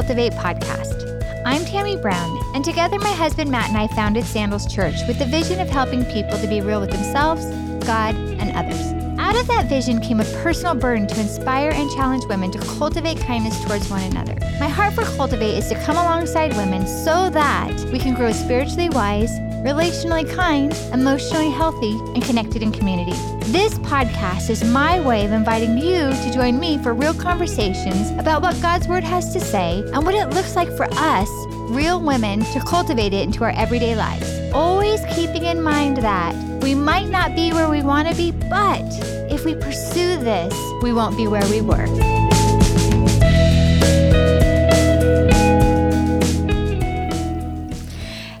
Cultivate 0.00 0.32
podcast. 0.32 1.44
I'm 1.44 1.62
Tammy 1.66 1.94
Brown, 1.94 2.40
and 2.54 2.64
together 2.64 2.98
my 2.98 3.12
husband 3.12 3.50
Matt 3.50 3.68
and 3.68 3.76
I 3.76 3.86
founded 3.88 4.24
Sandals 4.24 4.66
Church 4.66 4.94
with 5.06 5.18
the 5.18 5.26
vision 5.26 5.60
of 5.60 5.68
helping 5.68 6.06
people 6.06 6.38
to 6.38 6.46
be 6.46 6.62
real 6.62 6.80
with 6.80 6.90
themselves, 6.90 7.44
God, 7.84 8.14
and 8.14 8.50
others. 8.56 8.80
Out 9.20 9.38
of 9.38 9.46
that 9.48 9.66
vision 9.68 10.00
came 10.00 10.20
a 10.20 10.24
personal 10.42 10.74
burden 10.74 11.06
to 11.06 11.20
inspire 11.20 11.68
and 11.72 11.90
challenge 11.90 12.24
women 12.30 12.50
to 12.52 12.58
cultivate 12.60 13.18
kindness 13.18 13.62
towards 13.62 13.90
one 13.90 14.02
another. 14.04 14.34
My 14.58 14.68
heart 14.68 14.94
for 14.94 15.02
Cultivate 15.02 15.58
is 15.58 15.68
to 15.68 15.78
come 15.84 15.96
alongside 15.96 16.56
women 16.56 16.86
so 16.86 17.28
that 17.28 17.78
we 17.92 17.98
can 17.98 18.14
grow 18.14 18.32
spiritually 18.32 18.88
wise, 18.88 19.38
relationally 19.60 20.28
kind, 20.34 20.72
emotionally 20.92 21.50
healthy, 21.50 21.92
and 22.14 22.22
connected 22.22 22.62
in 22.62 22.72
community. 22.72 23.12
This 23.52 23.74
podcast 23.80 24.48
is 24.48 24.64
my 24.64 25.00
way 25.00 25.24
of 25.26 25.32
inviting 25.32 25.76
you 25.76 26.10
to 26.10 26.30
join 26.32 26.58
me 26.58 26.78
for 26.78 26.94
real 26.94 27.12
conversations 27.12 28.10
about 28.18 28.40
what 28.40 28.60
God's 28.62 28.88
Word 28.88 29.04
has 29.04 29.32
to 29.34 29.40
say 29.40 29.82
and 29.92 30.04
what 30.04 30.14
it 30.14 30.30
looks 30.30 30.56
like 30.56 30.74
for 30.76 30.86
us, 30.92 31.28
real 31.70 32.00
women, 32.00 32.40
to 32.52 32.60
cultivate 32.60 33.12
it 33.12 33.22
into 33.22 33.44
our 33.44 33.50
everyday 33.50 33.94
lives. 33.94 34.26
Always 34.54 35.04
keeping 35.14 35.44
in 35.44 35.62
mind 35.62 35.98
that 35.98 36.34
we 36.62 36.74
might 36.74 37.08
not 37.08 37.34
be 37.34 37.52
where 37.52 37.68
we 37.68 37.82
want 37.82 38.08
to 38.08 38.14
be, 38.14 38.32
but 38.32 38.82
if 39.30 39.44
we 39.44 39.54
pursue 39.54 40.16
this, 40.16 40.54
we 40.82 40.92
won't 40.92 41.16
be 41.16 41.26
where 41.26 41.46
we 41.50 41.60
were. 41.60 41.86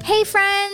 Hey, 0.02 0.24
friends! 0.24 0.69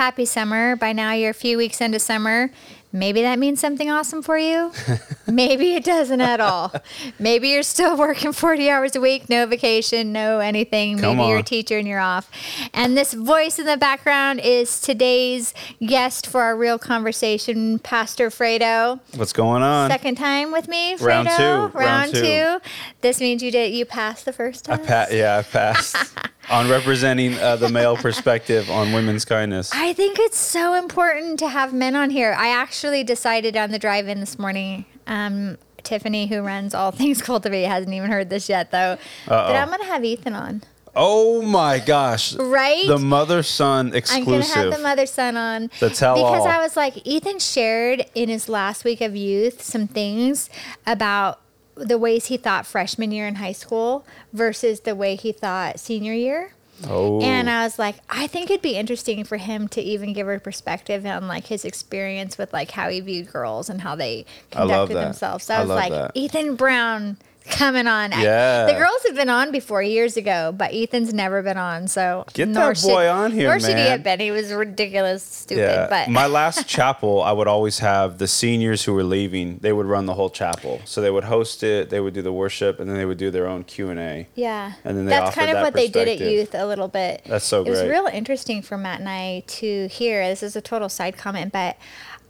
Happy 0.00 0.24
summer. 0.24 0.76
By 0.76 0.94
now, 0.94 1.12
you're 1.12 1.28
a 1.28 1.34
few 1.34 1.58
weeks 1.58 1.78
into 1.78 1.98
summer. 1.98 2.50
Maybe 2.92 3.22
that 3.22 3.38
means 3.38 3.60
something 3.60 3.88
awesome 3.88 4.20
for 4.20 4.36
you. 4.36 4.72
Maybe 5.28 5.76
it 5.76 5.84
doesn't 5.84 6.20
at 6.20 6.40
all. 6.40 6.72
Maybe 7.20 7.50
you're 7.50 7.62
still 7.62 7.96
working 7.96 8.32
40 8.32 8.68
hours 8.68 8.96
a 8.96 9.00
week, 9.00 9.28
no 9.28 9.46
vacation, 9.46 10.10
no 10.10 10.40
anything. 10.40 10.98
Come 10.98 11.18
Maybe 11.18 11.28
you're 11.28 11.38
a 11.38 11.42
teacher 11.42 11.78
and 11.78 11.86
you're 11.86 12.00
off. 12.00 12.28
And 12.74 12.96
this 12.96 13.14
voice 13.14 13.60
in 13.60 13.66
the 13.66 13.76
background 13.76 14.40
is 14.40 14.80
today's 14.80 15.54
guest 15.86 16.26
for 16.26 16.40
our 16.40 16.56
real 16.56 16.78
conversation, 16.78 17.78
Pastor 17.78 18.28
Fredo. 18.30 18.98
What's 19.14 19.32
going 19.32 19.62
on? 19.62 19.88
Second 19.88 20.16
time 20.16 20.50
with 20.50 20.66
me, 20.66 20.96
Fredo. 20.96 21.06
Round 21.06 21.28
two, 21.28 21.42
Round, 21.42 21.74
round 21.74 22.14
two. 22.14 22.20
two. 22.22 22.60
This 23.00 23.20
means 23.20 23.42
you 23.42 23.50
did 23.50 23.72
you 23.74 23.84
passed 23.84 24.24
the 24.24 24.32
first 24.32 24.68
I 24.70 24.76
time. 24.76 24.86
pa- 24.86 25.06
yeah, 25.10 25.38
I 25.38 25.42
passed 25.42 25.96
on 26.50 26.68
representing 26.68 27.34
uh, 27.38 27.56
the 27.56 27.68
male 27.68 27.96
perspective 27.96 28.70
on 28.70 28.92
women's 28.92 29.24
kindness. 29.24 29.70
I 29.74 29.92
think 29.92 30.18
it's 30.18 30.38
so 30.38 30.74
important 30.74 31.38
to 31.38 31.48
have 31.48 31.72
men 31.72 31.96
on 31.96 32.10
here. 32.10 32.34
I 32.36 32.48
actually 32.48 33.04
decided 33.04 33.56
on 33.56 33.70
the 33.70 33.78
drive 33.78 34.08
in 34.08 34.20
this 34.20 34.38
morning. 34.38 34.84
Um, 35.06 35.56
Tiffany, 35.82 36.26
who 36.26 36.42
runs 36.42 36.74
all 36.74 36.90
things 36.90 37.22
Cultivate, 37.22 37.64
hasn't 37.64 37.94
even 37.94 38.10
heard 38.10 38.28
this 38.28 38.48
yet, 38.48 38.70
though. 38.70 38.98
That 39.26 39.56
I'm 39.56 39.68
going 39.68 39.80
to 39.80 39.86
have 39.86 40.04
Ethan 40.04 40.34
on, 40.34 40.62
Oh 40.94 41.40
my 41.40 41.78
gosh! 41.78 42.34
right? 42.36 42.86
The 42.86 42.98
mother 42.98 43.42
son 43.42 43.94
exclusive. 43.94 44.22
I'm 44.22 44.24
going 44.26 44.42
to 44.42 44.48
have 44.48 44.70
the 44.72 44.78
mother 44.78 45.06
son 45.06 45.36
on. 45.36 45.70
The 45.80 45.88
tell 45.88 46.16
Because 46.16 46.40
all. 46.42 46.48
I 46.48 46.58
was 46.58 46.76
like, 46.76 47.06
Ethan 47.06 47.38
shared 47.38 48.04
in 48.14 48.28
his 48.28 48.48
last 48.48 48.84
week 48.84 49.00
of 49.00 49.14
youth 49.16 49.62
some 49.62 49.86
things 49.86 50.50
about 50.86 51.40
the 51.80 51.98
ways 51.98 52.26
he 52.26 52.36
thought 52.36 52.66
freshman 52.66 53.12
year 53.12 53.26
in 53.26 53.36
high 53.36 53.52
school 53.52 54.04
versus 54.32 54.80
the 54.80 54.94
way 54.94 55.16
he 55.16 55.32
thought 55.32 55.80
senior 55.80 56.12
year. 56.14 56.52
oh, 56.88 57.20
And 57.20 57.50
I 57.50 57.64
was 57.64 57.78
like, 57.78 57.96
I 58.08 58.26
think 58.26 58.50
it'd 58.50 58.62
be 58.62 58.76
interesting 58.76 59.24
for 59.24 59.36
him 59.36 59.68
to 59.68 59.80
even 59.82 60.12
give 60.12 60.28
a 60.28 60.38
perspective 60.38 61.04
on 61.04 61.28
like 61.28 61.46
his 61.46 61.64
experience 61.64 62.38
with 62.38 62.52
like 62.52 62.70
how 62.70 62.88
he 62.88 63.00
viewed 63.00 63.32
girls 63.32 63.68
and 63.68 63.80
how 63.82 63.94
they 63.96 64.24
conducted 64.50 64.94
themselves. 64.96 65.44
So 65.44 65.54
I 65.54 65.58
I 65.58 65.60
was 65.60 65.68
like, 65.68 65.92
that. 65.92 66.12
Ethan 66.14 66.56
Brown 66.56 67.16
coming 67.50 67.86
on. 67.86 68.12
I- 68.12 68.22
the 68.66 68.74
girls 68.78 69.02
have 69.06 69.14
been 69.16 69.28
on 69.28 69.50
before 69.52 69.82
years 69.82 70.16
ago, 70.16 70.52
but 70.56 70.72
Ethan's 70.74 71.12
never 71.12 71.42
been 71.42 71.56
on. 71.58 71.88
So 71.88 72.24
Get 72.32 72.52
that 72.54 72.80
boy 72.82 73.02
should- 73.02 73.08
on 73.10 73.32
here, 73.32 73.48
Nor 73.48 73.60
should 73.60 73.76
he 73.76 73.82
have 73.86 74.02
been. 74.02 74.20
He 74.20 74.30
was 74.30 74.52
ridiculous, 74.52 75.22
stupid. 75.22 75.60
yeah. 75.62 75.86
But 75.88 76.08
My 76.08 76.26
last 76.26 76.66
chapel, 76.68 77.22
I 77.22 77.32
would 77.32 77.48
always 77.48 77.80
have 77.80 78.18
the 78.18 78.28
seniors 78.28 78.84
who 78.84 78.94
were 78.94 79.04
leaving. 79.04 79.58
They 79.60 79.72
would 79.72 79.86
run 79.86 80.06
the 80.06 80.14
whole 80.14 80.30
chapel, 80.30 80.80
so 80.84 81.00
they 81.00 81.10
would 81.10 81.24
host 81.24 81.62
it. 81.62 81.90
They 81.90 82.00
would 82.00 82.14
do 82.14 82.22
the 82.22 82.32
worship, 82.32 82.80
and 82.80 82.88
then 82.88 82.96
they 82.96 83.04
would 83.04 83.18
do 83.18 83.30
their 83.30 83.46
own 83.46 83.64
Q 83.64 83.90
and 83.90 83.98
A. 84.00 84.28
Yeah. 84.34 84.72
And 84.84 84.96
then 84.96 85.04
they 85.06 85.10
That's 85.10 85.34
kind 85.34 85.50
of 85.50 85.54
that 85.56 85.62
what 85.62 85.74
they 85.74 85.88
did 85.88 86.08
at 86.08 86.18
youth 86.20 86.54
a 86.54 86.66
little 86.66 86.88
bit. 86.88 87.22
That's 87.26 87.44
so 87.44 87.62
It 87.64 87.68
was 87.70 87.82
real 87.82 88.06
interesting 88.06 88.62
for 88.62 88.76
Matt 88.78 89.00
and 89.00 89.08
I 89.08 89.42
to 89.46 89.88
hear. 89.88 90.26
This 90.28 90.42
is 90.42 90.56
a 90.56 90.60
total 90.60 90.88
side 90.88 91.16
comment, 91.16 91.52
but 91.52 91.76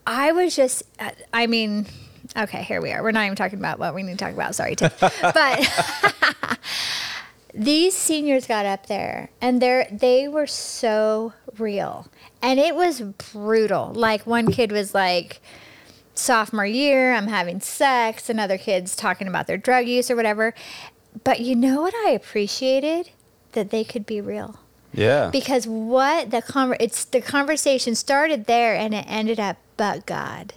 I 0.06 0.32
was 0.32 0.56
just, 0.56 0.82
I 1.32 1.46
mean, 1.46 1.86
okay, 2.36 2.62
here 2.62 2.80
we 2.80 2.92
are. 2.92 3.02
We're 3.02 3.12
not 3.12 3.24
even 3.24 3.36
talking 3.36 3.58
about 3.58 3.78
what 3.78 3.94
we 3.94 4.02
need 4.02 4.18
to 4.18 4.24
talk 4.24 4.34
about. 4.34 4.54
Sorry, 4.54 4.76
Tim. 4.76 4.90
but 5.22 6.58
these 7.54 7.94
seniors 7.94 8.46
got 8.46 8.66
up 8.66 8.86
there 8.86 9.30
and 9.40 9.60
they 9.60 9.88
they 9.90 10.28
were 10.28 10.46
so 10.46 11.32
real. 11.58 12.08
And 12.42 12.58
it 12.58 12.74
was 12.74 13.00
brutal. 13.00 13.92
Like 13.94 14.26
one 14.26 14.50
kid 14.50 14.72
was 14.72 14.94
like, 14.94 15.40
sophomore 16.14 16.66
year, 16.66 17.14
I'm 17.14 17.28
having 17.28 17.60
sex, 17.60 18.28
and 18.28 18.38
other 18.40 18.58
kids 18.58 18.94
talking 18.94 19.28
about 19.28 19.46
their 19.46 19.56
drug 19.56 19.86
use 19.86 20.10
or 20.10 20.16
whatever. 20.16 20.54
But 21.24 21.40
you 21.40 21.56
know 21.56 21.82
what 21.82 21.94
I 22.06 22.10
appreciated? 22.10 23.10
That 23.52 23.70
they 23.70 23.84
could 23.84 24.06
be 24.06 24.20
real. 24.20 24.60
Yeah. 24.92 25.30
Because 25.30 25.66
what 25.66 26.30
the 26.30 26.42
conver- 26.42 26.76
it's 26.80 27.04
the 27.04 27.20
conversation 27.20 27.94
started 27.94 28.46
there 28.46 28.74
and 28.74 28.94
it 28.94 29.04
ended 29.08 29.40
up 29.40 29.56
but 29.76 30.06
God. 30.06 30.54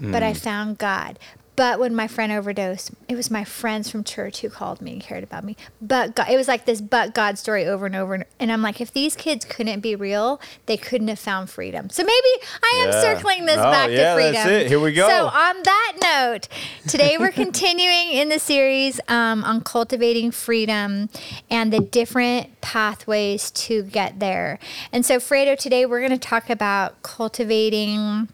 But 0.00 0.22
Mm. 0.22 0.26
I 0.26 0.32
found 0.34 0.78
God. 0.78 1.18
But 1.56 1.78
when 1.78 1.94
my 1.94 2.06
friend 2.08 2.32
overdosed, 2.32 2.90
it 3.06 3.16
was 3.16 3.30
my 3.30 3.44
friends 3.44 3.90
from 3.90 4.02
church 4.02 4.40
who 4.40 4.48
called 4.48 4.80
me 4.80 4.92
and 4.92 5.00
cared 5.02 5.22
about 5.22 5.44
me. 5.44 5.58
But 5.82 6.14
God, 6.16 6.28
it 6.30 6.36
was 6.38 6.48
like 6.48 6.64
this 6.64 6.80
but 6.80 7.12
God 7.12 7.36
story 7.36 7.66
over 7.66 7.84
and 7.84 7.94
over. 7.94 8.14
And 8.14 8.24
and, 8.38 8.50
I'm 8.50 8.62
like, 8.62 8.80
if 8.80 8.90
these 8.94 9.14
kids 9.14 9.44
couldn't 9.44 9.80
be 9.80 9.94
real, 9.94 10.40
they 10.64 10.78
couldn't 10.78 11.08
have 11.08 11.18
found 11.18 11.50
freedom. 11.50 11.90
So 11.90 12.02
maybe 12.02 12.46
I 12.62 12.84
am 12.86 12.92
Yeah. 12.92 13.00
circling 13.02 13.44
this 13.44 13.56
No, 13.56 13.64
back 13.64 13.90
yeah, 13.90 14.14
to 14.14 14.32
that's 14.32 14.46
it. 14.48 14.66
Here 14.68 14.80
we 14.80 14.92
go. 14.94 15.06
So 15.06 15.26
on 15.26 15.56
that 15.64 15.92
note, 16.02 16.48
today 16.88 17.18
we're 17.18 17.32
continuing 17.44 18.08
in 18.12 18.30
the 18.30 18.38
series 18.38 18.98
um, 19.08 19.44
on 19.44 19.60
cultivating 19.60 20.30
freedom 20.30 21.10
and 21.50 21.70
the 21.70 21.80
different 21.80 22.58
pathways 22.62 23.50
to 23.50 23.82
get 23.82 24.18
there. 24.18 24.58
And 24.92 25.04
so, 25.04 25.18
Fredo, 25.18 25.58
today 25.58 25.84
we're 25.84 26.00
going 26.00 26.18
to 26.18 26.28
talk 26.28 26.48
about 26.48 27.02
cultivating 27.02 28.28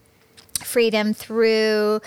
freedom 0.76 1.14
through 1.14 2.02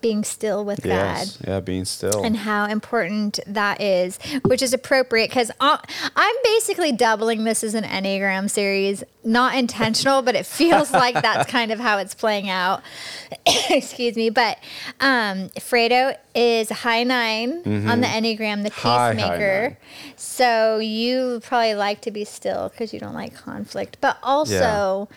being 0.00 0.24
still 0.24 0.64
with 0.64 0.80
yes. 0.86 1.36
God 1.36 1.46
Yeah. 1.46 1.60
Being 1.60 1.84
still. 1.84 2.24
and 2.24 2.34
how 2.34 2.64
important 2.64 3.38
that 3.46 3.82
is, 3.82 4.18
which 4.46 4.62
is 4.62 4.72
appropriate 4.72 5.28
because 5.28 5.50
I'm 5.60 6.34
basically 6.42 6.90
doubling 6.92 7.44
this 7.44 7.62
as 7.62 7.74
an 7.74 7.84
Enneagram 7.84 8.48
series. 8.48 9.04
Not 9.24 9.54
intentional, 9.56 10.22
but 10.22 10.34
it 10.34 10.46
feels 10.46 10.90
like 10.90 11.20
that's 11.20 11.50
kind 11.56 11.70
of 11.70 11.78
how 11.80 11.98
it's 11.98 12.14
playing 12.14 12.48
out. 12.48 12.80
Excuse 13.68 14.16
me. 14.16 14.30
But 14.30 14.56
um, 15.00 15.50
Fredo 15.58 16.16
is 16.34 16.70
a 16.70 16.74
high 16.74 17.02
9 17.04 17.50
on 17.86 18.00
the 18.00 18.06
Enneagram, 18.06 18.62
the 18.62 18.70
Mm-hmm. 18.70 18.88
High, 18.88 19.06
high 19.08 19.12
peacemaker. 19.12 19.62
nine. 19.68 19.76
So 20.16 20.78
you 20.78 21.40
probably 21.44 21.74
like 21.74 22.00
to 22.02 22.10
be 22.10 22.24
still 22.24 22.70
because 22.70 22.94
you 22.94 23.00
don't 23.00 23.12
like 23.12 23.34
conflict. 23.34 23.98
But 24.00 24.16
also, 24.22 25.10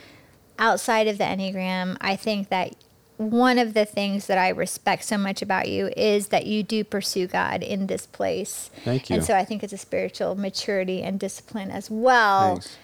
outside 0.60 1.08
of 1.08 1.18
the 1.18 1.24
Enneagram, 1.24 1.98
I 2.02 2.16
think 2.16 2.50
that 2.50 2.76
one 3.18 3.60
of 3.60 3.74
the 3.74 3.86
things 3.86 4.28
that 4.28 4.38
I 4.38 4.50
respect 4.50 5.04
so 5.06 5.18
much 5.18 5.42
about 5.42 5.68
you 5.70 5.92
is 5.96 6.28
that 6.30 6.46
you 6.46 6.64
do 6.64 6.84
pursue 6.84 7.28
God 7.28 7.62
in 7.62 7.88
this 7.88 8.06
place. 8.06 8.70
Thank 8.84 9.10
you. 9.10 9.18
And 9.18 9.26
so 9.26 9.36
I 9.36 9.46
think 9.46 9.64
it's 9.64 9.74
a 9.74 9.78
spiritual 9.78 10.36
maturity 10.36 11.02
and 11.04 11.20
discipline 11.20 11.70
as 11.70 11.90
well. 11.92 12.56
Thanks. 12.56 12.78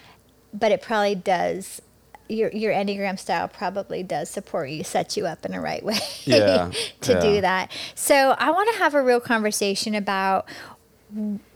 But 0.54 0.72
it 0.72 0.82
probably 0.82 1.14
does. 1.16 1.82
Your, 2.28 2.50
your 2.52 2.72
Enneagram 2.72 3.18
style 3.18 3.48
probably 3.48 4.04
does 4.04 4.30
support 4.30 4.70
you, 4.70 4.84
set 4.84 5.16
you 5.16 5.26
up 5.26 5.44
in 5.44 5.52
a 5.52 5.60
right 5.60 5.84
way 5.84 5.98
Yeah, 6.24 6.70
to 7.00 7.12
yeah. 7.12 7.20
do 7.20 7.40
that. 7.40 7.72
So 7.96 8.36
I 8.38 8.50
want 8.52 8.70
to 8.72 8.78
have 8.78 8.94
a 8.94 9.02
real 9.02 9.18
conversation 9.20 9.96
about 9.96 10.48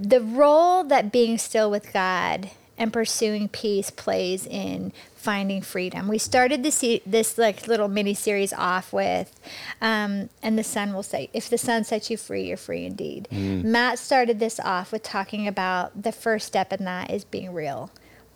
the 0.01 0.21
role 0.21 0.83
that 0.83 1.13
being 1.13 1.39
still 1.39 1.71
with 1.71 1.93
God 1.93 2.51
and 2.77 2.93
pursuing 2.93 3.49
peace 3.49 3.91
plays 3.91 4.47
in 4.47 4.93
finding 5.15 5.63
freedom. 5.63 6.09
We 6.09 6.19
started 6.19 6.63
this 6.63 6.85
this 7.07 7.39
like 7.39 7.67
little 7.67 7.89
mini 7.89 8.15
series 8.15 8.53
off 8.53 8.93
with, 8.93 9.39
um, 9.81 10.29
and 10.43 10.59
the 10.59 10.65
sun 10.65 10.93
will 10.93 11.03
say, 11.03 11.31
"If 11.33 11.49
the 11.49 11.59
Son 11.59 11.85
sets 11.85 12.11
you 12.11 12.17
free, 12.17 12.49
you're 12.49 12.57
free 12.57 12.85
indeed." 12.85 13.29
Matt 13.65 13.99
started 13.99 14.39
this 14.39 14.61
off 14.61 14.93
with 14.93 15.03
talking 15.03 15.49
about 15.49 16.03
the 16.03 16.13
first 16.13 16.47
step 16.47 16.73
in 16.73 16.85
that 16.85 17.11
is 17.11 17.25
being 17.25 17.53
real 17.53 17.91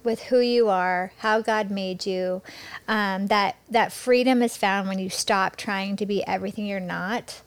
with 0.04 0.24
who 0.24 0.40
you 0.40 0.68
are, 0.68 1.12
how 1.18 1.40
God 1.40 1.70
made 1.70 2.06
you. 2.06 2.42
Um, 2.86 3.26
that 3.26 3.56
that 3.68 3.92
freedom 3.92 4.42
is 4.42 4.56
found 4.56 4.88
when 4.88 4.98
you 4.98 5.10
stop 5.10 5.56
trying 5.56 5.96
to 5.96 6.06
be 6.06 6.26
everything 6.26 6.66
you're 6.66 6.80
not 6.80 7.42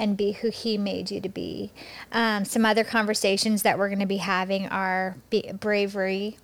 and 0.00 0.16
be 0.16 0.32
who 0.32 0.48
he 0.48 0.78
made 0.78 1.10
you 1.10 1.20
to 1.20 1.28
be. 1.28 1.70
Um, 2.10 2.46
some 2.46 2.64
other 2.64 2.82
conversations 2.82 3.62
that 3.62 3.78
we're 3.78 3.88
going 3.88 4.00
to 4.00 4.06
be 4.06 4.16
having 4.16 4.66
are 4.66 5.16
be- 5.28 5.52
bravery, 5.52 6.38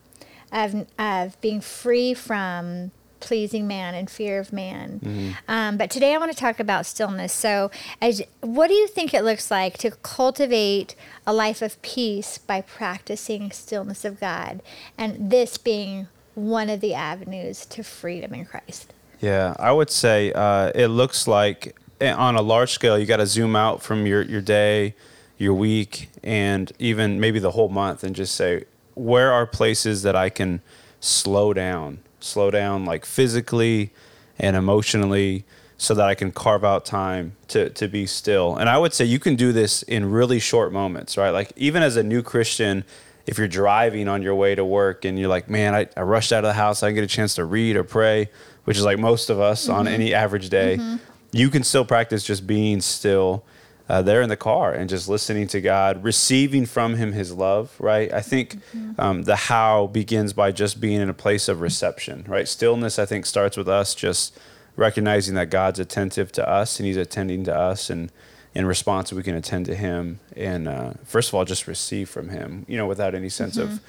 of, 0.52 0.86
of 0.98 1.40
being 1.40 1.62
free 1.62 2.14
from 2.14 2.92
pleasing 3.18 3.66
man 3.66 3.94
and 3.94 4.10
fear 4.10 4.38
of 4.38 4.52
man. 4.52 5.00
Um, 5.48 5.78
but 5.78 5.90
today 5.90 6.14
I 6.14 6.18
want 6.18 6.30
to 6.30 6.38
talk 6.38 6.60
about 6.60 6.84
stillness. 6.84 7.32
So, 7.32 7.70
as 8.00 8.22
what 8.42 8.68
do 8.68 8.74
you 8.74 8.86
think 8.86 9.14
it 9.14 9.24
looks 9.24 9.50
like 9.50 9.78
to 9.78 9.90
cultivate 9.90 10.94
a 11.26 11.32
life 11.32 11.62
of 11.62 11.80
peace 11.80 12.36
by 12.38 12.60
practicing 12.60 13.50
stillness 13.50 14.04
of 14.04 14.20
God, 14.20 14.62
and 14.98 15.30
this 15.30 15.56
being 15.56 16.08
one 16.34 16.68
of 16.68 16.80
the 16.80 16.92
avenues 16.92 17.64
to 17.66 17.82
freedom 17.82 18.34
in 18.34 18.44
Christ? 18.44 18.92
Yeah, 19.20 19.54
I 19.58 19.72
would 19.72 19.90
say 19.90 20.30
uh, 20.34 20.70
it 20.74 20.88
looks 20.88 21.26
like 21.26 21.74
Eh, 22.00 22.12
on 22.12 22.36
a 22.36 22.42
large 22.42 22.72
scale, 22.72 22.98
you 22.98 23.06
got 23.06 23.18
to 23.18 23.26
zoom 23.26 23.56
out 23.56 23.82
from 23.82 24.06
your, 24.06 24.22
your 24.22 24.42
day, 24.42 24.94
your 25.38 25.54
week, 25.54 26.10
and 26.22 26.72
even 26.78 27.18
maybe 27.20 27.38
the 27.38 27.52
whole 27.52 27.68
month 27.68 28.04
and 28.04 28.14
just 28.14 28.34
say, 28.34 28.64
where 28.94 29.32
are 29.32 29.46
places 29.46 30.02
that 30.02 30.16
I 30.16 30.28
can 30.28 30.60
slow 31.00 31.54
down? 31.54 31.98
Slow 32.20 32.50
down 32.50 32.84
like 32.84 33.04
physically 33.04 33.92
and 34.38 34.56
emotionally 34.56 35.44
so 35.78 35.94
that 35.94 36.06
I 36.06 36.14
can 36.14 36.32
carve 36.32 36.64
out 36.64 36.84
time 36.84 37.36
to, 37.48 37.70
to 37.70 37.88
be 37.88 38.06
still. 38.06 38.56
And 38.56 38.68
I 38.68 38.78
would 38.78 38.94
say 38.94 39.04
you 39.04 39.18
can 39.18 39.36
do 39.36 39.52
this 39.52 39.82
in 39.82 40.10
really 40.10 40.38
short 40.38 40.72
moments, 40.72 41.16
right? 41.16 41.30
Like 41.30 41.52
even 41.56 41.82
as 41.82 41.96
a 41.96 42.02
new 42.02 42.22
Christian, 42.22 42.84
if 43.26 43.38
you're 43.38 43.48
driving 43.48 44.08
on 44.08 44.22
your 44.22 44.34
way 44.34 44.54
to 44.54 44.64
work 44.64 45.04
and 45.04 45.18
you're 45.18 45.28
like, 45.28 45.50
man, 45.50 45.74
I, 45.74 45.88
I 45.96 46.02
rushed 46.02 46.32
out 46.32 46.44
of 46.44 46.48
the 46.48 46.54
house, 46.54 46.82
I 46.82 46.88
didn't 46.88 46.96
get 46.96 47.04
a 47.04 47.08
chance 47.08 47.34
to 47.34 47.44
read 47.44 47.76
or 47.76 47.84
pray, 47.84 48.30
which 48.64 48.78
is 48.78 48.84
like 48.84 48.98
most 48.98 49.28
of 49.30 49.40
us 49.40 49.68
on 49.68 49.84
mm-hmm. 49.84 49.94
any 49.94 50.14
average 50.14 50.48
day, 50.48 50.78
mm-hmm. 50.78 50.96
You 51.32 51.50
can 51.50 51.62
still 51.62 51.84
practice 51.84 52.24
just 52.24 52.46
being 52.46 52.80
still 52.80 53.44
uh, 53.88 54.02
there 54.02 54.20
in 54.20 54.28
the 54.28 54.36
car 54.36 54.72
and 54.72 54.90
just 54.90 55.08
listening 55.08 55.46
to 55.48 55.60
God, 55.60 56.02
receiving 56.02 56.66
from 56.66 56.94
Him 56.96 57.12
His 57.12 57.32
love, 57.32 57.74
right? 57.78 58.12
I 58.12 58.20
think 58.20 58.58
um, 58.98 59.22
the 59.22 59.36
how 59.36 59.86
begins 59.88 60.32
by 60.32 60.50
just 60.52 60.80
being 60.80 61.00
in 61.00 61.08
a 61.08 61.14
place 61.14 61.48
of 61.48 61.60
reception, 61.60 62.24
right? 62.26 62.48
Stillness, 62.48 62.98
I 62.98 63.06
think, 63.06 63.26
starts 63.26 63.56
with 63.56 63.68
us 63.68 63.94
just 63.94 64.38
recognizing 64.74 65.34
that 65.36 65.50
God's 65.50 65.78
attentive 65.78 66.32
to 66.32 66.48
us 66.48 66.78
and 66.78 66.86
He's 66.86 66.96
attending 66.96 67.44
to 67.44 67.56
us, 67.56 67.90
and 67.90 68.10
in 68.54 68.66
response, 68.66 69.12
we 69.12 69.22
can 69.22 69.34
attend 69.36 69.66
to 69.66 69.74
Him. 69.74 70.18
And 70.34 70.66
uh, 70.66 70.94
first 71.04 71.28
of 71.28 71.34
all, 71.34 71.44
just 71.44 71.68
receive 71.68 72.08
from 72.08 72.30
Him, 72.30 72.64
you 72.66 72.76
know, 72.76 72.86
without 72.86 73.14
any 73.14 73.28
sense 73.28 73.56
of 73.56 73.80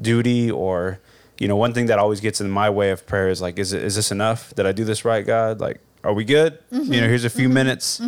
duty 0.00 0.50
or, 0.50 0.98
you 1.38 1.48
know, 1.48 1.56
one 1.56 1.72
thing 1.72 1.86
that 1.86 1.98
always 1.98 2.20
gets 2.20 2.40
in 2.40 2.50
my 2.50 2.68
way 2.68 2.90
of 2.90 3.06
prayer 3.06 3.30
is 3.30 3.40
like, 3.40 3.58
is, 3.58 3.72
it, 3.72 3.82
is 3.82 3.94
this 3.94 4.10
enough? 4.10 4.54
Did 4.54 4.66
I 4.66 4.72
do 4.72 4.84
this 4.84 5.04
right, 5.04 5.24
God? 5.24 5.60
Like, 5.60 5.80
are 6.06 6.12
we 6.14 6.24
good? 6.24 6.58
You 6.70 7.00
know, 7.00 7.08
here's 7.08 7.24
a 7.24 7.30
few 7.30 7.48
minutes. 7.48 8.00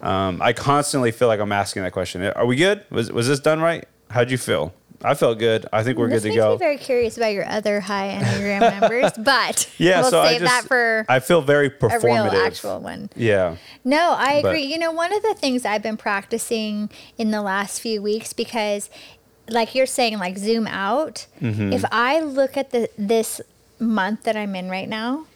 Um, 0.00 0.40
I 0.42 0.52
constantly 0.52 1.10
feel 1.12 1.28
like 1.28 1.40
I'm 1.40 1.52
asking 1.52 1.82
that 1.82 1.92
question. 1.92 2.22
Are 2.22 2.46
we 2.46 2.56
good? 2.56 2.84
Was, 2.90 3.12
was 3.12 3.28
this 3.28 3.40
done 3.40 3.60
right? 3.60 3.84
How'd 4.10 4.30
you 4.30 4.38
feel? 4.38 4.72
I 5.04 5.14
felt 5.14 5.38
good. 5.40 5.66
I 5.72 5.82
think 5.82 5.98
we're 5.98 6.08
this 6.08 6.22
good 6.22 6.30
to 6.30 6.36
go. 6.36 6.52
me 6.52 6.58
very 6.58 6.76
curious 6.78 7.16
about 7.16 7.32
your 7.32 7.44
other 7.48 7.80
high 7.80 8.16
enneagram 8.20 8.60
members, 8.80 9.10
but 9.18 9.68
yeah, 9.76 10.00
we'll 10.02 10.10
so 10.10 10.20
I 10.20 10.28
save 10.28 10.40
just 10.42 10.52
that 10.52 10.68
for 10.68 11.04
I 11.08 11.18
feel 11.18 11.42
very 11.42 11.70
performative. 11.70 12.28
a 12.28 12.30
real 12.30 12.42
actual 12.46 12.78
one. 12.80 13.10
Yeah. 13.16 13.56
No, 13.84 14.14
I 14.16 14.40
But- 14.42 14.50
agree. 14.50 14.64
you 14.64 14.78
know, 14.78 14.92
one 14.92 15.12
of 15.12 15.22
the 15.22 15.34
things 15.34 15.64
I've 15.64 15.82
been 15.82 15.96
practicing 15.96 16.88
in 17.18 17.32
the 17.32 17.42
last 17.42 17.80
few 17.80 18.00
weeks 18.00 18.32
because 18.32 18.90
like 19.48 19.74
you're 19.74 19.86
saying 19.86 20.18
like 20.20 20.38
zoom 20.38 20.68
out. 20.68 21.26
Mm-hmm. 21.40 21.72
If 21.72 21.84
I 21.90 22.20
look 22.20 22.56
at 22.56 22.70
the 22.70 22.88
this 22.96 23.40
month 23.80 24.22
that 24.22 24.36
I'm 24.36 24.54
in 24.54 24.70
right 24.70 24.88
now, 24.88 25.26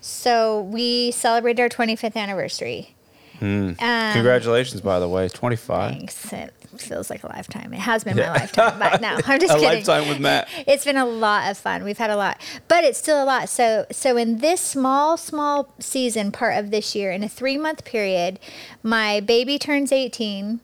so 0.00 0.62
we 0.62 1.10
celebrated 1.12 1.60
our 1.62 1.68
25th 1.68 2.16
anniversary. 2.16 2.94
Um, 3.42 3.74
Congratulations, 3.76 4.82
by 4.82 4.98
the 5.00 5.08
way. 5.08 5.26
25. 5.28 5.92
Thanks. 5.92 6.30
It 6.32 6.52
feels 6.76 7.08
like 7.08 7.24
a 7.24 7.28
lifetime. 7.28 7.72
It 7.72 7.78
has 7.80 8.04
been 8.04 8.18
Yeah. 8.18 8.26
my 8.34 8.40
lifetime, 8.40 8.78
but 8.78 9.00
no, 9.00 9.18
I'm 9.26 9.40
just 9.40 9.52
a 9.54 9.58
kidding. 9.58 9.62
lifetime 9.64 10.08
with 10.08 10.20
Matt. 10.20 10.46
It's 10.66 10.84
been 10.84 10.98
a 10.98 11.06
lot 11.06 11.50
of 11.50 11.56
fun. 11.56 11.82
We've 11.82 11.96
had 11.96 12.10
a 12.10 12.16
lot, 12.16 12.38
but 12.68 12.84
it's 12.84 12.98
still 12.98 13.22
a 13.22 13.24
lot. 13.24 13.48
So, 13.48 13.86
so 13.90 14.18
in 14.18 14.38
this 14.38 14.60
small, 14.60 15.16
small 15.16 15.72
season 15.78 16.32
part 16.32 16.58
of 16.58 16.70
this 16.70 16.94
year, 16.94 17.10
in 17.12 17.22
a 17.24 17.30
three 17.30 17.56
month 17.56 17.84
period, 17.86 18.38
my 18.82 19.20
baby 19.20 19.58
turns 19.58 19.90
18. 19.90 20.60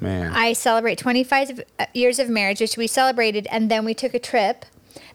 Man. 0.00 0.32
I 0.34 0.54
celebrate 0.54 0.98
25 0.98 1.62
years 1.94 2.18
of 2.18 2.28
marriage, 2.28 2.60
which 2.60 2.76
we 2.76 2.88
celebrated, 2.88 3.46
and 3.52 3.70
then 3.70 3.84
we 3.84 3.94
took 3.94 4.12
a 4.12 4.18
trip. 4.18 4.64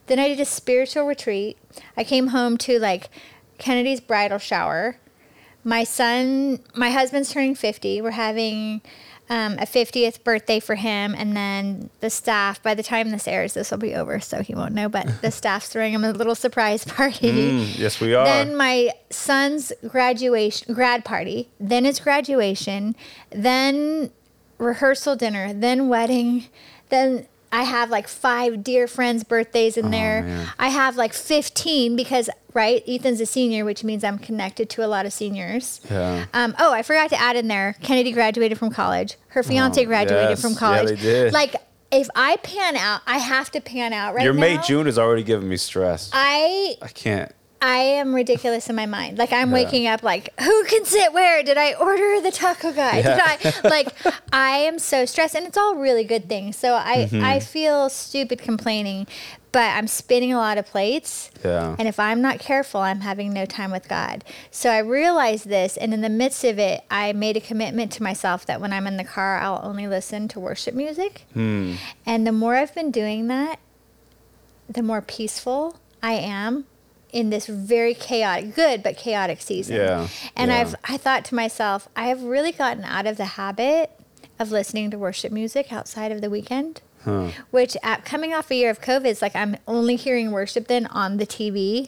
Then 0.08 0.20
I 0.20 0.28
did 0.30 0.40
a 0.40 0.46
spiritual 0.46 1.06
retreat. 1.06 1.58
I 1.96 2.04
came 2.04 2.28
home 2.28 2.58
to 2.60 2.80
like 2.80 3.10
Kennedy's 3.58 4.00
bridal 4.02 4.40
shower. 4.40 4.98
My 5.64 5.84
son, 5.84 6.60
my 6.76 6.90
husband's 6.92 7.32
turning 7.32 7.56
50. 7.56 8.02
We're 8.02 8.12
having 8.12 8.82
um, 9.30 9.54
a 9.54 9.66
50th 9.66 10.24
birthday 10.24 10.60
for 10.60 10.76
him, 10.76 11.14
and 11.18 11.36
then 11.36 11.90
the 12.00 12.10
staff. 12.10 12.64
By 12.64 12.74
the 12.74 12.84
time 12.84 13.12
this 13.12 13.28
airs, 13.28 13.54
this 13.54 13.72
will 13.72 13.78
be 13.78 13.94
over, 13.94 14.20
so 14.20 14.42
he 14.42 14.56
won't 14.56 14.74
know. 14.74 14.88
But 14.88 15.22
the 15.22 15.32
staff's 15.42 15.68
throwing 15.68 15.94
him 15.94 16.04
a 16.04 16.12
little 16.12 16.36
surprise 16.36 16.86
party. 16.86 17.32
Mm, 17.32 17.78
yes, 17.78 18.00
we 18.00 18.14
are. 18.14 18.26
Then 18.26 18.56
my 18.56 18.92
son's 19.10 19.74
graduation 19.88 20.74
grad 20.74 21.04
party, 21.04 21.50
then 21.60 21.84
his 21.84 22.00
graduation, 22.00 22.96
then 23.30 24.12
rehearsal 24.58 25.16
dinner, 25.16 25.54
then 25.54 25.90
wedding, 25.90 26.46
then 26.90 27.28
I 27.52 27.64
have 27.64 27.90
like 27.90 28.08
five 28.08 28.64
dear 28.64 28.88
friends' 28.88 29.24
birthdays 29.24 29.78
in 29.78 29.92
there. 29.92 30.24
Oh, 30.24 30.28
man. 30.28 30.48
I 30.60 30.68
have 30.70 30.98
like 30.98 31.14
15 31.14 31.96
because 31.96 32.30
right, 32.54 32.84
Ethan's 32.88 33.22
a 33.22 33.26
senior, 33.26 33.64
which 33.66 33.84
means 33.84 34.04
I'm 34.04 34.18
connected 34.18 34.70
to 34.72 34.86
a 34.86 34.88
lot 34.88 35.06
of 35.06 35.14
seniors. 35.14 35.80
Yeah. 35.90 36.26
Um, 36.34 36.56
oh, 36.60 36.74
I 36.74 36.82
forgot 36.84 37.10
to 37.12 37.20
add 37.20 37.36
in 37.36 37.48
there. 37.48 37.76
Kennedy 37.82 38.12
graduated 38.12 38.58
from 38.58 38.70
college. 38.72 39.16
Her 39.30 39.44
fiance 39.44 39.82
Oh, 39.82 39.86
graduated 39.86 40.30
yes. 40.32 40.42
from 40.42 40.54
Yeah, 40.54 40.58
college. 40.60 40.88
they 40.90 40.96
did. 40.96 41.34
Like 41.34 41.56
if 41.92 42.10
I 42.16 42.36
pan 42.38 42.76
out, 42.76 43.02
I 43.08 43.18
have 43.20 43.50
to 43.52 43.62
pan 43.62 43.94
out 43.94 44.14
right 44.16 44.24
Your 44.24 44.34
now. 44.34 44.42
mate 44.42 44.60
June 44.64 44.88
is 44.88 45.00
already 45.00 45.24
giving 45.24 45.48
me 45.48 45.56
stress. 45.58 46.10
I 46.14 46.76
I 46.82 46.88
can't. 46.90 47.32
I 47.60 47.78
am 47.78 48.14
ridiculous 48.14 48.70
in 48.70 48.76
my 48.76 48.86
mind. 48.86 49.18
Like 49.18 49.34
I'm 49.34 49.50
waking 49.52 49.88
up 49.88 50.04
like, 50.04 50.30
who 50.40 50.64
can 50.66 50.86
sit 50.86 51.12
where? 51.12 51.42
Did 51.42 51.58
I 51.58 51.74
order 51.74 52.22
the 52.22 52.32
taco 52.32 52.72
guy? 52.72 53.00
Yeah. 53.00 53.38
Did 53.38 53.64
I 53.64 53.68
like 53.70 53.88
I 54.32 54.58
am 54.58 54.78
so 54.78 55.06
stressed 55.06 55.34
and 55.36 55.48
it's 55.48 55.58
all 55.58 55.76
really 55.76 56.04
good 56.04 56.30
things. 56.30 56.56
So 56.58 56.76
I 56.76 56.98
Mm-hmm. 57.08 57.24
I 57.24 57.40
feel 57.40 57.90
stupid 57.90 58.40
complaining, 58.40 59.08
but 59.52 59.76
I'm 59.76 59.88
spinning 59.88 60.34
a 60.34 60.38
lot 60.38 60.58
of 60.58 60.66
plates. 60.66 61.32
Yeah. 61.44 61.76
And 61.80 61.88
if 61.88 62.00
I'm 62.00 62.22
not 62.22 62.40
careful, 62.40 62.82
I'm 62.82 63.02
having 63.02 63.32
no 63.34 63.46
time 63.46 63.72
with 63.72 63.88
God. 63.88 64.24
So 64.52 64.70
I 64.70 64.80
realized 64.80 65.48
this 65.48 65.78
and 65.78 65.94
in 65.94 66.02
the 66.02 66.10
midst 66.10 66.44
of 66.44 66.60
it, 66.60 66.84
I 66.92 67.14
made 67.14 67.38
a 67.38 67.42
commitment 67.42 67.92
to 67.94 68.04
myself 68.04 68.46
that 68.48 68.60
when 68.62 68.74
I'm 68.74 68.88
in 68.88 68.98
the 68.98 69.04
car, 69.04 69.38
I'll 69.38 69.62
only 69.64 69.88
listen 69.88 70.28
to 70.30 70.40
worship 70.40 70.74
music. 70.76 71.22
Hmm. 71.34 71.76
And 72.06 72.28
the 72.28 72.32
more 72.32 72.56
I've 72.56 72.76
been 72.76 72.92
doing 72.92 73.28
that, 73.28 73.60
the 74.70 74.84
more 74.84 75.02
peaceful 75.02 75.80
I 76.04 76.14
am 76.14 76.66
in 77.12 77.30
this 77.30 77.48
very 77.48 77.94
chaotic, 77.94 78.54
good 78.56 78.84
but 78.84 78.98
chaotic 78.98 79.42
season. 79.42 79.76
Yeah, 79.78 80.08
And 80.36 80.52
yeah. 80.52 80.60
I've 80.60 80.76
I 80.84 80.98
thought 80.98 81.26
to 81.26 81.36
myself, 81.36 81.88
I 81.96 82.08
have 82.08 82.24
really 82.24 82.52
gotten 82.52 82.84
out 82.84 83.06
of 83.08 83.18
the 83.18 83.26
habit 83.26 83.92
of 84.40 84.52
listening 84.52 84.92
to 84.92 84.98
worship 84.98 85.32
music 85.32 85.72
outside 85.72 86.12
of 86.12 86.22
the 86.22 86.30
weekend. 86.30 86.82
Which 87.52 87.78
at 87.84 88.04
coming 88.04 88.34
off 88.34 88.52
a 88.52 88.56
year 88.56 88.70
of 88.70 88.82
COVID, 88.82 89.06
it's 89.06 89.22
like 89.22 89.34
I'm 89.34 89.56
only 89.66 89.96
hearing 89.96 90.32
worship 90.32 90.68
then 90.68 90.88
on 90.88 91.16
the 91.18 91.26
TV. 91.26 91.88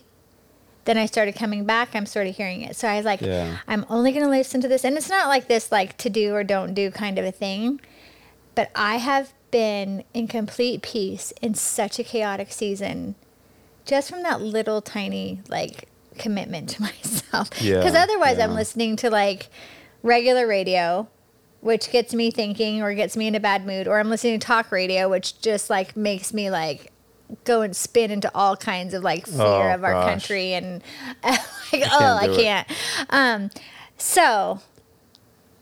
Then 0.85 0.97
I 0.97 1.07
started 1.07 1.35
coming 1.35 1.65
back, 1.65 1.89
I'm 1.93 2.05
sort 2.05 2.27
of 2.27 2.37
hearing 2.37 2.61
it. 2.61 2.77
So 2.77 2.87
I 2.87 2.95
was 2.95 3.05
like, 3.05 3.19
Yeah. 3.19 3.57
I'm 3.67 3.85
only 3.89 4.13
gonna 4.13 4.29
listen 4.29 4.61
to 4.61 4.69
this. 4.69 4.85
And 4.85 4.95
it's 4.95 5.09
not 5.09 5.27
like 5.27 5.49
this 5.49 5.73
like 5.73 5.97
to 5.97 6.09
do 6.09 6.33
or 6.33 6.45
don't 6.45 6.73
do 6.73 6.89
kind 6.89 7.19
of 7.19 7.25
a 7.25 7.31
thing 7.31 7.81
but 8.55 8.71
I 8.75 8.97
have 8.97 9.31
been 9.51 10.03
in 10.13 10.27
complete 10.27 10.81
peace 10.81 11.31
in 11.41 11.53
such 11.53 11.97
a 11.97 12.03
chaotic 12.03 12.51
season 12.51 13.15
just 13.89 14.09
from 14.09 14.23
that 14.23 14.41
little 14.41 14.81
tiny 14.81 15.41
like 15.49 15.89
commitment 16.17 16.69
to 16.69 16.81
myself. 16.89 17.49
Yeah, 17.61 17.77
Because 17.77 17.95
otherwise, 17.95 18.39
I'm 18.39 18.53
listening 18.53 18.95
to 18.97 19.09
like 19.09 19.49
regular 20.03 20.47
radio, 20.47 21.07
which 21.61 21.91
gets 21.91 22.13
me 22.13 22.31
thinking 22.31 22.81
or 22.81 22.93
gets 22.93 23.17
me 23.17 23.27
in 23.27 23.35
a 23.35 23.39
bad 23.39 23.65
mood, 23.65 23.87
or 23.87 23.99
I'm 23.99 24.09
listening 24.09 24.39
to 24.39 24.45
talk 24.45 24.71
radio, 24.71 25.09
which 25.09 25.41
just 25.41 25.69
like 25.69 25.97
makes 25.97 26.33
me 26.33 26.49
like 26.49 26.91
go 27.43 27.61
and 27.61 27.75
spin 27.75 28.09
into 28.11 28.31
all 28.33 28.55
kinds 28.57 28.93
of 28.93 29.03
like 29.03 29.27
fear 29.27 29.41
Oh, 29.71 29.73
of 29.73 29.83
our 29.83 29.93
gosh. 29.93 30.09
country 30.09 30.53
and 30.53 30.81
like 31.23 31.83
oh 31.91 32.17
I 32.19 32.27
can't. 32.35 32.67
Um, 33.09 33.49
so 33.97 34.61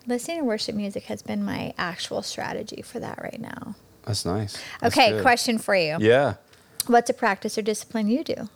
listening 0.06 0.38
to 0.40 0.44
worship 0.46 0.76
music 0.76 1.04
has 1.06 1.22
been 1.22 1.44
my 1.44 1.74
actual 1.78 2.22
strategy 2.22 2.82
for 2.82 3.00
that 3.00 3.20
right 3.22 3.40
now. 3.42 3.76
That's 4.06 4.26
nice. 4.26 4.58
That's 4.80 4.96
Okay, 4.98 5.12
good. 5.12 5.22
question 5.22 5.58
for 5.58 5.76
you. 5.76 5.98
Yeah. 6.00 6.36
What's 6.86 7.10
a 7.10 7.14
practice 7.14 7.58
or 7.58 7.62
discipline 7.64 8.08
you 8.08 8.24
do? 8.24 8.50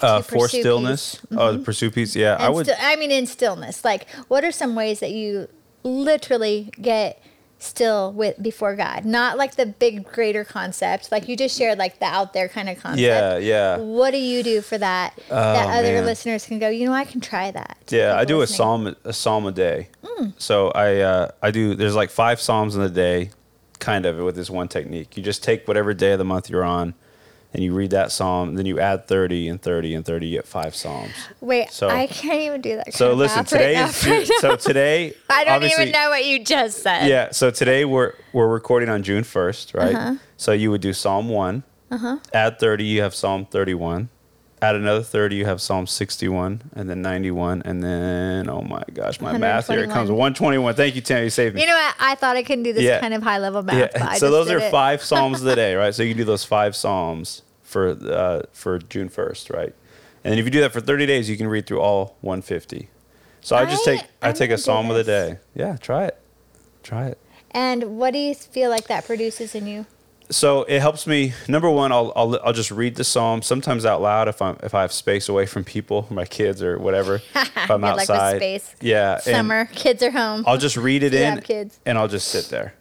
Uh, 0.00 0.22
for 0.22 0.48
stillness. 0.48 1.20
Oh, 1.30 1.52
the 1.52 1.58
pursue 1.60 1.90
peace. 1.90 2.16
Yeah, 2.16 2.36
I 2.38 2.48
would. 2.48 2.66
sti- 2.66 2.76
I 2.80 2.96
mean, 2.96 3.10
in 3.10 3.26
stillness. 3.26 3.84
Like, 3.84 4.08
what 4.28 4.44
are 4.44 4.52
some 4.52 4.74
ways 4.74 5.00
that 5.00 5.10
you 5.12 5.48
literally 5.82 6.70
get 6.80 7.22
still 7.58 8.12
with 8.12 8.42
before 8.42 8.74
God? 8.76 9.04
Not 9.04 9.38
like 9.38 9.54
the 9.54 9.66
big, 9.66 10.04
greater 10.04 10.44
concept. 10.44 11.12
Like 11.12 11.28
you 11.28 11.36
just 11.36 11.56
shared, 11.56 11.78
like 11.78 12.00
the 12.00 12.06
out 12.06 12.32
there 12.32 12.48
kind 12.48 12.68
of 12.68 12.80
concept. 12.80 13.00
yeah, 13.02 13.36
yeah. 13.38 13.76
What 13.76 14.10
do 14.10 14.18
you 14.18 14.42
do 14.42 14.60
for 14.62 14.78
that? 14.78 15.14
that 15.28 15.66
Oh, 15.66 15.70
other 15.70 15.92
man. 15.92 16.04
listeners 16.06 16.44
can 16.46 16.58
go. 16.58 16.68
You 16.68 16.86
know, 16.86 16.92
I 16.94 17.04
can 17.04 17.20
try 17.20 17.50
that. 17.52 17.78
Yeah, 17.88 18.16
I 18.16 18.24
do 18.24 18.40
a 18.40 18.46
psalm 18.46 18.94
a 19.04 19.12
psalm 19.12 19.46
a 19.46 19.52
day. 19.52 19.88
Hmm. 20.04 20.30
So 20.38 20.70
I 20.70 21.00
uh, 21.00 21.30
I 21.42 21.50
do. 21.50 21.74
There's 21.76 21.94
like 21.94 22.10
five 22.10 22.40
psalms 22.40 22.74
in 22.74 22.82
a 22.82 22.88
day, 22.88 23.30
kind 23.78 24.06
of 24.06 24.16
with 24.18 24.34
this 24.34 24.50
one 24.50 24.66
technique. 24.68 25.16
You 25.16 25.22
just 25.22 25.44
take 25.44 25.68
whatever 25.68 25.94
day 25.94 26.12
of 26.12 26.18
the 26.18 26.24
month 26.24 26.50
you're 26.50 26.64
on, 26.64 26.94
and 27.54 27.62
you 27.62 27.72
read 27.72 27.90
that 27.90 28.10
psalm, 28.12 28.56
then 28.56 28.66
you 28.66 28.80
add 28.80 29.06
30 29.06 29.48
and 29.48 29.62
30 29.62 29.94
and 29.94 30.04
30, 30.04 30.26
you 30.26 30.36
get 30.38 30.46
five 30.46 30.74
psalms. 30.74 31.12
Wait, 31.40 31.70
So- 31.70 31.88
I 31.88 32.06
can't 32.08 32.40
even 32.42 32.60
do 32.60 32.76
that. 32.76 32.92
So 32.92 33.14
listen, 33.14 33.44
today 33.44 33.76
right 33.80 33.88
is 33.88 34.00
June, 34.02 34.26
so 34.40 34.56
today. 34.56 35.14
I 35.30 35.44
don't 35.44 35.62
even 35.62 35.90
know 35.92 36.10
what 36.10 36.24
you 36.26 36.44
just 36.44 36.82
said. 36.82 37.06
Yeah, 37.08 37.30
so 37.30 37.50
today 37.50 37.84
we're 37.84 38.12
we're 38.32 38.48
recording 38.48 38.88
on 38.88 39.02
June 39.02 39.22
1st, 39.22 39.74
right? 39.74 39.94
Uh-huh. 39.94 40.14
So 40.36 40.52
you 40.52 40.70
would 40.72 40.80
do 40.80 40.92
Psalm 40.92 41.28
1. 41.28 41.62
uh-huh. 41.92 42.18
Add 42.32 42.58
30, 42.58 42.84
you 42.84 43.02
have 43.02 43.14
Psalm 43.14 43.46
31. 43.46 44.08
Add 44.62 44.76
another 44.76 45.02
30, 45.02 45.36
you 45.36 45.44
have 45.44 45.60
Psalm 45.60 45.86
61, 45.86 46.62
and 46.74 46.88
then 46.88 47.02
91, 47.02 47.62
and 47.66 47.82
then, 47.82 48.48
oh 48.48 48.62
my 48.62 48.82
gosh, 48.94 49.20
my 49.20 49.36
math 49.36 49.66
here 49.66 49.80
it 49.84 49.90
comes 49.90 50.10
121. 50.10 50.74
Thank 50.74 50.94
you, 50.94 51.02
Tim. 51.02 51.22
You 51.22 51.28
saved 51.28 51.54
me. 51.54 51.60
You 51.60 51.66
know 51.66 51.74
what? 51.74 51.94
I 52.00 52.14
thought 52.14 52.36
I 52.36 52.42
couldn't 52.42 52.62
do 52.64 52.72
this 52.72 52.82
Yeah. 52.82 52.98
kind 53.00 53.12
of 53.12 53.22
high 53.22 53.38
level 53.38 53.62
math. 53.62 53.92
But 53.92 54.02
I 54.02 54.16
so 54.18 54.30
those 54.30 54.50
are 54.50 54.58
it. 54.58 54.70
five 54.70 55.02
psalms 55.02 55.40
of 55.40 55.44
the 55.46 55.54
day, 55.56 55.74
right? 55.76 55.94
So 55.94 56.02
you 56.02 56.10
can 56.10 56.18
do 56.18 56.24
those 56.24 56.44
five 56.44 56.74
psalms 56.74 57.42
for 57.62 57.90
uh, 57.90 58.42
for 58.52 58.78
June 58.78 59.08
first, 59.10 59.50
right? 59.50 59.74
And 60.22 60.38
if 60.38 60.46
you 60.46 60.50
do 60.50 60.60
that 60.62 60.72
for 60.72 60.80
thirty 60.80 61.04
days, 61.04 61.28
you 61.28 61.36
can 61.36 61.48
read 61.48 61.66
through 61.66 61.80
all 61.80 62.16
one 62.22 62.40
fifty. 62.40 62.88
So 63.42 63.56
I 63.56 63.66
just 63.66 63.84
take 63.84 64.00
I 64.22 64.28
I'm 64.28 64.34
take 64.34 64.50
a 64.50 64.56
psalm 64.56 64.88
of 64.90 64.96
the 64.96 65.04
day. 65.04 65.38
Yeah, 65.54 65.76
try 65.76 66.04
it, 66.06 66.18
try 66.82 67.08
it. 67.08 67.18
And 67.50 67.98
what 67.98 68.12
do 68.14 68.18
you 68.18 68.34
feel 68.34 68.70
like 68.70 68.86
that 68.86 69.04
produces 69.04 69.54
in 69.54 69.66
you? 69.66 69.84
So 70.30 70.62
it 70.64 70.80
helps 70.80 71.06
me. 71.06 71.34
Number 71.48 71.68
one, 71.68 71.92
I'll, 71.92 72.12
I'll 72.16 72.40
I'll 72.44 72.52
just 72.52 72.70
read 72.70 72.94
the 72.96 73.04
psalm 73.04 73.42
sometimes 73.42 73.84
out 73.84 74.00
loud 74.00 74.26
if 74.28 74.40
I'm 74.40 74.56
if 74.62 74.74
I 74.74 74.80
have 74.80 74.92
space 74.92 75.28
away 75.28 75.44
from 75.46 75.64
people, 75.64 76.06
my 76.10 76.24
kids 76.24 76.62
or 76.62 76.78
whatever. 76.78 77.16
If 77.34 77.56
I'm 77.70 77.82
like 77.82 78.00
outside, 78.00 78.36
space. 78.36 78.74
yeah. 78.80 79.18
Summer, 79.18 79.66
kids 79.74 80.02
are 80.02 80.10
home. 80.10 80.44
I'll 80.46 80.56
just 80.58 80.76
read 80.76 81.02
it 81.02 81.12
You 81.12 81.18
in, 81.20 81.40
kids. 81.42 81.78
and 81.84 81.98
I'll 81.98 82.08
just 82.08 82.28
sit 82.28 82.46
there. 82.46 82.74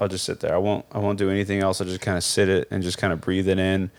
I'll 0.00 0.08
just 0.08 0.24
sit 0.24 0.40
there. 0.40 0.54
I 0.54 0.58
won't. 0.58 0.84
I 0.90 0.98
won't 0.98 1.18
do 1.18 1.30
anything 1.30 1.60
else. 1.60 1.80
I'll 1.80 1.86
just 1.86 2.00
kind 2.00 2.16
of 2.16 2.24
sit 2.24 2.48
it 2.48 2.66
and 2.70 2.82
just 2.82 2.98
kind 2.98 3.12
of 3.12 3.20
breathe 3.20 3.48
it 3.48 3.58
in. 3.58 3.90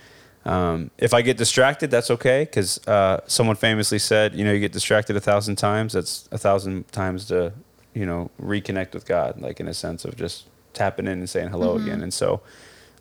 Um, 0.43 0.89
if 0.98 1.13
I 1.13 1.21
get 1.21 1.38
distracted, 1.38 1.91
that's 1.91 2.10
okay 2.12 2.43
because 2.43 2.86
uh, 2.88 3.21
someone 3.27 3.55
famously 3.55 4.00
said, 4.00 4.33
you 4.36 4.43
know, 4.43 4.51
you 4.51 4.60
get 4.60 4.71
distracted 4.74 5.15
a 5.15 5.19
thousand 5.21 5.57
times. 5.57 5.93
That's 5.93 6.27
a 6.31 6.38
thousand 6.39 6.91
times 6.91 7.25
to, 7.27 7.53
you 7.93 8.07
know, 8.07 8.31
reconnect 8.41 8.93
with 8.95 9.05
God, 9.05 9.39
like 9.39 9.60
in 9.60 9.67
a 9.67 9.74
sense 9.74 10.03
of 10.03 10.15
just 10.17 10.48
tapping 10.74 11.05
in 11.05 11.19
and 11.19 11.29
saying 11.29 11.50
hello 11.50 11.75
Mm-hmm. 11.77 11.86
again. 11.88 12.01
And 12.01 12.12
so, 12.13 12.41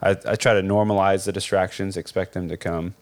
I, 0.03 0.11
I 0.11 0.37
try 0.37 0.55
to 0.55 0.63
normalize 0.63 1.25
the 1.27 1.33
distractions, 1.33 1.97
expect 1.97 2.33
them 2.33 2.49
to 2.49 2.57
come. 2.57 2.95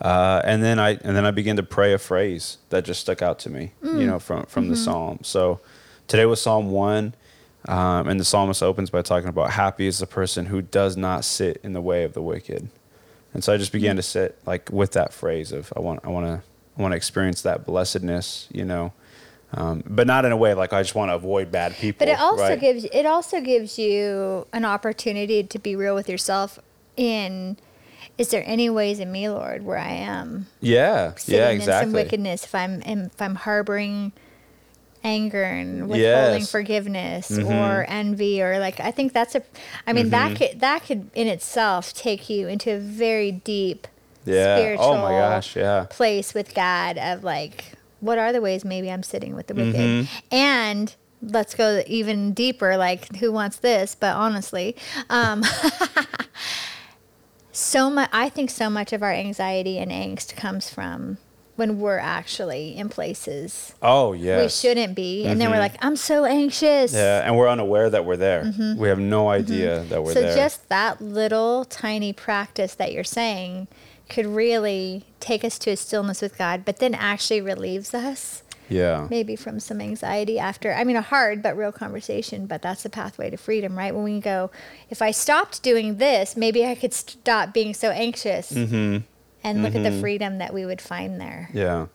Uh, 0.00 0.40
and 0.44 0.62
then 0.62 0.78
I 0.78 0.90
and 0.90 1.16
then 1.16 1.24
I 1.24 1.30
began 1.30 1.56
to 1.56 1.62
pray 1.62 1.92
a 1.92 1.98
phrase 1.98 2.58
that 2.70 2.84
just 2.84 3.00
stuck 3.00 3.22
out 3.22 3.38
to 3.40 3.50
me, 3.50 3.72
Mm. 3.82 4.00
you 4.00 4.06
know, 4.06 4.18
from 4.18 4.44
from 4.46 4.64
Mm-hmm. 4.64 4.70
the 4.72 4.76
psalm. 4.76 5.18
So 5.22 5.60
today 6.08 6.26
was 6.26 6.42
Psalm 6.42 6.70
one, 6.70 7.14
um, 7.68 8.08
and 8.08 8.18
the 8.18 8.24
psalmist 8.24 8.62
opens 8.62 8.90
by 8.90 9.02
talking 9.02 9.28
about 9.28 9.50
happy 9.50 9.86
is 9.86 9.98
the 10.00 10.06
person 10.06 10.46
who 10.46 10.62
does 10.62 10.96
not 10.96 11.24
sit 11.24 11.60
in 11.62 11.72
the 11.74 11.80
way 11.80 12.04
of 12.04 12.12
the 12.12 12.22
wicked. 12.22 12.68
And 13.32 13.42
so 13.44 13.52
I 13.52 13.56
just 13.56 13.70
Mm. 13.70 13.74
began 13.80 13.96
to 13.96 14.02
sit 14.02 14.36
like 14.46 14.68
with 14.72 14.92
that 14.92 15.12
phrase 15.12 15.52
of 15.52 15.72
I 15.76 15.80
want 15.80 16.00
I 16.04 16.08
want 16.08 16.26
to 16.26 16.42
I 16.76 16.82
want 16.82 16.92
to 16.92 16.96
experience 16.96 17.42
that 17.42 17.64
blessedness, 17.64 18.48
you 18.52 18.64
know, 18.64 18.92
um, 19.56 19.82
but 19.86 20.06
not 20.06 20.24
in 20.24 20.32
a 20.32 20.36
way 20.36 20.54
like 20.54 20.72
I 20.72 20.82
just 20.82 20.94
want 20.94 21.10
to 21.10 21.14
avoid 21.14 21.50
bad 21.52 21.76
people. 21.76 22.04
But 22.06 22.08
it 22.12 22.18
also 22.20 22.42
right? 22.42 22.60
gives 22.60 22.84
it 22.84 23.06
also 23.06 23.40
gives 23.40 23.78
you 23.78 24.46
an 24.52 24.64
opportunity 24.64 25.42
to 25.44 25.58
be 25.58 25.76
real 25.76 25.94
with 25.94 26.08
yourself. 26.08 26.58
In 26.96 27.56
is 28.18 28.28
there 28.28 28.44
any 28.46 28.70
ways 28.70 29.00
in 29.00 29.10
me, 29.10 29.28
Lord, 29.28 29.64
where 29.64 29.78
I 29.78 29.90
am 29.92 30.46
yeah 30.60 31.14
yeah 31.26 31.50
in 31.50 31.60
some 31.62 31.92
wickedness? 31.92 32.44
If 32.44 32.54
I'm 32.54 32.82
if 32.82 33.20
I'm 33.22 33.34
harboring 33.36 34.12
anger 35.02 35.42
and 35.42 35.88
withholding 35.88 36.40
Yes. 36.40 36.50
forgiveness 36.50 37.30
Mhm. 37.30 37.46
or 37.50 37.84
envy 37.88 38.40
or 38.42 38.58
like 38.58 38.80
I 38.80 38.90
think 38.90 39.12
that's 39.12 39.34
a 39.34 39.42
I 39.86 39.92
mean 39.92 40.10
Mm-hmm. 40.10 40.10
that 40.12 40.36
could 40.38 40.60
that 40.60 40.84
could 40.84 41.10
in 41.14 41.26
itself 41.26 41.92
take 41.92 42.30
you 42.30 42.48
into 42.48 42.72
a 42.72 42.78
very 42.78 43.30
deep 43.30 43.86
yeah 44.24 44.56
spiritual 44.56 44.86
oh 44.86 44.96
my 45.02 45.10
gosh 45.10 45.56
yeah 45.56 45.84
place 45.90 46.32
with 46.32 46.54
God 46.54 46.96
of 46.96 47.22
like, 47.22 47.72
what 48.00 48.18
are 48.18 48.32
the 48.32 48.40
ways 48.40 48.64
maybe 48.64 48.90
I'm 48.90 49.02
sitting 49.02 49.34
with 49.34 49.46
the 49.46 49.54
wicked? 49.54 49.74
Mhm. 49.74 50.08
And 50.30 50.94
let's 51.22 51.54
go 51.54 51.82
even 51.86 52.32
deeper, 52.32 52.76
like 52.76 53.16
who 53.16 53.32
wants 53.32 53.56
this? 53.56 53.94
But 53.94 54.14
honestly, 54.16 54.76
um, 55.10 55.42
so 57.52 57.88
much. 57.90 58.10
I 58.12 58.28
think 58.28 58.50
so 58.50 58.68
much 58.68 58.92
of 58.92 59.02
our 59.02 59.12
anxiety 59.12 59.78
and 59.78 59.90
angst 59.90 60.36
comes 60.36 60.68
from 60.70 61.18
when 61.56 61.78
we're 61.78 61.98
actually 61.98 62.76
in 62.76 62.88
places 62.88 63.76
oh 63.80 64.12
yeah 64.12 64.42
we 64.42 64.48
shouldn't 64.48 64.92
be, 64.96 65.24
and 65.24 65.40
then 65.40 65.50
we're 65.50 65.56
Mhm. 65.56 65.60
like, 65.60 65.84
I'm 65.84 65.94
so 65.94 66.24
anxious. 66.24 66.92
Yeah, 66.92 67.22
and 67.24 67.36
we're 67.36 67.48
unaware 67.48 67.88
that 67.90 68.04
we're 68.04 68.16
there. 68.16 68.52
We 68.76 68.88
have 68.88 68.98
no 68.98 69.28
idea 69.28 69.84
that 69.88 70.02
we're 70.02 70.14
Mm-hmm. 70.14 70.30
so 70.30 70.34
just 70.34 70.68
that 70.68 71.00
little 71.00 71.64
tiny 71.66 72.12
practice 72.12 72.74
that 72.74 72.92
you're 72.92 73.04
saying 73.04 73.68
could 74.08 74.26
really 74.26 75.04
take 75.20 75.44
us 75.44 75.58
to 75.60 75.70
a 75.70 75.76
stillness 75.76 76.20
with 76.20 76.36
God, 76.38 76.64
but 76.64 76.78
then 76.78 76.94
actually 76.94 77.40
relieves 77.40 77.94
us 77.94 78.42
yeah. 78.68 79.06
maybe 79.10 79.36
from 79.36 79.60
some 79.60 79.78
anxiety 79.80 80.38
after 80.38 80.72
i 80.72 80.84
mean 80.84 80.96
a 80.96 81.02
hard 81.02 81.42
but 81.42 81.54
real 81.54 81.70
conversation 81.70 82.46
but 82.46 82.62
that's 82.62 82.82
the 82.82 82.88
pathway 82.88 83.28
to 83.28 83.36
freedom 83.36 83.76
right 83.76 83.94
when 83.94 84.04
we 84.04 84.18
go 84.18 84.50
if 84.88 85.02
i 85.02 85.10
stopped 85.10 85.62
doing 85.62 85.98
this 85.98 86.34
maybe 86.34 86.64
i 86.64 86.74
could 86.74 86.94
stop 86.94 87.52
being 87.52 87.74
so 87.74 87.90
anxious 87.90 88.50
Mm-hmm. 88.50 89.04
and 89.42 89.62
look 89.62 89.74
at 89.74 89.82
the 89.82 90.00
freedom 90.00 90.38
that 90.38 90.54
we 90.54 90.64
would 90.64 90.80
find 90.80 91.20
there 91.20 91.50
Yeah. 91.52 91.86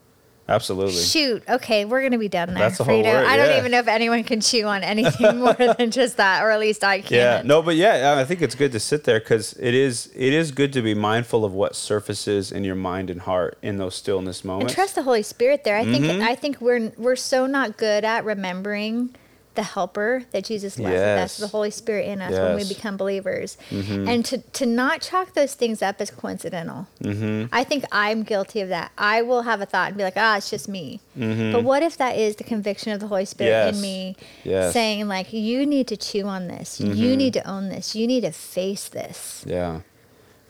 Absolutely. 0.49 1.01
shoot 1.01 1.43
okay 1.47 1.85
we're 1.85 2.01
gonna 2.01 2.17
be 2.17 2.27
done 2.27 2.49
there 2.53 2.57
That's 2.63 2.77
the 2.79 2.83
whole 2.83 3.03
word, 3.03 3.25
i 3.25 3.37
don't 3.37 3.49
yeah. 3.49 3.57
even 3.59 3.71
know 3.71 3.79
if 3.79 3.87
anyone 3.87 4.23
can 4.23 4.41
chew 4.41 4.65
on 4.65 4.83
anything 4.83 5.37
more 5.43 5.53
than 5.53 5.91
just 5.91 6.17
that 6.17 6.43
or 6.43 6.49
at 6.51 6.59
least 6.59 6.83
i 6.83 6.99
can't 6.99 7.11
Yeah. 7.11 7.41
No, 7.45 7.61
but 7.61 7.75
yeah, 7.75 8.15
I 8.17 8.25
think 8.25 8.41
it's 8.41 8.55
good 8.55 8.71
to 8.73 8.79
sit 8.79 9.03
there 9.03 9.19
because 9.19 9.53
it 9.59 9.73
is 9.73 10.09
it 10.15 10.33
is 10.33 10.51
good 10.51 10.73
to 10.73 10.81
be 10.81 10.93
mindful 10.93 11.45
of 11.45 11.53
what 11.53 11.75
surfaces 11.75 12.51
in 12.51 12.63
your 12.63 12.75
mind 12.75 13.09
and 13.09 13.21
heart 13.21 13.57
in 13.61 13.77
those 13.77 13.95
stillness 13.95 14.41
and 14.41 14.47
moments. 14.47 14.73
trust 14.73 14.95
the 14.95 15.03
holy 15.03 15.21
spirit 15.23 15.63
there 15.63 15.77
i 15.77 15.83
think 15.85 16.05
Mhm. 16.05 16.21
i 16.21 16.35
think 16.35 16.59
we're 16.61 16.91
we're 16.97 17.15
so 17.15 17.45
not 17.45 17.77
good 17.77 18.03
at 18.03 18.25
remembering 18.25 19.15
the 19.59 19.63
helper 19.75 20.23
that 20.31 20.43
jesus 20.51 20.79
left 20.79 20.93
with 20.93 21.19
us 21.25 21.37
the 21.37 21.47
holy 21.55 21.69
spirit 21.81 22.05
in 22.07 22.21
us 22.21 22.31
when 22.31 22.55
we 22.55 22.65
become 22.75 22.95
believers 23.03 23.57
Mhm. 23.69 24.07
and 24.11 24.19
to, 24.29 24.37
to 24.59 24.65
not 24.65 25.01
chalk 25.01 25.33
those 25.39 25.53
things 25.61 25.81
up 25.81 25.95
as 25.99 26.09
coincidental 26.11 26.87
Mm-hmm. 27.03 27.53
i 27.59 27.61
think 27.69 27.83
i'm 27.91 28.23
guilty 28.23 28.59
of 28.61 28.69
that 28.69 28.87
i 28.97 29.21
will 29.21 29.41
have 29.49 29.59
a 29.59 29.65
thought 29.65 29.89
and 29.89 29.97
be 29.97 30.03
like 30.09 30.13
ah 30.27 30.37
it's 30.37 30.49
just 30.49 30.67
me 30.77 31.01
Mm-hmm. 31.17 31.51
but 31.53 31.61
what 31.69 31.81
if 31.83 31.97
that 31.97 32.13
is 32.25 32.37
the 32.37 32.45
conviction 32.53 32.93
of 32.93 32.99
the 33.01 33.07
holy 33.07 33.25
spirit 33.25 33.49
Yes. 33.51 33.75
in 33.75 33.81
me 33.81 34.15
Yes. 34.45 34.71
saying 34.73 35.07
like 35.09 35.33
you 35.33 35.65
need 35.65 35.87
to 35.93 35.97
chew 35.97 36.25
on 36.37 36.47
this 36.47 36.79
you 36.79 36.93
Mhm. 37.13 37.17
need 37.17 37.33
to 37.33 37.43
own 37.55 37.67
this 37.69 37.95
you 37.95 38.07
need 38.07 38.21
to 38.21 38.31
face 38.31 38.87
this 38.87 39.43
Yeah. 39.45 39.81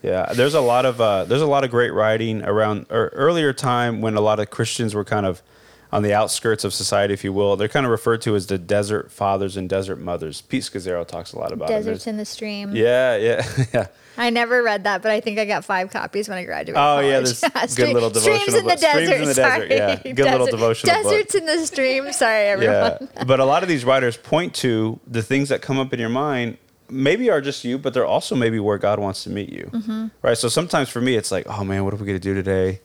Yeah, 0.02 0.32
there's 0.32 0.54
a 0.54 0.62
lot 0.62 0.86
of 0.86 0.98
uh, 0.98 1.24
there's 1.24 1.42
a 1.42 1.46
lot 1.54 1.62
of 1.64 1.70
great 1.70 1.90
writing 1.92 2.42
around 2.42 2.86
or 2.88 3.08
earlier 3.26 3.52
time 3.52 4.00
when 4.00 4.14
a 4.16 4.22
lot 4.22 4.38
of 4.40 4.48
Christians 4.48 4.94
were 4.94 5.04
kind 5.04 5.26
of 5.26 5.42
on 5.92 6.02
the 6.02 6.14
outskirts 6.14 6.64
of 6.64 6.72
society, 6.72 7.12
if 7.14 7.24
you 7.24 7.32
will. 7.32 7.56
They're 7.56 7.68
kind 7.68 7.84
of 7.84 7.90
referred 7.90 8.20
to 8.22 8.36
as 8.36 8.46
the 8.46 8.58
desert 8.58 9.10
fathers 9.10 9.56
and 9.56 9.68
desert 9.68 9.96
mothers. 9.98 10.40
Pete 10.40 10.62
Scazzero 10.62 11.06
talks 11.06 11.32
a 11.32 11.38
lot 11.38 11.52
about 11.52 11.68
deserts 11.68 12.06
in 12.06 12.16
the 12.16 12.24
stream 12.24 12.74
Yeah, 12.76 13.16
yeah, 13.16 13.46
yeah. 13.74 13.86
I 14.16 14.30
never 14.30 14.62
read 14.62 14.84
that, 14.84 15.02
but 15.02 15.10
I 15.12 15.20
think 15.20 15.38
I 15.38 15.46
got 15.46 15.64
five 15.64 15.90
copies 15.90 16.28
when 16.28 16.36
I 16.38 16.44
graduated. 16.44 16.76
Oh, 16.76 16.98
yeah, 17.00 17.20
college. 17.20 17.40
there's 17.40 17.70
Stream- 17.72 17.86
good 17.88 17.94
little 17.94 18.14
Streams 18.14 18.44
devotional 18.46 18.58
in 18.58 18.64
the 18.64 18.70
book. 18.70 18.78
Streams 18.78 19.08
desert. 19.08 19.20
in 19.22 19.28
the 19.28 19.34
sorry. 19.34 19.68
desert, 19.68 20.00
yeah. 20.06 20.12
Good 20.12 20.24
little 20.24 20.38
Desert- 20.46 20.50
devotional 20.50 20.94
book. 20.94 21.12
Deserts 21.12 21.34
in 21.34 21.46
the 21.46 21.66
stream. 21.66 22.12
Sorry, 22.12 22.42
everyone. 22.46 23.08
Yeah, 23.16 23.24
but 23.26 23.40
a 23.40 23.44
lot 23.44 23.62
of 23.62 23.68
these 23.68 23.84
writers 23.84 24.16
point 24.16 24.54
to 24.56 25.00
the 25.06 25.22
things 25.22 25.48
that 25.48 25.62
come 25.62 25.78
up 25.78 25.92
in 25.94 25.98
your 26.00 26.08
mind. 26.08 26.58
Maybe 26.92 27.30
are 27.30 27.40
just 27.40 27.62
you, 27.64 27.78
but 27.78 27.94
they're 27.94 28.04
also 28.04 28.34
maybe 28.34 28.58
where 28.58 28.76
God 28.76 28.98
wants 28.98 29.22
to 29.24 29.30
meet 29.30 29.48
you, 29.48 29.70
Mm-hmm. 29.72 30.06
right? 30.22 30.36
So 30.36 30.48
sometimes 30.48 30.88
for 30.88 31.00
me, 31.00 31.14
it's 31.14 31.30
like, 31.30 31.46
oh 31.48 31.62
man, 31.64 31.84
what 31.84 31.94
are 31.94 31.96
we 31.96 32.04
gonna 32.04 32.18
do 32.18 32.34
today? 32.34 32.80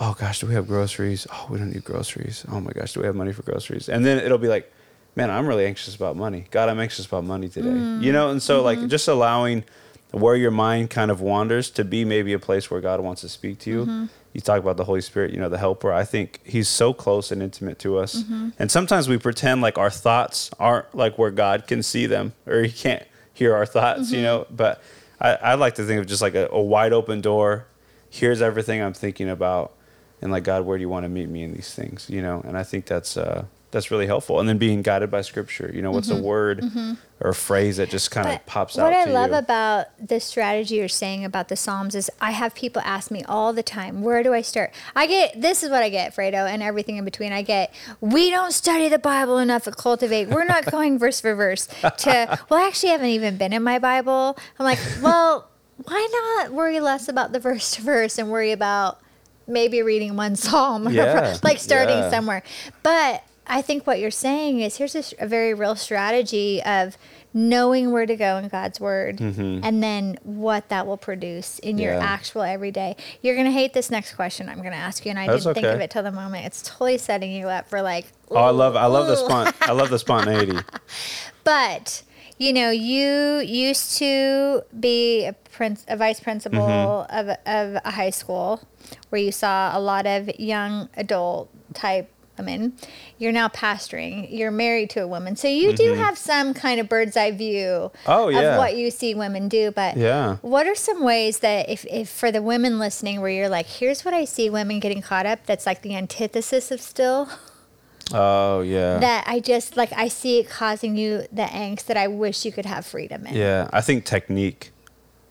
Oh 0.00 0.14
gosh, 0.18 0.38
do 0.40 0.46
we 0.46 0.54
have 0.54 0.68
groceries? 0.68 1.26
Oh, 1.32 1.48
we 1.50 1.58
don't 1.58 1.70
need 1.72 1.84
groceries. 1.84 2.44
Oh 2.50 2.60
my 2.60 2.70
gosh, 2.72 2.92
do 2.92 3.00
we 3.00 3.06
have 3.06 3.16
money 3.16 3.32
for 3.32 3.42
groceries? 3.42 3.88
And 3.88 4.06
then 4.06 4.18
it'll 4.18 4.38
be 4.38 4.46
like, 4.48 4.72
man, 5.16 5.28
I'm 5.30 5.46
really 5.48 5.66
anxious 5.66 5.96
about 5.96 6.16
money. 6.16 6.46
God, 6.52 6.68
I'm 6.68 6.78
anxious 6.78 7.04
about 7.06 7.24
money 7.24 7.48
today. 7.48 7.68
Mm. 7.68 8.02
You 8.02 8.12
know, 8.12 8.30
and 8.30 8.40
so 8.40 8.58
Mm-hmm. 8.62 8.80
like 8.80 8.88
just 8.88 9.08
allowing 9.08 9.64
where 10.12 10.36
your 10.36 10.52
mind 10.52 10.88
kind 10.90 11.10
of 11.10 11.20
wanders 11.20 11.68
to 11.70 11.84
be 11.84 12.04
maybe 12.04 12.32
a 12.32 12.38
place 12.38 12.70
where 12.70 12.80
God 12.80 13.00
wants 13.00 13.22
to 13.22 13.28
speak 13.28 13.58
to 13.60 13.70
you. 13.70 13.82
Mm-hmm. 13.82 14.04
You 14.34 14.40
talk 14.40 14.60
about 14.60 14.76
the 14.76 14.84
Holy 14.84 15.00
Spirit, 15.00 15.32
you 15.32 15.40
know, 15.40 15.48
the 15.48 15.58
helper. 15.58 15.92
I 15.92 16.04
think 16.04 16.40
he's 16.44 16.68
so 16.68 16.92
close 16.94 17.32
and 17.32 17.42
intimate 17.42 17.78
to 17.80 17.98
us. 17.98 18.22
Mm-hmm. 18.22 18.50
And 18.58 18.70
sometimes 18.70 19.08
we 19.08 19.18
pretend 19.18 19.62
like 19.62 19.78
our 19.78 19.90
thoughts 19.90 20.50
aren't 20.60 20.94
like 20.94 21.18
where 21.18 21.30
God 21.32 21.66
can 21.66 21.82
see 21.82 22.06
them 22.06 22.34
or 22.46 22.62
he 22.62 22.70
can't 22.70 23.02
hear 23.34 23.54
our 23.56 23.66
thoughts, 23.66 24.06
Mm-hmm. 24.06 24.14
you 24.14 24.22
know. 24.22 24.46
But 24.48 24.80
I, 25.20 25.34
I 25.34 25.54
like 25.56 25.74
to 25.74 25.84
think 25.84 25.98
of 26.00 26.06
just 26.06 26.22
like 26.22 26.36
a, 26.36 26.48
a 26.52 26.62
wide 26.62 26.92
open 26.92 27.20
door. 27.20 27.66
Here's 28.10 28.40
everything 28.40 28.80
I'm 28.80 28.94
thinking 28.94 29.28
about. 29.28 29.74
And 30.20 30.32
like, 30.32 30.44
God, 30.44 30.64
where 30.66 30.76
do 30.76 30.82
you 30.82 30.88
want 30.88 31.04
to 31.04 31.08
meet 31.08 31.28
me 31.28 31.42
in 31.42 31.52
these 31.52 31.74
things, 31.74 32.08
you 32.08 32.22
know? 32.22 32.42
And 32.46 32.56
I 32.56 32.62
think 32.64 32.86
that's, 32.86 33.16
uh, 33.16 33.44
that's 33.70 33.90
really 33.90 34.06
helpful. 34.06 34.40
And 34.40 34.48
then 34.48 34.58
being 34.58 34.82
guided 34.82 35.10
by 35.10 35.20
scripture, 35.20 35.70
you 35.74 35.82
know, 35.82 35.90
what's 35.90 36.08
a 36.08 36.16
word 36.16 36.64
or 37.20 37.30
a 37.30 37.34
phrase 37.34 37.76
that 37.76 37.90
just 37.90 38.10
kind 38.10 38.26
of 38.26 38.34
Mm-hmm. 38.34 38.46
Pops 38.46 38.78
out 38.78 38.84
what 38.84 38.94
I 38.94 39.04
to 39.04 39.12
love 39.12 39.30
you? 39.30 39.36
about 39.36 39.86
the 40.04 40.20
strategy 40.20 40.76
you're 40.76 40.88
saying 40.88 41.24
about 41.24 41.48
the 41.48 41.56
Psalms 41.56 41.94
is 41.94 42.10
I 42.20 42.30
have 42.30 42.54
people 42.54 42.80
ask 42.84 43.10
me 43.10 43.22
all 43.24 43.52
the 43.52 43.62
time, 43.62 44.02
where 44.02 44.22
do 44.22 44.32
I 44.32 44.40
start? 44.40 44.72
I 44.96 45.06
get 45.06 45.40
this 45.40 45.62
is 45.62 45.70
what 45.70 45.82
I 45.82 45.90
get, 45.90 46.14
Fredo, 46.14 46.48
and 46.48 46.62
everything 46.62 46.96
in 46.96 47.04
between. 47.04 47.32
I 47.32 47.42
get 47.42 47.74
we 48.00 48.30
don't 48.30 48.52
study 48.52 48.88
the 48.88 48.98
Bible 48.98 49.38
enough 49.38 49.68
at 49.68 49.76
Cultivate. 49.76 50.28
We're 50.28 50.44
not 50.44 50.64
going 50.70 50.98
verse 50.98 51.20
for 51.20 51.34
verse 51.34 51.66
to 51.66 52.38
well, 52.48 52.62
I 52.62 52.66
actually 52.66 52.90
haven't 52.90 53.08
even 53.08 53.36
been 53.36 53.52
in 53.52 53.62
my 53.62 53.78
Bible. 53.78 54.38
I'm 54.58 54.64
like, 54.64 54.78
well, 55.02 55.48
why 55.84 56.40
not 56.40 56.52
worry 56.52 56.80
less 56.80 57.08
about 57.08 57.32
the 57.32 57.40
verse 57.40 57.72
to 57.72 57.82
verse 57.82 58.18
and 58.18 58.30
worry 58.30 58.52
about 58.52 59.00
maybe 59.48 59.82
reading 59.82 60.14
one 60.16 60.36
psalm 60.44 60.86
or 60.86 60.92
like 61.42 61.58
starting 61.58 61.96
yeah. 61.98 62.10
somewhere. 62.10 62.42
But 62.82 63.24
I 63.46 63.62
think 63.62 63.86
what 63.86 63.98
you're 63.98 64.10
saying 64.10 64.60
is 64.60 64.76
here's 64.76 65.14
a 65.18 65.26
very 65.26 65.54
real 65.54 65.74
strategy 65.74 66.62
of 66.62 66.96
knowing 67.34 67.92
where 67.92 68.06
to 68.06 68.16
go 68.16 68.36
in 68.38 68.48
God's 68.48 68.80
word 68.80 69.20
and 69.20 69.82
then 69.82 70.18
what 70.22 70.68
that 70.70 70.86
will 70.86 70.96
produce 70.96 71.58
in 71.58 71.78
your 71.78 71.92
Mm-hmm. 71.92 72.02
Actual 72.02 72.42
everyday. 72.42 72.96
You're 73.22 73.34
going 73.34 73.46
to 73.46 73.52
hate 73.52 73.72
this 73.74 73.90
next 73.90 74.14
question 74.14 74.48
I'm 74.48 74.58
going 74.58 74.72
to 74.72 74.76
ask 74.76 75.04
you 75.04 75.10
and 75.10 75.18
I 75.18 75.26
That's 75.26 75.44
didn't 75.44 75.54
think 75.56 75.66
of 75.66 75.80
it 75.80 75.90
till 75.90 76.02
the 76.02 76.12
moment. 76.12 76.46
It's 76.46 76.62
totally 76.62 76.98
setting 76.98 77.30
you 77.32 77.48
up 77.48 77.68
for 77.68 77.80
like 77.82 78.06
Oh, 78.30 78.36
I 78.36 78.50
love 78.50 78.76
I 78.76 78.86
love 78.86 79.06
the 79.08 79.14
spont 79.16 79.54
I 79.62 79.72
love 79.72 79.90
the 79.90 79.98
spontaneity. 80.06 80.58
But 81.44 82.02
you 82.38 82.52
know, 82.52 82.70
you 82.70 83.38
used 83.40 83.98
to 83.98 84.62
be 84.78 85.26
a, 85.26 85.32
prince, 85.32 85.84
a 85.88 85.96
vice 85.96 86.20
principal 86.20 86.60
Mm-hmm. 86.60 87.28
of, 87.30 87.36
of 87.46 87.82
a 87.84 87.90
high 87.90 88.10
school 88.10 88.62
where 89.08 89.20
you 89.20 89.32
saw 89.32 89.76
a 89.76 89.80
lot 89.80 90.06
of 90.06 90.28
young 90.38 90.88
adult 90.96 91.50
type 91.74 92.10
women. 92.36 92.72
You're 93.18 93.32
now 93.32 93.48
pastoring. 93.48 94.28
You're 94.30 94.52
married 94.52 94.90
to 94.90 95.00
a 95.02 95.08
woman, 95.08 95.34
so 95.34 95.48
you 95.48 95.72
do 95.74 95.94
have 95.94 96.16
some 96.16 96.54
kind 96.54 96.78
of 96.78 96.88
bird's 96.88 97.16
eye 97.16 97.32
view 97.32 97.90
Mm-hmm. 98.04 98.10
Oh, 98.10 98.28
yeah. 98.28 98.52
of 98.52 98.58
what 98.58 98.76
you 98.76 98.92
see 98.92 99.12
women 99.14 99.48
do. 99.48 99.72
But 99.72 99.96
Yeah. 99.96 100.36
what 100.42 100.66
are 100.68 100.76
some 100.76 101.02
ways 101.02 101.40
that 101.40 101.68
if, 101.68 101.84
if 101.86 102.08
for 102.08 102.30
the 102.30 102.40
women 102.40 102.78
listening, 102.78 103.20
where 103.20 103.30
you're 103.30 103.48
like, 103.48 103.66
here's 103.66 104.04
what 104.04 104.14
I 104.14 104.24
see 104.24 104.48
women 104.50 104.78
getting 104.78 105.02
caught 105.02 105.26
up. 105.26 105.46
That's 105.46 105.66
like 105.66 105.82
the 105.82 105.96
antithesis 105.96 106.70
of 106.70 106.80
still 106.80 107.28
Oh 108.14 108.60
yeah. 108.62 108.98
that 108.98 109.24
I 109.26 109.40
just 109.40 109.76
like 109.76 109.92
I 109.92 110.08
see 110.08 110.38
it 110.38 110.48
causing 110.48 110.96
you 110.96 111.26
the 111.32 111.42
angst 111.42 111.86
that 111.86 111.96
I 111.96 112.06
wish 112.06 112.44
you 112.44 112.52
could 112.52 112.64
have 112.66 112.86
freedom 112.86 113.26
in. 113.26 113.34
Yeah, 113.34 113.68
I 113.72 113.80
think 113.80 114.04
technique. 114.04 114.70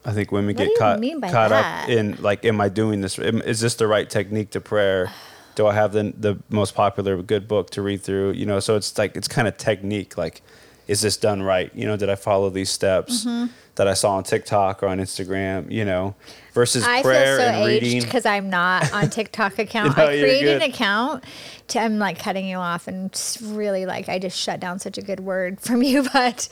I 0.08 0.14
think 0.14 0.32
women 0.32 0.56
What 0.56 0.66
get 0.66 0.78
caught 0.80 1.02
caught 1.32 1.50
that? 1.50 1.84
up 1.84 1.90
in 1.90 2.16
like, 2.22 2.46
am 2.46 2.62
I 2.62 2.70
doing 2.70 3.02
this? 3.02 3.20
Is 3.20 3.60
this 3.60 3.76
the 3.76 3.88
right 3.88 4.10
technique 4.10 4.52
to 4.52 4.62
prayer? 4.62 5.12
Do 5.56 5.68
I 5.68 5.74
have 5.74 5.92
the 5.92 6.14
the 6.18 6.38
most 6.50 6.74
popular 6.76 7.22
good 7.22 7.48
book 7.48 7.70
to 7.72 7.82
read 7.82 8.02
through? 8.02 8.32
You 8.32 8.46
know, 8.46 8.60
so 8.60 8.76
it's 8.78 8.98
like 8.98 9.16
it's 9.18 9.28
kind 9.28 9.48
of 9.48 9.58
technique. 9.58 10.18
Like, 10.18 10.42
is 10.88 11.02
this 11.02 11.18
done 11.18 11.44
right? 11.44 11.70
You 11.76 11.86
know, 11.88 11.98
did 11.98 12.10
I 12.10 12.16
follow 12.16 12.50
these 12.50 12.70
steps 12.70 13.26
Mm-hmm. 13.26 13.52
that 13.76 13.88
I 13.88 13.94
saw 13.96 14.16
on 14.16 14.24
TikTok 14.24 14.82
or 14.82 14.88
on 14.88 15.00
Instagram? 15.00 15.70
You 15.70 15.84
know, 15.84 16.16
versus 16.54 16.84
I 16.86 17.02
feel 17.02 17.04
prayer 17.04 17.38
so 17.40 17.44
and 17.46 17.70
aged 17.70 17.84
reading. 17.84 18.02
because 18.04 18.26
I'm 18.26 18.50
not 18.50 18.94
on 18.94 19.10
TikTok 19.18 19.60
account. 19.60 19.98
No, 19.98 20.04
I 20.04 20.08
created 20.20 20.62
an 20.62 20.70
account. 20.70 21.26
To, 21.70 21.80
I'm 21.82 22.00
like 22.00 22.18
cutting 22.20 22.46
you 22.48 22.58
off 22.58 22.88
and 22.88 23.12
really 23.42 23.86
like 23.86 24.08
I 24.08 24.20
just 24.20 24.38
shut 24.40 24.62
down 24.62 24.80
such 24.80 24.98
a 24.98 25.02
good 25.02 25.20
word 25.20 25.60
from 25.60 25.84
you, 25.90 26.08
but 26.14 26.48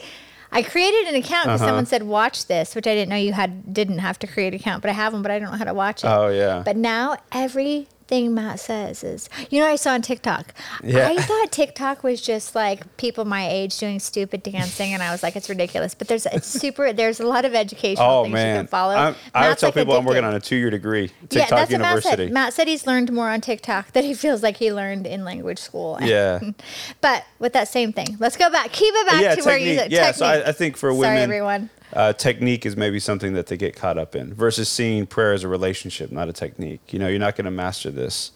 I 0.56 0.62
created 0.64 1.08
an 1.10 1.16
account 1.16 1.46
because 1.46 1.62
Uh-huh. 1.62 1.68
someone 1.70 1.86
said 1.86 2.04
watch 2.04 2.48
this, 2.48 2.74
which 2.76 2.88
I 2.88 2.94
didn't 2.96 3.10
know 3.10 3.16
you 3.18 3.34
had 3.34 3.74
didn't 3.74 4.00
have 4.00 4.18
to 4.20 4.28
create 4.28 4.54
an 4.54 4.60
account, 4.62 4.82
but 4.82 4.90
I 4.90 4.94
have 4.94 5.14
one, 5.14 5.22
but 5.22 5.30
I 5.32 5.38
don't 5.40 5.52
know 5.52 5.58
how 5.58 5.66
to 5.66 5.74
watch 5.74 6.04
it. 6.04 6.08
Oh, 6.08 6.30
yeah. 6.30 6.62
But 6.66 6.78
now 6.78 7.18
everything 8.06 8.34
Matt 8.34 8.60
says 8.60 9.04
is, 9.04 9.30
you 9.50 9.60
know, 9.60 9.66
what 9.66 9.74
I 9.74 9.76
saw 9.76 9.92
on 9.92 10.02
TikTok. 10.02 10.54
Yeah. 10.84 11.10
I 11.10 11.18
thought 11.18 11.52
TikTok 11.52 12.04
was 12.04 12.22
just 12.22 12.56
like 12.56 12.98
people 12.98 13.26
my 13.26 13.48
age 13.48 13.78
doing 13.78 14.00
stupid 14.00 14.44
dancing, 14.44 14.94
and 14.94 15.02
I 15.02 15.12
was 15.12 15.24
like, 15.24 15.36
it's 15.36 15.50
ridiculous. 15.50 15.96
But 15.96 16.08
there's 16.08 16.26
it's 16.28 16.48
super. 16.48 16.94
There's 16.94 17.20
a 17.20 17.26
lot 17.26 17.46
of 17.46 17.54
educational 17.54 18.08
Oh 18.08 18.24
things 18.24 18.32
you 18.32 18.36
man, 18.36 18.60
can 18.60 18.68
follow. 18.68 18.96
I'm, 18.96 19.16
I 19.34 19.50
would 19.50 19.58
tell 19.58 19.70
like, 19.70 19.76
people 19.76 19.96
I'm 19.96 20.06
working 20.06 20.24
on 20.24 20.34
a 20.34 20.40
two 20.40 20.56
year 20.56 20.70
degree, 20.70 21.12
Yeah, 21.22 21.28
TikTok 21.30 21.50
that's 21.50 21.72
what 21.72 21.82
Matt 21.82 22.04
said. 22.04 22.32
Matt 22.32 22.54
said 22.54 22.68
he's 22.68 22.86
learned 22.86 23.12
more 23.12 23.30
on 23.30 23.42
TikTok 23.42 23.92
than 23.94 24.04
he 24.04 24.14
feels 24.14 24.44
like 24.44 24.58
he 24.58 24.72
learned 24.72 25.08
in 25.08 25.24
language 25.24 25.60
school. 25.60 25.98
Yeah. 26.02 26.40
but 27.02 27.26
with 27.40 27.54
that 27.54 27.68
same 27.68 27.94
thing, 27.94 28.18
let's 28.20 28.38
go 28.38 28.50
back. 28.50 28.72
Keep 28.72 28.94
it 28.96 29.08
back 29.08 29.22
yeah, 29.22 29.36
to 29.36 29.44
where 29.44 29.58
you 29.58 29.76
technique. 29.76 29.80
said 29.80 29.92
Yeah, 29.92 30.12
so. 30.12 30.26
I, 30.26 30.50
I 30.50 30.52
think 30.52 30.78
for 30.78 30.94
women, 30.94 31.08
Sorry, 31.08 31.22
everyone. 31.22 31.70
Uh, 31.96 32.14
technique 32.14 32.66
is 32.66 32.76
maybe 32.78 33.00
something 33.00 33.34
that 33.34 33.48
they 33.48 33.58
get 33.58 33.76
caught 33.76 33.98
up 33.98 34.16
in 34.16 34.34
versus 34.34 34.70
seeing 34.70 35.06
prayer 35.08 35.34
as 35.34 35.44
a 35.44 35.48
relationship, 35.48 36.12
not 36.12 36.30
a 36.30 36.34
technique. 36.34 36.82
You 36.94 37.00
know, 37.00 37.08
you're 37.08 37.20
not 37.20 37.36
going 37.36 37.46
to 37.46 37.52
master 37.52 37.90
this. 37.90 38.32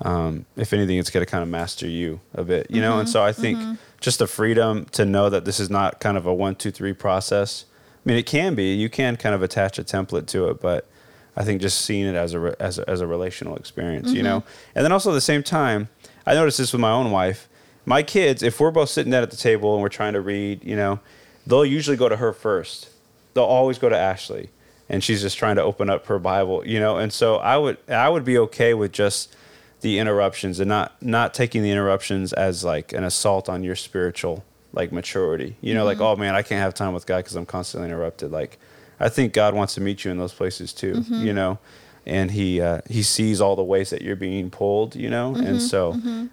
Um, 0.00 0.46
if 0.56 0.72
anything, 0.72 0.98
it's 0.98 1.10
going 1.10 1.24
to 1.24 1.30
kind 1.30 1.42
of 1.42 1.48
master 1.48 1.86
you 1.86 2.20
a 2.34 2.42
bit, 2.42 2.66
you 2.70 2.80
know? 2.80 2.98
And 2.98 3.06
Mm-hmm. 3.06 3.12
so 3.12 3.22
I 3.22 3.32
think 3.32 3.78
just 4.00 4.18
the 4.18 4.26
freedom 4.26 4.86
to 4.92 5.04
know 5.04 5.30
that 5.30 5.44
this 5.44 5.60
is 5.60 5.70
not 5.70 6.00
kind 6.00 6.16
of 6.16 6.26
a 6.26 6.34
one, 6.34 6.56
two, 6.56 6.72
three 6.72 6.92
process. 6.92 7.66
I 8.04 8.08
mean, 8.08 8.16
it 8.18 8.26
can 8.26 8.56
be. 8.56 8.74
You 8.74 8.88
can 8.88 9.16
kind 9.16 9.32
of 9.34 9.42
attach 9.42 9.78
a 9.78 9.84
template 9.84 10.26
to 10.28 10.48
it, 10.48 10.60
but 10.60 10.88
I 11.36 11.44
think 11.44 11.60
just 11.60 11.82
seeing 11.82 12.06
it 12.06 12.16
as 12.16 12.34
a, 12.34 12.40
re- 12.40 12.54
as 12.58 12.78
a, 12.80 12.90
as 12.90 13.00
a 13.00 13.06
relational 13.06 13.56
experience, 13.56 14.10
you 14.12 14.22
know? 14.24 14.40
Mm-hmm. 14.40 14.72
And 14.74 14.84
then 14.84 14.90
also 14.92 15.10
at 15.10 15.14
the 15.14 15.20
same 15.20 15.44
time, 15.44 15.88
I 16.26 16.34
noticed 16.34 16.58
this 16.58 16.72
with 16.72 16.80
my 16.80 16.90
own 16.90 17.12
wife. 17.12 17.48
My 17.86 18.02
kids, 18.02 18.42
if 18.42 18.58
we're 18.58 18.70
both 18.72 18.88
sitting 18.88 19.12
down 19.12 19.22
at 19.22 19.30
the 19.30 19.36
table 19.36 19.74
and 19.74 19.82
we're 19.82 19.88
trying 19.88 20.14
to 20.14 20.20
read, 20.20 20.64
you 20.64 20.74
know, 20.74 20.98
they'll 21.46 21.64
usually 21.64 21.96
go 21.96 22.08
to 22.08 22.16
her 22.16 22.32
first. 22.32 22.88
They'll 23.34 23.44
always 23.44 23.78
go 23.78 23.88
to 23.88 23.96
Ashley, 23.96 24.50
and 24.88 25.02
she's 25.02 25.22
just 25.22 25.38
trying 25.38 25.56
to 25.56 25.62
open 25.62 25.88
up 25.90 26.06
her 26.06 26.18
Bible, 26.18 26.66
you 26.66 26.78
know. 26.78 26.98
And 26.98 27.12
so 27.12 27.36
I 27.36 27.56
would 27.56 27.78
I 27.88 28.08
would 28.08 28.24
be 28.24 28.38
okay 28.38 28.74
with 28.74 28.92
just 28.92 29.36
the 29.80 29.98
interruptions 29.98 30.60
and 30.60 30.68
not 30.68 31.00
not 31.02 31.34
taking 31.34 31.62
the 31.62 31.70
interruptions 31.70 32.32
as 32.32 32.64
like 32.64 32.92
an 32.92 33.04
assault 33.04 33.48
on 33.48 33.62
your 33.62 33.76
spiritual 33.76 34.44
like 34.72 34.92
maturity. 34.92 35.56
You 35.60 35.74
know, 35.74 35.84
like 35.84 35.98
mm-hmm. 35.98 36.04
oh 36.04 36.16
man, 36.16 36.34
I 36.34 36.42
can't 36.42 36.60
have 36.60 36.74
time 36.74 36.94
with 36.94 37.06
God 37.06 37.18
because 37.18 37.36
I'm 37.36 37.46
constantly 37.46 37.88
interrupted. 37.88 38.30
Like 38.30 38.58
I 39.00 39.08
think 39.08 39.32
God 39.32 39.54
wants 39.54 39.74
to 39.74 39.80
meet 39.80 40.04
you 40.04 40.10
in 40.10 40.18
those 40.18 40.32
places 40.32 40.72
too. 40.72 40.94
Mm-hmm. 40.94 41.26
You 41.26 41.32
know. 41.32 41.58
And 42.04 42.32
he 42.32 42.60
uh, 42.60 42.80
he 42.88 43.02
sees 43.04 43.40
all 43.40 43.54
the 43.54 43.62
ways 43.62 43.90
that 43.90 44.02
you're 44.02 44.16
being 44.16 44.50
pulled, 44.50 44.96
you 44.96 45.08
know, 45.08 45.36
and 45.36 45.62
so 45.62 45.92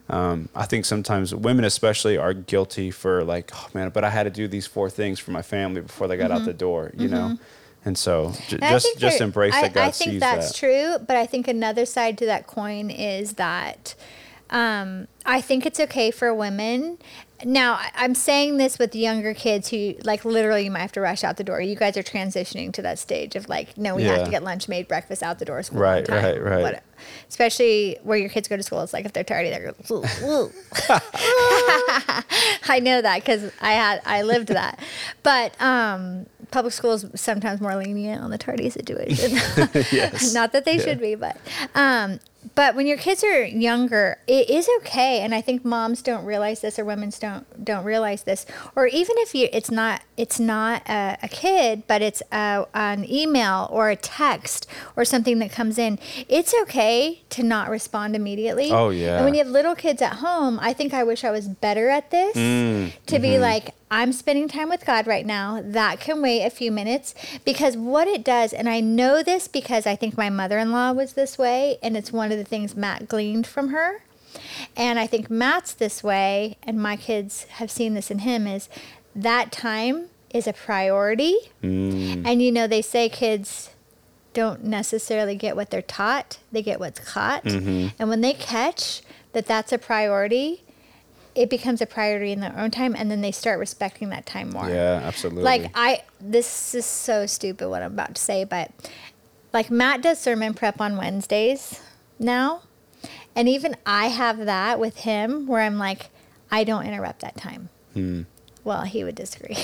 um, 0.10 0.50
I 0.56 0.66
think 0.66 0.86
sometimes 0.86 1.36
women 1.36 1.64
especially 1.64 2.18
are 2.18 2.34
guilty 2.34 2.90
for 2.90 3.24
like, 3.24 3.52
oh 3.54 3.68
man, 3.76 3.90
but 3.90 4.04
I 4.04 4.10
had 4.10 4.24
to 4.24 4.32
do 4.32 4.48
these 4.48 4.66
four 4.66 4.90
things 4.90 5.20
for 5.20 5.30
my 5.30 5.44
family 5.44 5.82
before 5.82 6.08
they 6.08 6.18
got 6.18 6.32
out 6.32 6.44
the 6.46 6.54
door, 6.54 6.92
you 6.98 7.08
know, 7.08 7.38
and 7.86 7.96
so 7.98 8.34
j- 8.48 8.58
And 8.62 8.72
just 8.72 8.98
just 8.98 9.22
embrace 9.22 9.54
I, 9.54 9.62
that 9.64 9.74
God 9.74 9.82
I 9.90 9.92
think 9.92 10.12
sees 10.14 10.20
that's 10.20 10.52
that. 10.54 10.58
true, 10.58 11.06
but 11.06 11.16
I 11.16 11.28
think 11.28 11.48
another 11.48 11.86
side 11.86 12.18
to 12.18 12.26
that 12.26 12.48
coin 12.48 12.90
is 12.90 13.34
that 13.34 13.94
um, 14.50 15.08
I 15.26 15.42
think 15.42 15.66
it's 15.66 15.80
okay 15.80 16.12
for 16.12 16.34
women. 16.34 16.98
Now, 17.46 17.80
I'm 17.96 18.16
saying 18.16 18.58
this 18.58 18.78
with 18.78 18.94
younger 18.94 19.34
kids 19.34 19.70
who, 19.70 19.94
like, 20.04 20.26
literally, 20.26 20.66
you 20.66 20.72
might 20.72 20.80
have 20.80 20.92
to 20.94 21.02
rush 21.02 21.24
out 21.24 21.38
the 21.38 21.44
door. 21.46 21.62
You 21.62 21.76
guys 21.76 21.96
are 21.96 22.04
transitioning 22.04 22.74
to 22.74 22.82
that 22.82 23.00
stage 23.00 23.36
of 23.38 23.48
like, 23.48 23.78
no, 23.78 23.96
we 23.96 24.04
have 24.04 24.26
to 24.26 24.32
get 24.32 24.44
lunch 24.44 24.68
made, 24.68 24.90
breakfast 24.90 25.24
out 25.24 25.40
the 25.40 25.46
door, 25.46 25.64
school 25.64 25.80
Right, 25.80 26.04
time. 26.06 26.22
right, 26.24 26.44
right. 26.44 26.80
Especially 27.30 27.98
where 28.04 28.18
your 28.18 28.28
kids 28.28 28.50
go 28.50 28.58
to 28.58 28.64
school. 28.64 28.82
It's 28.82 28.92
like 28.92 29.06
if 29.06 29.14
they're 29.14 29.24
tardy, 29.24 29.50
they're 29.52 29.74
woo. 29.90 30.04
I 32.68 32.80
know 32.82 33.02
that 33.02 33.20
because 33.22 33.52
I 33.62 33.72
had 33.74 34.02
I 34.06 34.22
lived 34.24 34.50
that, 34.50 34.80
but 35.24 35.60
um, 35.62 36.26
public 36.52 36.74
schools 36.74 37.06
sometimes 37.16 37.62
more 37.62 37.76
lenient 37.76 38.22
on 38.22 38.32
the 38.32 38.38
tardy 38.38 38.70
situation. 38.70 39.32
Yes. 39.92 40.34
Not 40.34 40.52
that 40.54 40.66
they 40.66 40.76
Yeah. 40.78 40.84
should 40.84 41.00
be, 41.02 41.16
but 41.16 41.38
um, 41.76 42.20
but 42.56 42.76
when 42.76 42.88
your 42.88 42.98
kids 42.98 43.24
are 43.24 43.44
younger, 43.44 44.20
it 44.26 44.50
is 44.50 44.70
okay, 44.80 45.20
and 45.20 45.36
I 45.36 45.42
think 45.42 45.66
moms 45.66 46.02
don't 46.02 46.24
realize 46.24 46.62
this, 46.62 46.80
or 46.80 46.86
women 46.86 47.12
don't 47.20 47.66
don't 47.66 47.84
realize 47.84 48.24
this, 48.24 48.46
or 48.76 48.88
even 48.88 49.16
if 49.20 49.36
you, 49.36 49.50
it's 49.52 49.70
not 49.70 50.04
it's 50.16 50.40
not 50.40 50.82
a, 50.88 51.18
a 51.22 51.28
kid, 51.28 51.84
but 51.88 52.02
it's 52.02 52.22
a, 52.32 52.66
an 52.74 53.10
email 53.10 53.68
or 53.72 53.90
a 53.90 53.96
text 53.96 54.68
or 54.96 55.04
something 55.06 55.40
that 55.40 55.52
comes 55.52 55.78
in. 55.78 56.00
It's 56.28 56.54
okay 56.64 57.24
to 57.30 57.44
not 57.44 57.70
respond 57.70 58.16
immediately. 58.16 58.72
Oh, 58.72 58.90
yeah. 58.90 59.18
And 59.18 59.26
when 59.26 59.34
you 59.34 59.44
have 59.44 59.52
little 59.52 59.76
kids 59.76 60.02
at 60.02 60.14
home, 60.14 60.60
I 60.62 60.74
think 60.74 60.94
I 60.94 61.04
wish 61.04 61.24
I 61.24 61.32
was 61.32 61.48
better 61.48 61.90
at 61.90 62.12
this 62.12 62.36
Mm, 62.36 62.94
to 63.08 63.20
be 63.20 63.30
mm-hmm. 63.30 63.42
like, 63.42 63.74
I'm 63.92 64.14
spending 64.14 64.48
time 64.48 64.70
with 64.70 64.86
God 64.86 65.08
right 65.08 65.26
now. 65.26 65.62
That 65.64 66.00
can 66.00 66.22
wait 66.22 66.46
a 66.46 66.50
few 66.50 66.72
minutes 66.72 67.16
because 67.44 67.76
what 67.76 68.08
it 68.08 68.24
does, 68.24 68.54
and 68.54 68.70
I 68.70 68.80
know 68.80 69.24
this 69.24 69.48
because 69.48 69.88
I 69.88 69.96
think 69.96 70.16
my 70.16 70.30
mother 70.30 70.60
in 70.60 70.72
law 70.72 70.92
was 70.92 71.14
this 71.14 71.38
way, 71.38 71.80
and 71.82 71.98
it's 71.98 72.14
one 72.14 72.32
of 72.32 72.38
the 72.38 72.44
things 72.44 72.76
Matt 72.76 73.08
gleaned 73.08 73.48
from 73.48 73.70
her. 73.70 74.04
And 74.78 75.00
I 75.00 75.08
think 75.08 75.30
Matt's 75.30 75.74
this 75.74 76.04
way, 76.04 76.58
and 76.64 76.82
my 76.82 76.96
kids 76.96 77.46
have 77.46 77.72
seen 77.72 77.96
this 77.96 78.12
in 78.12 78.20
him 78.20 78.46
is 78.46 78.70
that 79.16 79.52
time 79.52 80.10
is 80.30 80.48
a 80.48 80.54
priority. 80.54 81.36
Mm. 81.64 82.24
And 82.26 82.42
you 82.42 82.52
know, 82.52 82.68
they 82.68 82.84
say 82.84 83.10
kids 83.10 83.72
don't 84.34 84.64
necessarily 84.64 85.36
get 85.36 85.56
what 85.56 85.72
they're 85.72 85.82
taught, 85.82 86.38
they 86.52 86.62
get 86.62 86.80
what's 86.80 87.00
caught. 87.00 87.44
Mm-hmm. 87.44 87.88
And 87.98 88.10
when 88.10 88.22
they 88.22 88.34
catch 88.34 89.02
that 89.34 89.48
that's 89.48 89.72
a 89.72 89.78
priority, 89.78 90.64
it 91.36 91.50
becomes 91.50 91.82
a 91.82 91.86
priority 91.86 92.32
in 92.32 92.40
their 92.40 92.58
own 92.58 92.72
time, 92.72 92.96
and 92.96 93.10
then 93.10 93.22
they 93.22 93.32
start 93.32 93.60
respecting 93.60 94.10
that 94.10 94.26
time 94.26 94.50
more. 94.50 94.70
Yeah, 94.70 95.02
absolutely. 95.04 95.44
Like 95.44 95.72
I, 95.74 96.04
this 96.20 96.76
is 96.76 96.86
so 96.86 97.26
stupid 97.26 97.70
what 97.70 97.82
I'm 97.82 97.94
about 97.94 98.16
to 98.16 98.22
say, 98.22 98.44
but 98.44 98.72
like 99.54 99.72
Matt 99.72 100.02
does 100.02 100.20
sermon 100.20 100.54
prep 100.54 100.82
on 100.82 100.98
Wednesdays 100.98 101.82
now, 102.18 102.64
and 103.36 103.48
even 103.48 103.76
I 103.86 104.08
have 104.08 104.46
that 104.46 104.80
with 104.80 104.98
him 105.00 105.48
where 105.48 105.62
I'm 105.62 105.78
like, 105.78 106.10
I 106.52 106.64
don't 106.64 106.86
interrupt 106.86 107.22
that 107.22 107.38
time. 107.38 107.70
Hmm. 107.94 108.24
Well, 108.70 108.84
he 108.84 109.04
would 109.04 109.16
disagree, 109.16 109.58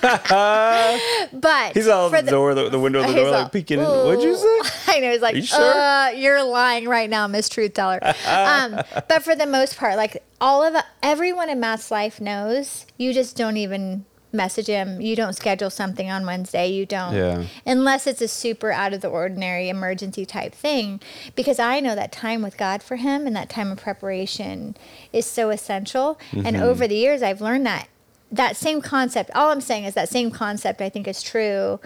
but 0.00 1.72
He's 1.74 1.86
out 1.86 2.10
for 2.10 2.22
the, 2.22 2.30
door, 2.30 2.54
the, 2.54 2.70
the 2.70 2.78
window 2.78 3.00
of 3.00 3.08
the 3.08 3.12
door, 3.14 3.26
all, 3.26 3.32
like 3.32 3.52
peeking 3.52 3.78
in. 3.78 3.84
What'd 3.84 4.22
you 4.22 4.34
say? 4.36 4.70
I 4.96 5.00
know. 5.00 5.12
He's 5.12 5.20
like, 5.20 5.36
you 5.36 5.42
sure? 5.42 5.60
uh, 5.60 6.08
you're 6.10 6.42
lying 6.42 6.88
right 6.88 7.10
now, 7.10 7.26
Miss 7.26 7.50
Truth 7.50 7.74
Teller. 7.74 8.00
um, 8.26 8.80
but 9.08 9.22
for 9.22 9.34
the 9.34 9.44
most 9.44 9.76
part, 9.76 9.96
like 9.96 10.22
all 10.40 10.62
of 10.62 10.82
everyone 11.02 11.50
in 11.50 11.60
Matt's 11.60 11.90
life 11.90 12.22
knows, 12.22 12.86
you 12.96 13.12
just 13.12 13.36
don't 13.36 13.58
even 13.58 14.06
message 14.32 14.66
him. 14.66 15.00
You 15.02 15.14
don't 15.14 15.34
schedule 15.34 15.68
something 15.70 16.10
on 16.10 16.24
Wednesday. 16.24 16.68
You 16.68 16.86
don't. 16.86 17.14
Yeah. 17.14 17.44
Unless 17.66 18.06
it's 18.06 18.20
a 18.22 18.28
super 18.28 18.70
out 18.72 18.94
of 18.94 19.02
the 19.02 19.08
ordinary 19.08 19.68
emergency 19.68 20.24
type 20.24 20.54
thing. 20.54 21.00
Because 21.34 21.58
I 21.58 21.80
know 21.80 21.94
that 21.94 22.12
time 22.12 22.40
with 22.42 22.56
God 22.56 22.82
for 22.82 22.96
him 22.96 23.26
and 23.26 23.36
that 23.36 23.50
time 23.50 23.70
of 23.72 23.78
preparation 23.78 24.74
is 25.12 25.26
so 25.26 25.50
essential. 25.50 26.18
And 26.32 26.44
Mm-hmm. 26.56 26.62
over 26.62 26.86
the 26.88 26.96
years, 26.96 27.22
I've 27.22 27.40
learned 27.42 27.66
that 27.66 27.88
that 28.30 28.56
same 28.56 28.80
concept 28.82 29.30
all 29.34 29.50
i'm 29.50 29.60
saying 29.60 29.84
is 29.84 29.94
that 29.94 30.08
same 30.08 30.30
concept 30.30 30.80
i 30.82 30.88
think 30.88 31.08
is 31.08 31.22
true 31.22 31.80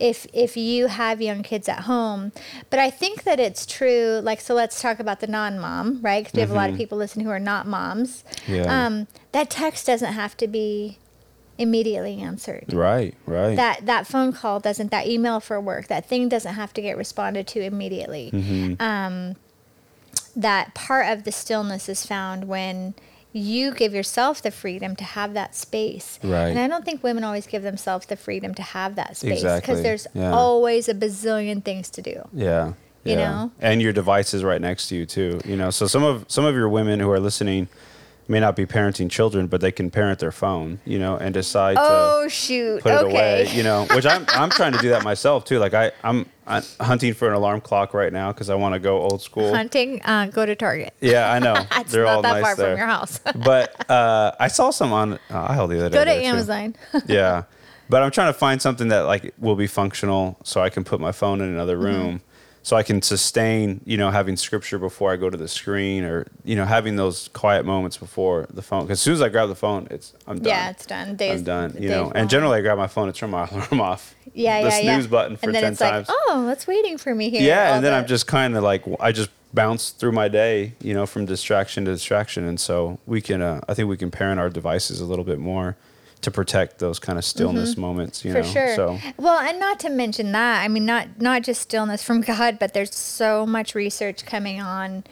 if 0.00 0.26
if 0.32 0.56
you 0.56 0.88
have 0.88 1.22
young 1.22 1.42
kids 1.42 1.68
at 1.68 1.80
home 1.80 2.32
but 2.68 2.80
i 2.80 2.90
think 2.90 3.22
that 3.22 3.38
it's 3.38 3.64
true 3.64 4.20
like 4.22 4.40
so 4.40 4.54
let's 4.54 4.80
talk 4.82 4.98
about 4.98 5.20
the 5.20 5.26
non-mom 5.28 6.00
right 6.02 6.24
because 6.24 6.34
we 6.34 6.40
have 6.40 6.50
a 6.50 6.54
lot 6.54 6.68
of 6.68 6.76
people 6.76 6.98
listening 6.98 7.24
who 7.26 7.30
are 7.32 7.38
not 7.38 7.66
moms 7.66 8.24
Mm-hmm. 8.46 8.54
Yeah. 8.54 8.86
um, 8.86 9.06
that 9.32 9.50
text 9.50 9.86
doesn't 9.86 10.12
have 10.14 10.36
to 10.38 10.48
be 10.48 10.98
immediately 11.58 12.18
answered 12.20 12.72
Right, 12.72 13.14
right. 13.26 13.54
that 13.54 13.86
that 13.86 14.08
phone 14.08 14.32
call 14.32 14.58
doesn't 14.58 14.90
that 14.90 15.06
email 15.06 15.38
for 15.38 15.60
work 15.60 15.86
that 15.86 16.04
thing 16.08 16.28
doesn't 16.28 16.54
have 16.54 16.74
to 16.74 16.82
get 16.82 16.96
responded 16.96 17.46
to 17.48 17.60
immediately 17.60 18.30
Mm-hmm. 18.32 18.82
um, 18.82 19.36
that 20.34 20.74
part 20.74 21.06
of 21.08 21.22
the 21.22 21.30
stillness 21.30 21.88
is 21.88 22.04
found 22.04 22.48
when 22.48 22.94
you 23.36 23.72
give 23.74 23.92
yourself 23.92 24.40
the 24.40 24.50
freedom 24.52 24.94
to 24.94 25.02
have 25.04 25.34
that 25.34 25.54
space 25.56 26.20
Right. 26.22 26.48
and 26.48 26.58
i 26.60 26.68
don't 26.68 26.84
think 26.84 27.02
women 27.02 27.24
always 27.24 27.46
give 27.48 27.62
themselves 27.64 28.06
the 28.06 28.16
freedom 28.16 28.54
to 28.54 28.62
have 28.62 28.94
that 28.94 29.16
space 29.16 29.40
because 29.42 29.58
Exactly. 29.58 29.82
there's 29.82 30.06
Yeah. 30.14 30.32
always 30.32 30.88
a 30.88 30.94
bazillion 30.94 31.62
things 31.64 31.90
to 31.90 32.00
do 32.02 32.22
Yeah. 32.32 32.74
You 33.04 33.12
yeah. 33.16 33.30
know? 33.30 33.50
And 33.60 33.82
your 33.82 33.92
device 33.92 34.32
is 34.32 34.42
right 34.42 34.60
next 34.62 34.88
to 34.88 34.94
you 34.96 35.04
too. 35.04 35.38
You 35.44 35.56
know, 35.56 35.68
so 35.70 35.86
some 35.86 36.02
of 36.02 36.24
some 36.28 36.46
of 36.46 36.54
your 36.54 36.70
women 36.70 37.00
who 37.00 37.10
are 37.10 37.20
listening 37.20 37.68
may 38.28 38.40
not 38.40 38.56
be 38.56 38.66
parenting 38.66 39.10
children, 39.10 39.46
but 39.46 39.60
they 39.60 39.72
can 39.72 39.90
parent 39.90 40.18
their 40.18 40.32
phone, 40.32 40.80
you 40.84 40.98
know, 40.98 41.16
and 41.16 41.34
decide 41.34 41.76
oh 41.78 42.24
to 42.24 42.30
shoot 42.30 42.82
put 42.82 42.92
it 42.92 43.04
away, 43.04 43.48
you 43.52 43.62
know, 43.62 43.86
which 43.94 44.06
I'm 44.06 44.24
I'm 44.28 44.50
trying 44.50 44.72
to 44.72 44.78
do 44.78 44.88
that 44.90 45.02
myself 45.04 45.44
too. 45.44 45.58
Like 45.58 45.74
I 45.74 45.92
I'm, 46.02 46.26
I'm 46.46 46.62
hunting 46.80 47.14
for 47.14 47.28
an 47.28 47.34
alarm 47.34 47.60
clock 47.60 47.94
right 47.94 48.12
now 48.12 48.32
because 48.32 48.50
I 48.50 48.54
want 48.54 48.74
to 48.74 48.78
go 48.78 49.00
old 49.02 49.22
school. 49.22 49.54
hunting 49.54 50.00
uh, 50.04 50.26
go 50.26 50.46
to 50.46 50.54
target 50.54 50.94
Yeah, 51.00 51.32
I 51.32 51.38
know. 51.38 51.54
it's 51.72 51.92
They're 51.92 52.04
not 52.04 52.16
all 52.16 52.22
that 52.22 52.32
nice 52.34 52.42
far 52.42 52.56
there. 52.56 52.72
from 52.72 52.78
your 52.78 52.86
house 52.86 53.20
but 53.44 53.90
uh, 53.90 54.32
I 54.40 54.48
saw 54.48 54.70
some 54.70 54.92
on 54.92 55.14
uh, 55.14 55.18
aisle 55.30 55.68
the 55.68 55.78
other 55.78 55.90
day. 55.90 55.96
go 55.96 56.04
to 56.04 56.24
amazon 56.26 56.76
yeah. 57.06 57.44
But 57.86 58.02
I'm 58.02 58.10
trying 58.10 58.32
to 58.32 58.38
find 58.38 58.62
something 58.62 58.88
that 58.88 59.00
like 59.00 59.34
will 59.38 59.56
be 59.56 59.66
functional 59.66 60.38
so 60.42 60.62
I 60.62 60.70
can 60.70 60.84
put 60.84 61.00
my 61.00 61.12
phone 61.12 61.42
in 61.42 61.48
another 61.50 61.76
Mm-hmm. 61.76 61.84
So 62.64 62.76
I 62.76 62.82
can 62.82 63.02
sustain, 63.02 63.82
you 63.84 63.98
know, 63.98 64.10
having 64.10 64.38
scripture 64.38 64.78
before 64.78 65.12
I 65.12 65.16
go 65.16 65.28
to 65.28 65.36
the 65.36 65.48
screen 65.48 66.02
or, 66.02 66.26
you 66.44 66.56
know, 66.56 66.64
having 66.64 66.96
those 66.96 67.28
quiet 67.34 67.66
moments 67.66 67.98
before 67.98 68.46
the 68.48 68.62
phone. 68.62 68.84
Because 68.84 68.96
as 68.98 69.02
soon 69.02 69.12
as 69.12 69.20
I 69.20 69.28
grab 69.28 69.50
the 69.50 69.54
phone, 69.54 69.86
it's, 69.90 70.14
I'm 70.26 70.38
done. 70.38 70.46
yeah 70.48 70.70
it's 70.70 70.86
done 70.86 71.14
days 71.14 71.40
I'm 71.40 71.44
done, 71.44 71.76
you 71.78 71.90
know. 71.90 72.10
And 72.14 72.30
generally 72.30 72.56
I 72.56 72.62
grab 72.62 72.78
my 72.78 72.86
phone 72.86 73.06
to 73.06 73.12
turn 73.12 73.28
my 73.28 73.46
alarm 73.52 73.82
off. 73.82 74.14
yeah, 74.32 74.62
the 74.62 74.68
yeah, 74.70 74.78
yeah. 74.78 74.94
snooze 74.94 75.06
button 75.06 75.36
for 75.36 75.44
and 75.44 75.54
then 75.54 75.62
10 75.62 75.72
it's 75.72 75.78
times. 75.80 76.08
like, 76.08 76.16
oh, 76.28 76.48
it's 76.48 76.66
waiting 76.66 76.96
for 76.96 77.14
me 77.14 77.28
here. 77.28 77.42
yeah. 77.42 77.74
And 77.76 77.84
then 77.84 77.92
the- 77.92 77.98
I'm 77.98 78.06
just 78.06 78.26
kind 78.26 78.56
of 78.56 78.62
like, 78.64 78.82
I 78.98 79.12
just 79.12 79.28
bounce 79.52 79.90
through 79.90 80.12
my 80.12 80.28
day, 80.28 80.72
you 80.80 80.94
know, 80.94 81.04
from 81.04 81.26
distraction 81.26 81.84
to 81.84 81.92
distraction. 81.92 82.44
And 82.48 82.58
so 82.58 82.98
we 83.06 83.20
can, 83.20 83.42
uh, 83.42 83.60
I 83.68 83.74
think 83.74 83.90
we 83.90 83.98
can 83.98 84.10
parent 84.10 84.40
our 84.40 84.48
devices 84.48 85.00
a 85.02 85.04
little 85.04 85.24
bit 85.26 85.38
more 85.38 85.76
to 86.24 86.30
protect 86.30 86.78
those 86.78 86.98
kind 86.98 87.18
of 87.18 87.24
stillness 87.24 87.76
moments, 87.76 88.24
you 88.24 88.32
Mm-hmm. 88.34 88.42
for 88.42 88.46
know. 88.46 88.52
sure. 88.52 88.76
So 88.76 88.98
Well, 89.16 89.38
and 89.38 89.58
not 89.58 89.78
to 89.80 89.88
mention 89.90 90.32
that, 90.32 90.62
I 90.62 90.68
mean, 90.68 90.84
not 90.84 91.20
not 91.20 91.42
just 91.42 91.62
stillness 91.62 92.02
from 92.02 92.20
God, 92.32 92.58
but 92.58 92.74
there's 92.74 92.94
so 92.94 93.46
much 93.46 93.74
research 93.74 94.26
coming 94.26 94.60
on 94.60 95.04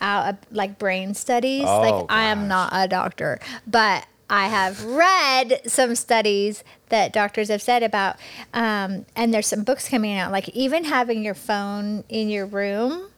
out 0.00 0.28
of 0.28 0.36
like 0.52 0.78
brain 0.78 1.12
studies. 1.14 1.64
Oh, 1.66 1.80
like 1.80 2.06
I 2.08 2.24
am 2.24 2.46
not 2.48 2.70
a 2.72 2.86
doctor, 2.86 3.40
but 3.66 4.06
I 4.30 4.48
have 4.48 4.84
read 4.84 5.62
some 5.66 5.94
studies 5.96 6.62
that 6.90 7.12
doctors 7.12 7.48
have 7.48 7.62
said 7.62 7.82
about, 7.82 8.16
um, 8.54 9.06
and 9.16 9.32
there's 9.34 9.46
some 9.46 9.64
books 9.64 9.88
coming 9.88 10.16
out. 10.16 10.30
Like 10.32 10.48
even 10.50 10.84
having 10.84 11.22
your 11.24 11.34
phone 11.34 12.04
in 12.08 12.28
your 12.28 12.46
room, 12.46 13.08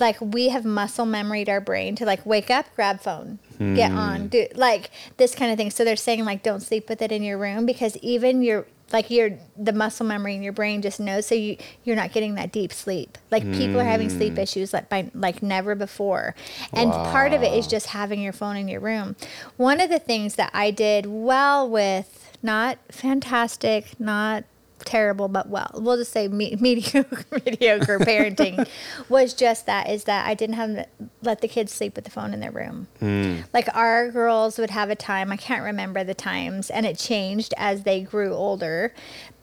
like 0.00 0.20
we 0.20 0.48
have 0.48 0.64
muscle 0.64 1.06
memoried 1.06 1.48
our 1.48 1.60
brain 1.60 1.94
to 1.96 2.04
like 2.04 2.24
wake 2.26 2.50
up, 2.50 2.66
grab 2.74 3.00
phone, 3.00 3.38
get 3.58 3.92
Hmm. 3.92 3.98
on, 3.98 4.28
do 4.28 4.46
like 4.54 4.90
this 5.16 5.34
kind 5.34 5.50
of 5.50 5.56
thing. 5.56 5.70
So 5.70 5.84
they're 5.84 5.96
saying 5.96 6.24
like 6.24 6.42
don't 6.42 6.60
sleep 6.60 6.88
with 6.88 7.00
it 7.02 7.12
in 7.12 7.22
your 7.22 7.38
room 7.38 7.66
because 7.66 7.96
even 7.98 8.42
your 8.42 8.66
like 8.92 9.10
your 9.10 9.30
the 9.56 9.72
muscle 9.72 10.04
memory 10.06 10.34
in 10.34 10.42
your 10.42 10.52
brain 10.52 10.82
just 10.82 11.00
knows 11.00 11.26
so 11.26 11.34
you 11.34 11.56
you're 11.84 11.96
not 11.96 12.12
getting 12.12 12.34
that 12.34 12.52
deep 12.52 12.72
sleep. 12.72 13.16
Like 13.30 13.50
people 13.52 13.80
are 13.80 13.84
having 13.84 14.10
Hmm. 14.10 14.16
sleep 14.18 14.38
issues 14.38 14.72
like 14.72 14.88
by 14.88 15.10
like 15.14 15.42
never 15.42 15.74
before. 15.74 16.34
And 16.72 16.92
part 16.92 17.32
of 17.32 17.42
it 17.42 17.52
is 17.54 17.66
just 17.66 17.86
having 17.88 18.20
your 18.20 18.32
phone 18.32 18.56
in 18.56 18.68
your 18.68 18.80
room. 18.80 19.16
One 19.56 19.80
of 19.80 19.90
the 19.90 19.98
things 19.98 20.34
that 20.36 20.50
I 20.52 20.70
did 20.70 21.06
well 21.06 21.68
with 21.68 22.30
not 22.42 22.78
fantastic, 22.90 23.98
not 23.98 24.44
terrible 24.80 25.28
but 25.28 25.48
well 25.48 25.70
we'll 25.74 25.96
just 25.96 26.12
say 26.12 26.28
me- 26.28 26.56
mediocre 26.60 27.24
mediocre 27.44 27.98
parenting 27.98 28.68
was 29.08 29.32
just 29.32 29.66
that 29.66 29.88
is 29.88 30.04
that 30.04 30.26
i 30.26 30.34
didn't 30.34 30.56
have 30.56 30.86
let 31.22 31.40
the 31.40 31.48
kids 31.48 31.72
sleep 31.72 31.94
with 31.96 32.04
the 32.04 32.10
phone 32.10 32.34
in 32.34 32.40
their 32.40 32.50
room. 32.50 32.86
Mm. 33.00 33.44
Like 33.52 33.74
our 33.74 34.10
girls 34.10 34.58
would 34.58 34.70
have 34.70 34.90
a 34.90 34.96
time 34.96 35.32
i 35.32 35.36
can't 35.36 35.62
remember 35.62 36.04
the 36.04 36.14
times 36.14 36.70
and 36.70 36.84
it 36.84 36.98
changed 36.98 37.54
as 37.56 37.84
they 37.84 38.00
grew 38.00 38.32
older 38.32 38.92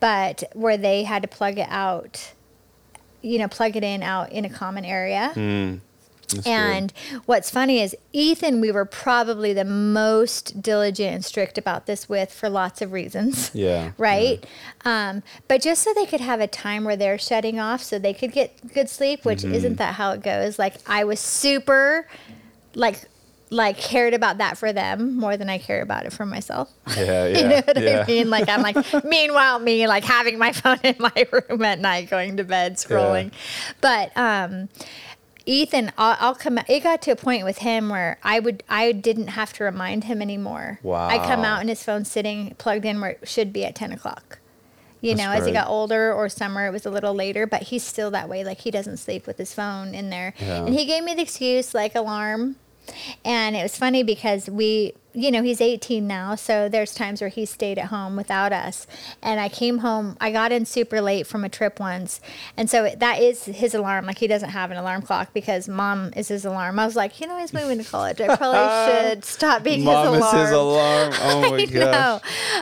but 0.00 0.44
where 0.54 0.76
they 0.76 1.04
had 1.04 1.22
to 1.22 1.28
plug 1.28 1.58
it 1.58 1.68
out 1.70 2.32
you 3.22 3.38
know 3.38 3.48
plug 3.48 3.76
it 3.76 3.84
in 3.84 4.02
out 4.02 4.30
in 4.32 4.44
a 4.44 4.50
common 4.50 4.84
area 4.84 5.32
mm. 5.34 5.80
That's 6.32 6.44
good. 6.46 6.50
and 6.50 6.92
what's 7.26 7.50
funny 7.50 7.80
is 7.80 7.94
Ethan, 8.12 8.60
we 8.60 8.70
were 8.72 8.84
probably 8.84 9.52
the 9.52 9.64
most 9.64 10.60
diligent 10.62 11.14
and 11.14 11.24
strict 11.24 11.58
about 11.58 11.86
this 11.86 12.08
with 12.08 12.32
for 12.32 12.48
lots 12.48 12.82
of 12.82 12.92
reasons. 12.92 13.50
Yeah, 13.54 13.92
Right? 13.98 14.44
Um, 14.84 15.22
but 15.48 15.62
just 15.62 15.82
so 15.82 15.92
they 15.94 16.06
could 16.06 16.20
have 16.20 16.40
a 16.40 16.46
time 16.46 16.84
where 16.84 16.96
they're 16.96 17.18
shutting 17.18 17.58
off 17.60 17.82
so 17.82 17.98
they 17.98 18.14
could 18.14 18.32
get 18.32 18.72
good 18.74 18.88
sleep, 18.88 19.24
which 19.24 19.42
Mm-hmm. 19.42 19.54
isn't 19.54 19.76
that 19.78 19.94
how 19.94 20.12
it 20.12 20.22
goes. 20.22 20.58
Like 20.58 20.74
I 20.86 21.04
was 21.04 21.20
super 21.20 22.06
like 22.74 23.00
like 23.50 23.76
cared 23.76 24.14
about 24.14 24.38
that 24.38 24.56
for 24.56 24.72
them 24.72 25.14
more 25.18 25.36
than 25.36 25.50
I 25.50 25.58
care 25.58 25.82
about 25.82 26.06
it 26.06 26.12
for 26.14 26.24
myself. 26.24 26.70
yeah, 26.96 27.26
yeah. 27.26 27.38
You 27.38 27.48
know 27.48 27.56
what 27.66 27.82
yeah. 27.82 28.02
I 28.02 28.10
mean? 28.10 28.30
Like 28.30 28.48
I'm 28.48 28.62
like, 28.62 29.04
meanwhile, 29.04 29.58
me 29.58 29.86
like 29.86 30.04
having 30.04 30.38
my 30.38 30.52
phone 30.52 30.78
in 30.82 30.96
my 30.98 31.26
room 31.30 31.60
at 31.62 31.78
night, 31.78 32.08
going 32.08 32.38
to 32.38 32.44
bed, 32.44 32.76
scrolling. 32.76 33.30
But 33.82 34.10
um, 34.16 34.70
Ethan, 35.46 35.92
I'll, 35.98 36.16
I'll 36.20 36.34
come. 36.34 36.58
It 36.68 36.82
got 36.82 37.02
to 37.02 37.10
a 37.10 37.16
point 37.16 37.44
with 37.44 37.58
him 37.58 37.88
where 37.88 38.18
I 38.22 38.40
would, 38.40 38.62
I 38.68 38.92
didn't 38.92 39.28
have 39.28 39.52
to 39.54 39.64
remind 39.64 40.04
him 40.04 40.22
anymore. 40.22 40.78
Wow! 40.82 41.08
I 41.08 41.18
come 41.18 41.44
out 41.44 41.60
and 41.60 41.68
his 41.68 41.82
phone's 41.82 42.10
sitting 42.10 42.54
plugged 42.58 42.84
in 42.84 43.00
where 43.00 43.10
it 43.12 43.28
should 43.28 43.52
be 43.52 43.64
at 43.64 43.74
ten 43.74 43.92
o'clock. 43.92 44.38
You 45.00 45.16
That's 45.16 45.26
know, 45.26 45.32
as 45.32 45.46
he 45.46 45.52
got 45.52 45.66
older 45.66 46.12
or 46.12 46.28
summer, 46.28 46.66
it 46.66 46.70
was 46.70 46.86
a 46.86 46.90
little 46.90 47.12
later, 47.12 47.44
but 47.44 47.64
he's 47.64 47.82
still 47.82 48.12
that 48.12 48.28
way. 48.28 48.44
Like 48.44 48.60
he 48.60 48.70
doesn't 48.70 48.98
sleep 48.98 49.26
with 49.26 49.36
his 49.36 49.52
phone 49.52 49.96
in 49.96 50.10
there. 50.10 50.32
Yeah. 50.38 50.64
And 50.64 50.74
he 50.74 50.84
gave 50.86 51.02
me 51.02 51.14
the 51.14 51.22
excuse, 51.22 51.74
like 51.74 51.96
alarm. 51.96 52.54
And 53.24 53.54
it 53.56 53.62
was 53.62 53.76
funny 53.76 54.02
because 54.02 54.50
we, 54.50 54.94
you 55.14 55.30
know, 55.30 55.42
he's 55.42 55.60
18 55.60 56.06
now. 56.06 56.34
So 56.34 56.68
there's 56.68 56.94
times 56.94 57.20
where 57.20 57.28
he 57.30 57.44
stayed 57.46 57.78
at 57.78 57.86
home 57.86 58.16
without 58.16 58.52
us. 58.52 58.86
And 59.22 59.38
I 59.38 59.48
came 59.48 59.78
home, 59.78 60.16
I 60.20 60.32
got 60.32 60.50
in 60.52 60.64
super 60.66 61.00
late 61.00 61.26
from 61.26 61.44
a 61.44 61.48
trip 61.48 61.78
once. 61.78 62.20
And 62.56 62.68
so 62.68 62.90
that 62.96 63.20
is 63.20 63.44
his 63.44 63.74
alarm. 63.74 64.06
Like 64.06 64.18
he 64.18 64.26
doesn't 64.26 64.50
have 64.50 64.70
an 64.70 64.78
alarm 64.78 65.02
clock 65.02 65.32
because 65.32 65.68
mom 65.68 66.12
is 66.16 66.28
his 66.28 66.44
alarm. 66.44 66.78
I 66.78 66.86
was 66.86 66.96
like, 66.96 67.20
you 67.20 67.26
know, 67.28 67.38
he's 67.38 67.52
moving 67.52 67.78
to 67.78 67.84
college. 67.84 68.20
I 68.20 68.36
probably 68.36 68.68
should 69.10 69.24
stop 69.24 69.62
being 69.62 69.84
Mom 69.84 70.14
his 70.14 70.24
is 70.24 70.32
alarm. 70.32 70.38
his 70.46 70.50
alarm. 70.52 71.12
Oh 71.22 71.50
my 71.50 71.56
I 71.56 71.66
gosh. 71.66 71.72
know. 71.74 72.20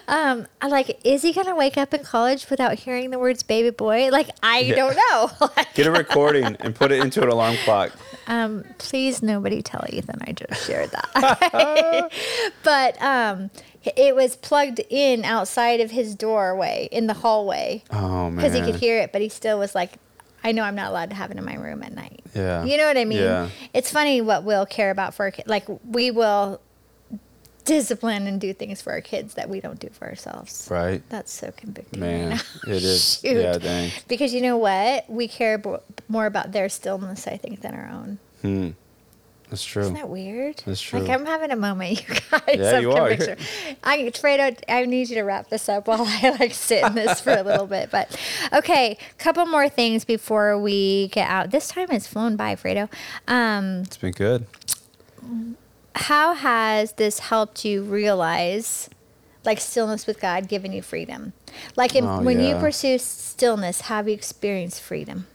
Um, 0.08 0.46
I 0.60 0.66
like, 0.68 1.00
is 1.04 1.22
he 1.22 1.32
gonna 1.32 1.56
wake 1.56 1.78
up 1.78 1.94
in 1.94 2.02
college 2.02 2.50
without 2.50 2.78
hearing 2.80 3.10
the 3.10 3.18
words 3.18 3.42
"baby 3.42 3.70
boy"? 3.70 4.10
Like, 4.10 4.28
I 4.42 4.60
Yeah. 4.60 4.74
don't 4.74 4.96
know. 4.96 5.48
Like, 5.56 5.72
Get 5.74 5.86
a 5.86 5.90
recording 5.92 6.56
and 6.60 6.74
put 6.74 6.92
it 6.92 7.00
into 7.00 7.22
an 7.22 7.28
alarm 7.30 7.56
clock. 7.64 7.92
Um, 8.30 8.64
please, 8.78 9.22
nobody 9.22 9.60
tell 9.60 9.84
Ethan 9.90 10.20
I 10.26 10.32
just 10.32 10.66
shared 10.66 10.90
that. 10.92 12.10
but 12.62 13.02
um, 13.02 13.50
it 13.96 14.14
was 14.14 14.36
plugged 14.36 14.80
in 14.88 15.24
outside 15.24 15.80
of 15.80 15.90
his 15.90 16.14
doorway 16.14 16.88
in 16.92 17.06
the 17.06 17.14
hallway 17.14 17.82
Oh 17.90 18.30
man. 18.30 18.36
because 18.36 18.54
he 18.54 18.60
could 18.62 18.76
hear 18.80 18.98
it, 19.00 19.12
but 19.12 19.20
he 19.20 19.28
still 19.28 19.58
was 19.58 19.74
like. 19.74 19.92
I 20.42 20.52
know 20.52 20.62
I'm 20.62 20.74
not 20.74 20.88
allowed 20.88 21.10
to 21.10 21.16
have 21.16 21.30
it 21.30 21.36
in 21.36 21.44
my 21.44 21.56
room 21.56 21.82
at 21.82 21.92
night. 21.94 22.22
Yeah. 22.34 22.64
You 22.64 22.78
know 22.78 22.86
what 22.86 22.96
I 22.96 23.04
mean? 23.04 23.18
Yeah. 23.18 23.50
It's 23.74 23.90
funny 23.92 24.22
what 24.22 24.42
we'll 24.42 24.64
care 24.64 24.90
about 24.90 25.12
for. 25.12 25.30
Like, 25.44 25.66
we 25.84 26.10
will 26.10 26.62
discipline 27.74 28.26
and 28.26 28.40
do 28.40 28.52
things 28.52 28.82
for 28.82 28.92
our 28.92 29.00
kids 29.00 29.34
that 29.34 29.48
we 29.48 29.60
don't 29.60 29.78
do 29.78 29.88
for 29.92 30.06
ourselves. 30.08 30.66
Right. 30.70 31.02
That's 31.08 31.32
so 31.32 31.52
convicting. 31.56 32.00
Man, 32.00 32.30
right 32.30 32.44
now. 32.66 32.72
it 32.74 32.82
is. 32.82 33.20
Yeah, 33.24 33.58
dang. 33.58 33.90
Because 34.08 34.34
you 34.34 34.40
know 34.40 34.56
what? 34.56 35.08
We 35.08 35.28
care 35.28 35.56
bo- 35.58 35.82
more 36.08 36.26
about 36.26 36.52
their 36.52 36.68
stillness, 36.68 37.26
I 37.26 37.36
think, 37.36 37.60
than 37.60 37.74
our 37.74 37.88
own. 37.88 38.18
Hmm. 38.42 38.70
That's 39.48 39.64
true. 39.64 39.82
Isn't 39.82 39.94
that 39.94 40.08
weird? 40.08 40.62
That's 40.64 40.80
true. 40.80 41.00
Like. 41.00 41.10
I'm 41.10 41.26
having 41.26 41.50
a 41.50 41.56
moment, 41.56 42.00
you 42.08 42.14
guys. 42.30 42.40
Yeah, 42.56 42.78
you 42.78 42.92
are. 42.92 43.08
conviction. 43.08 43.36
I, 43.82 43.98
Fredo, 44.14 44.56
I 44.68 44.84
need 44.86 45.08
you 45.08 45.16
to 45.16 45.22
wrap 45.22 45.48
this 45.50 45.68
up 45.68 45.88
while 45.88 46.04
I 46.06 46.36
like 46.38 46.54
sit 46.54 46.84
in 46.84 46.94
this 46.94 47.20
for 47.20 47.32
a 47.32 47.42
little 47.42 47.66
bit. 47.66 47.90
But 47.90 48.16
okay, 48.52 48.96
couple 49.18 49.44
more 49.46 49.68
things 49.68 50.04
before 50.04 50.56
we 50.56 51.08
get 51.08 51.28
out. 51.28 51.50
This 51.50 51.66
time 51.66 51.88
has 51.88 52.06
flown 52.06 52.36
by, 52.36 52.54
Fredo. 52.54 52.88
Um, 53.26 53.80
It's 53.86 53.96
been 53.96 54.12
good. 54.12 54.46
How 55.94 56.34
has 56.34 56.92
this 56.92 57.18
helped 57.18 57.64
you 57.64 57.82
realize 57.82 58.88
like 59.44 59.60
stillness 59.60 60.06
with 60.06 60.20
God 60.20 60.48
giving 60.48 60.72
you 60.72 60.82
freedom? 60.82 61.32
Like 61.76 61.94
in, 61.94 62.04
Oh, 62.04 62.20
when 62.22 62.40
you 62.40 62.56
pursue 62.56 62.98
stillness, 62.98 63.82
have 63.82 64.06
you 64.08 64.14
experienced 64.14 64.80
freedom? 64.82 65.26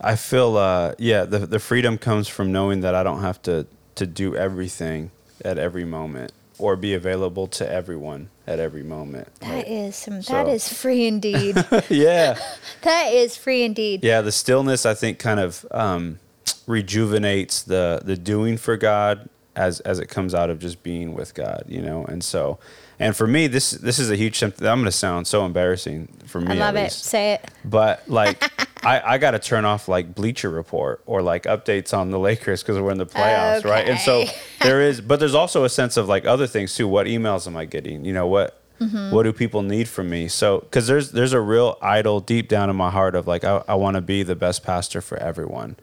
I 0.00 0.16
feel, 0.16 0.56
uh, 0.56 0.94
yeah, 0.98 1.24
the 1.24 1.40
the 1.40 1.58
freedom 1.58 1.98
comes 1.98 2.26
from 2.26 2.50
knowing 2.52 2.80
that 2.80 2.94
I 2.94 3.02
don't 3.02 3.20
have 3.20 3.40
to 3.42 3.66
to 3.96 4.06
do 4.06 4.34
everything 4.34 5.10
at 5.44 5.58
every 5.58 5.84
moment 5.84 6.32
or 6.58 6.74
be 6.76 6.94
available 6.94 7.46
to 7.46 7.70
everyone 7.70 8.28
at 8.46 8.58
every 8.58 8.82
moment. 8.82 9.28
That 9.40 9.68
is 9.68 9.96
some. 9.96 10.22
So- 10.22 10.32
that 10.32 10.48
is 10.48 10.72
free 10.72 11.06
indeed. 11.06 11.56
yeah, 11.90 12.38
that 12.82 13.12
is 13.12 13.36
free 13.36 13.62
indeed. 13.62 14.02
yeah. 14.02 14.22
The 14.22 14.32
stillness, 14.32 14.86
I 14.86 14.94
think, 14.94 15.18
kind 15.18 15.38
of 15.40 15.66
um, 15.70 16.18
rejuvenates 16.66 17.62
the 17.62 18.00
the 18.04 18.16
doing 18.16 18.56
for 18.56 18.76
God 18.76 19.28
as 19.56 19.80
as 19.80 19.98
it 19.98 20.08
comes 20.08 20.34
out 20.34 20.50
of 20.50 20.58
just 20.58 20.82
being 20.82 21.14
with 21.14 21.34
God, 21.34 21.64
you 21.68 21.82
know. 21.82 22.04
And 22.04 22.22
so, 22.22 22.58
and 22.98 23.16
for 23.16 23.26
me, 23.26 23.46
this 23.46 23.72
this 23.72 23.98
is 23.98 24.10
a 24.10 24.16
huge. 24.16 24.38
tempt- 24.38 24.60
I'm 24.60 24.78
going 24.78 24.84
to 24.84 24.92
sound 24.92 25.26
so 25.26 25.44
embarrassing 25.44 26.08
for 26.26 26.40
me. 26.40 26.52
I 26.52 26.54
love 26.54 26.76
it. 26.76 26.92
Say 26.92 27.34
it. 27.34 27.50
But 27.64 28.08
like, 28.08 28.42
I, 28.84 29.14
I 29.14 29.18
got 29.18 29.32
to 29.32 29.38
turn 29.38 29.64
off 29.64 29.88
like 29.88 30.14
Bleacher 30.14 30.50
Report 30.50 31.02
or 31.06 31.20
like 31.22 31.44
updates 31.44 31.96
on 31.96 32.10
the 32.10 32.18
Lakers 32.18 32.62
because 32.62 32.78
we're 32.78 32.92
in 32.92 32.98
the 32.98 33.06
playoffs, 33.06 33.64
right? 33.64 33.86
And 33.88 33.98
so 33.98 34.24
there 34.62 34.80
is, 34.80 35.00
but 35.00 35.20
there's 35.20 35.34
also 35.34 35.64
a 35.64 35.68
sense 35.68 35.96
of 35.96 36.08
like 36.08 36.24
other 36.24 36.46
things 36.46 36.74
too. 36.74 36.88
What 36.88 37.06
emails 37.06 37.46
am 37.46 37.56
I 37.56 37.64
getting? 37.64 38.04
You 38.04 38.12
know 38.12 38.26
what? 38.26 38.56
Mm-hmm. 38.80 39.14
What 39.14 39.24
do 39.24 39.32
people 39.34 39.60
need 39.60 39.88
from 39.88 40.08
me? 40.08 40.28
So, 40.28 40.60
because 40.60 40.86
there's 40.86 41.12
there's 41.12 41.34
a 41.34 41.40
real 41.40 41.76
idol 41.82 42.20
deep 42.20 42.48
down 42.48 42.70
in 42.70 42.76
my 42.76 42.90
heart 42.90 43.14
of 43.14 43.26
like 43.26 43.44
I, 43.44 43.62
I 43.68 43.74
want 43.74 43.96
to 43.96 44.00
be 44.00 44.22
the 44.22 44.34
best 44.36 44.64
pastor 44.64 45.02
for 45.02 45.18
everyone, 45.18 45.76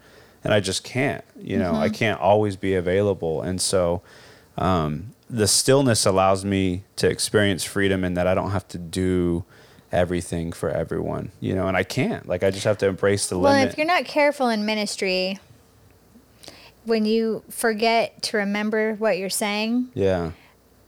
and 0.44 0.54
I 0.54 0.60
just 0.60 0.84
can't. 0.84 1.24
You 1.40 1.58
know, 1.58 1.72
Mm-hmm. 1.74 1.84
I 1.84 1.90
can't 1.90 2.20
always 2.20 2.56
be 2.56 2.74
available, 2.76 3.42
and 3.42 3.60
so 3.62 4.02
um, 4.58 5.14
the 5.30 5.48
stillness 5.48 6.06
allows 6.06 6.44
me 6.46 6.84
to 6.98 7.10
experience 7.10 7.64
freedom 7.64 8.04
in 8.04 8.14
that 8.16 8.28
I 8.28 8.34
don't 8.36 8.52
have 8.52 8.68
to 8.70 8.78
do 8.78 9.44
everything 9.92 10.52
for 10.52 10.70
everyone, 10.70 11.32
you 11.40 11.56
know, 11.56 11.68
and 11.68 11.78
I 11.78 11.84
can't. 11.84 12.28
Like 12.28 12.44
I 12.44 12.50
just 12.52 12.66
have 12.66 12.78
to 12.80 12.88
embrace 12.88 13.28
the 13.30 13.38
Well, 13.38 13.54
limit. 13.54 13.70
if 13.72 13.78
you're 13.78 13.88
not 13.88 14.06
careful 14.06 14.50
in 14.50 14.66
ministry, 14.66 15.40
when 16.86 17.06
you 17.06 17.44
forget 17.50 18.22
to 18.24 18.38
remember 18.38 18.96
what 18.96 19.18
you're 19.18 19.30
saying, 19.30 19.90
yeah, 19.94 20.32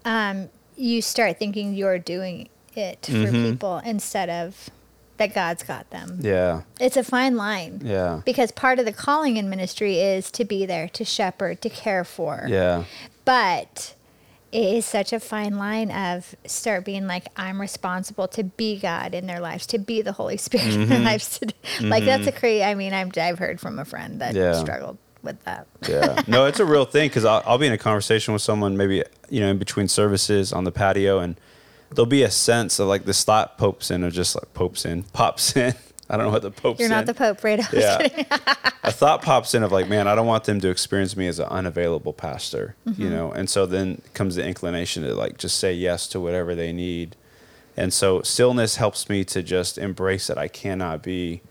um, 0.06 0.50
you 0.78 1.02
start 1.02 1.38
thinking 1.38 1.74
you're 1.74 2.00
doing 2.00 2.48
it 2.76 3.06
for 3.06 3.12
Mhm. 3.12 3.52
people 3.52 3.78
instead 3.86 4.30
of 4.30 4.70
that 5.20 5.34
God's 5.36 5.62
got 5.64 5.90
them. 5.92 6.18
yeah, 6.22 6.64
It's 6.80 6.98
a 6.98 7.04
fine 7.04 7.38
line. 7.38 7.82
yeah, 7.86 8.22
Because 8.26 8.52
part 8.52 8.80
of 8.80 8.86
the 8.86 8.92
calling 8.94 9.38
in 9.38 9.50
ministry 9.50 10.00
is 10.00 10.32
to 10.32 10.44
be 10.44 10.66
there, 10.66 10.90
to 10.90 11.06
shepherd, 11.06 11.62
to 11.62 11.70
care 11.70 12.04
for. 12.04 12.46
yeah, 12.48 12.86
But 13.26 13.94
it 14.52 14.64
is 14.78 14.86
such 14.86 15.14
a 15.14 15.20
fine 15.20 15.58
line 15.58 15.92
of 15.92 16.34
start 16.46 16.84
being 16.84 17.06
like, 17.06 17.28
I'm 17.38 17.62
responsible 17.62 18.28
to 18.30 18.44
be 18.44 18.80
God 18.80 19.14
in 19.14 19.28
their 19.28 19.40
lives, 19.40 19.68
to 19.68 19.78
be 19.78 20.02
the 20.02 20.14
Holy 20.14 20.38
Spirit 20.38 20.66
in 20.68 20.72
Mm-hmm. 20.82 20.90
their 20.90 21.00
lives. 21.04 21.38
To, 21.40 21.54
Like, 21.82 22.06
that's 22.06 22.26
a 22.28 22.32
crazy, 22.32 22.64
I 22.64 22.74
mean, 22.74 22.94
I've, 22.94 23.16
I've 23.18 23.38
heard 23.40 23.60
from 23.60 23.78
a 23.78 23.86
friend 23.86 24.20
that 24.22 24.34
Yeah. 24.34 24.54
struggled 24.54 24.98
with 25.22 25.44
that. 25.44 25.68
yeah. 25.88 26.24
No, 26.28 26.46
it's 26.46 26.60
a 26.60 26.66
real 26.66 26.86
thing 26.86 27.10
because 27.10 27.26
I'll, 27.26 27.44
I'll 27.46 27.58
be 27.58 27.68
in 27.68 27.74
a 27.74 27.78
conversation 27.78 28.34
with 28.34 28.42
someone 28.42 28.76
maybe 28.78 29.04
you 29.30 29.42
know 29.42 29.50
in 29.52 29.58
between 29.58 29.88
services 29.90 30.52
on 30.54 30.64
the 30.64 30.72
patio, 30.72 31.20
and 31.20 31.36
there'll 31.92 32.06
be 32.06 32.24
a 32.24 32.32
sense 32.32 32.80
of 32.80 32.88
like 32.88 33.06
this 33.06 33.24
thought 33.24 33.58
popes 33.58 33.92
in 33.92 34.04
or 34.04 34.12
just 34.12 34.36
like 34.36 34.54
popes 34.54 34.86
in, 34.86 35.04
pops 35.14 35.56
in. 35.56 35.74
I 36.12 36.18
don't 36.18 36.26
know 36.26 36.32
what 36.32 36.42
the 36.42 36.50
pope's 36.52 36.80
You're 36.80 36.88
in. 36.88 36.92
not 36.92 37.06
the 37.06 37.14
Pope, 37.14 37.44
right? 37.44 37.60
yeah. 37.74 38.00
a 38.84 38.92
thought 38.92 39.22
pops 39.22 39.54
in 39.54 39.62
of 39.62 39.72
like, 39.72 39.88
man, 39.88 40.08
I 40.08 40.16
don't 40.16 40.26
want 40.26 40.46
them 40.46 40.60
to 40.62 40.70
experience 40.70 41.16
me 41.16 41.28
as 41.28 41.38
an 41.38 41.46
unavailable 41.50 42.14
pastor, 42.14 42.76
Mm-hmm. 42.88 43.00
you 43.02 43.10
know? 43.12 43.32
And 43.32 43.48
so 43.48 43.68
then 43.68 44.02
comes 44.16 44.36
the 44.36 44.44
inclination 44.44 45.04
to 45.04 45.14
like 45.14 45.38
just 45.38 45.60
say 45.60 45.72
yes 45.72 46.08
to 46.08 46.20
whatever 46.20 46.56
they 46.56 46.74
need. 46.74 47.16
And 47.78 47.94
so 47.94 48.24
stillness 48.24 48.78
helps 48.78 49.08
me 49.08 49.24
to 49.26 49.44
just 49.44 49.78
embrace 49.78 50.26
that 50.28 50.38
I 50.40 50.48
cannot 50.48 51.04
be 51.04 51.42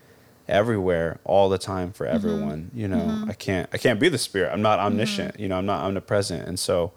everywhere 0.48 1.20
all 1.24 1.48
the 1.48 1.59
time 1.59 1.88
Mm-hmm. 1.88 1.96
for 1.96 2.07
everyone. 2.07 2.70
You 2.74 2.88
know, 2.88 3.24
I 3.29 3.35
can't 3.35 3.68
I 3.72 3.79
can't 3.79 4.01
be 4.01 4.09
the 4.09 4.18
spirit. 4.18 4.51
I'm 4.53 4.62
not 4.62 4.79
omniscient, 4.81 5.35
Mm-hmm. 5.35 5.42
you 5.42 5.48
know, 5.48 5.59
I'm 5.59 5.66
not 5.66 5.85
omnipresent. 5.85 6.48
And 6.48 6.59
so 6.59 6.92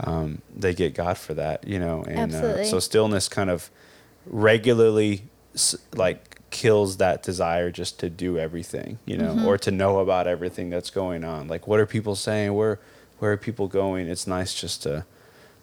um, 0.00 0.42
they 0.54 0.74
get 0.74 0.94
God 0.94 1.18
for 1.18 1.34
that, 1.34 1.66
you 1.66 1.78
know. 1.78 2.04
And 2.06 2.34
uh, 2.34 2.64
so 2.64 2.78
stillness 2.78 3.28
kind 3.28 3.50
of 3.50 3.70
regularly 4.26 5.24
like 5.94 6.36
kills 6.50 6.96
that 6.98 7.22
desire 7.22 7.70
just 7.70 7.98
to 8.00 8.08
do 8.08 8.38
everything, 8.38 8.98
you 9.04 9.16
know, 9.18 9.34
Mm-hmm. 9.34 9.46
or 9.46 9.58
to 9.58 9.70
know 9.70 9.98
about 9.98 10.26
everything 10.26 10.70
that's 10.70 10.90
going 10.90 11.24
on. 11.24 11.48
Like, 11.48 11.66
what 11.66 11.80
are 11.80 11.86
people 11.86 12.14
saying? 12.14 12.54
Where 12.54 12.78
where 13.18 13.32
are 13.32 13.36
people 13.36 13.66
going? 13.68 14.08
It's 14.08 14.26
nice 14.26 14.54
just 14.54 14.82
to 14.84 15.04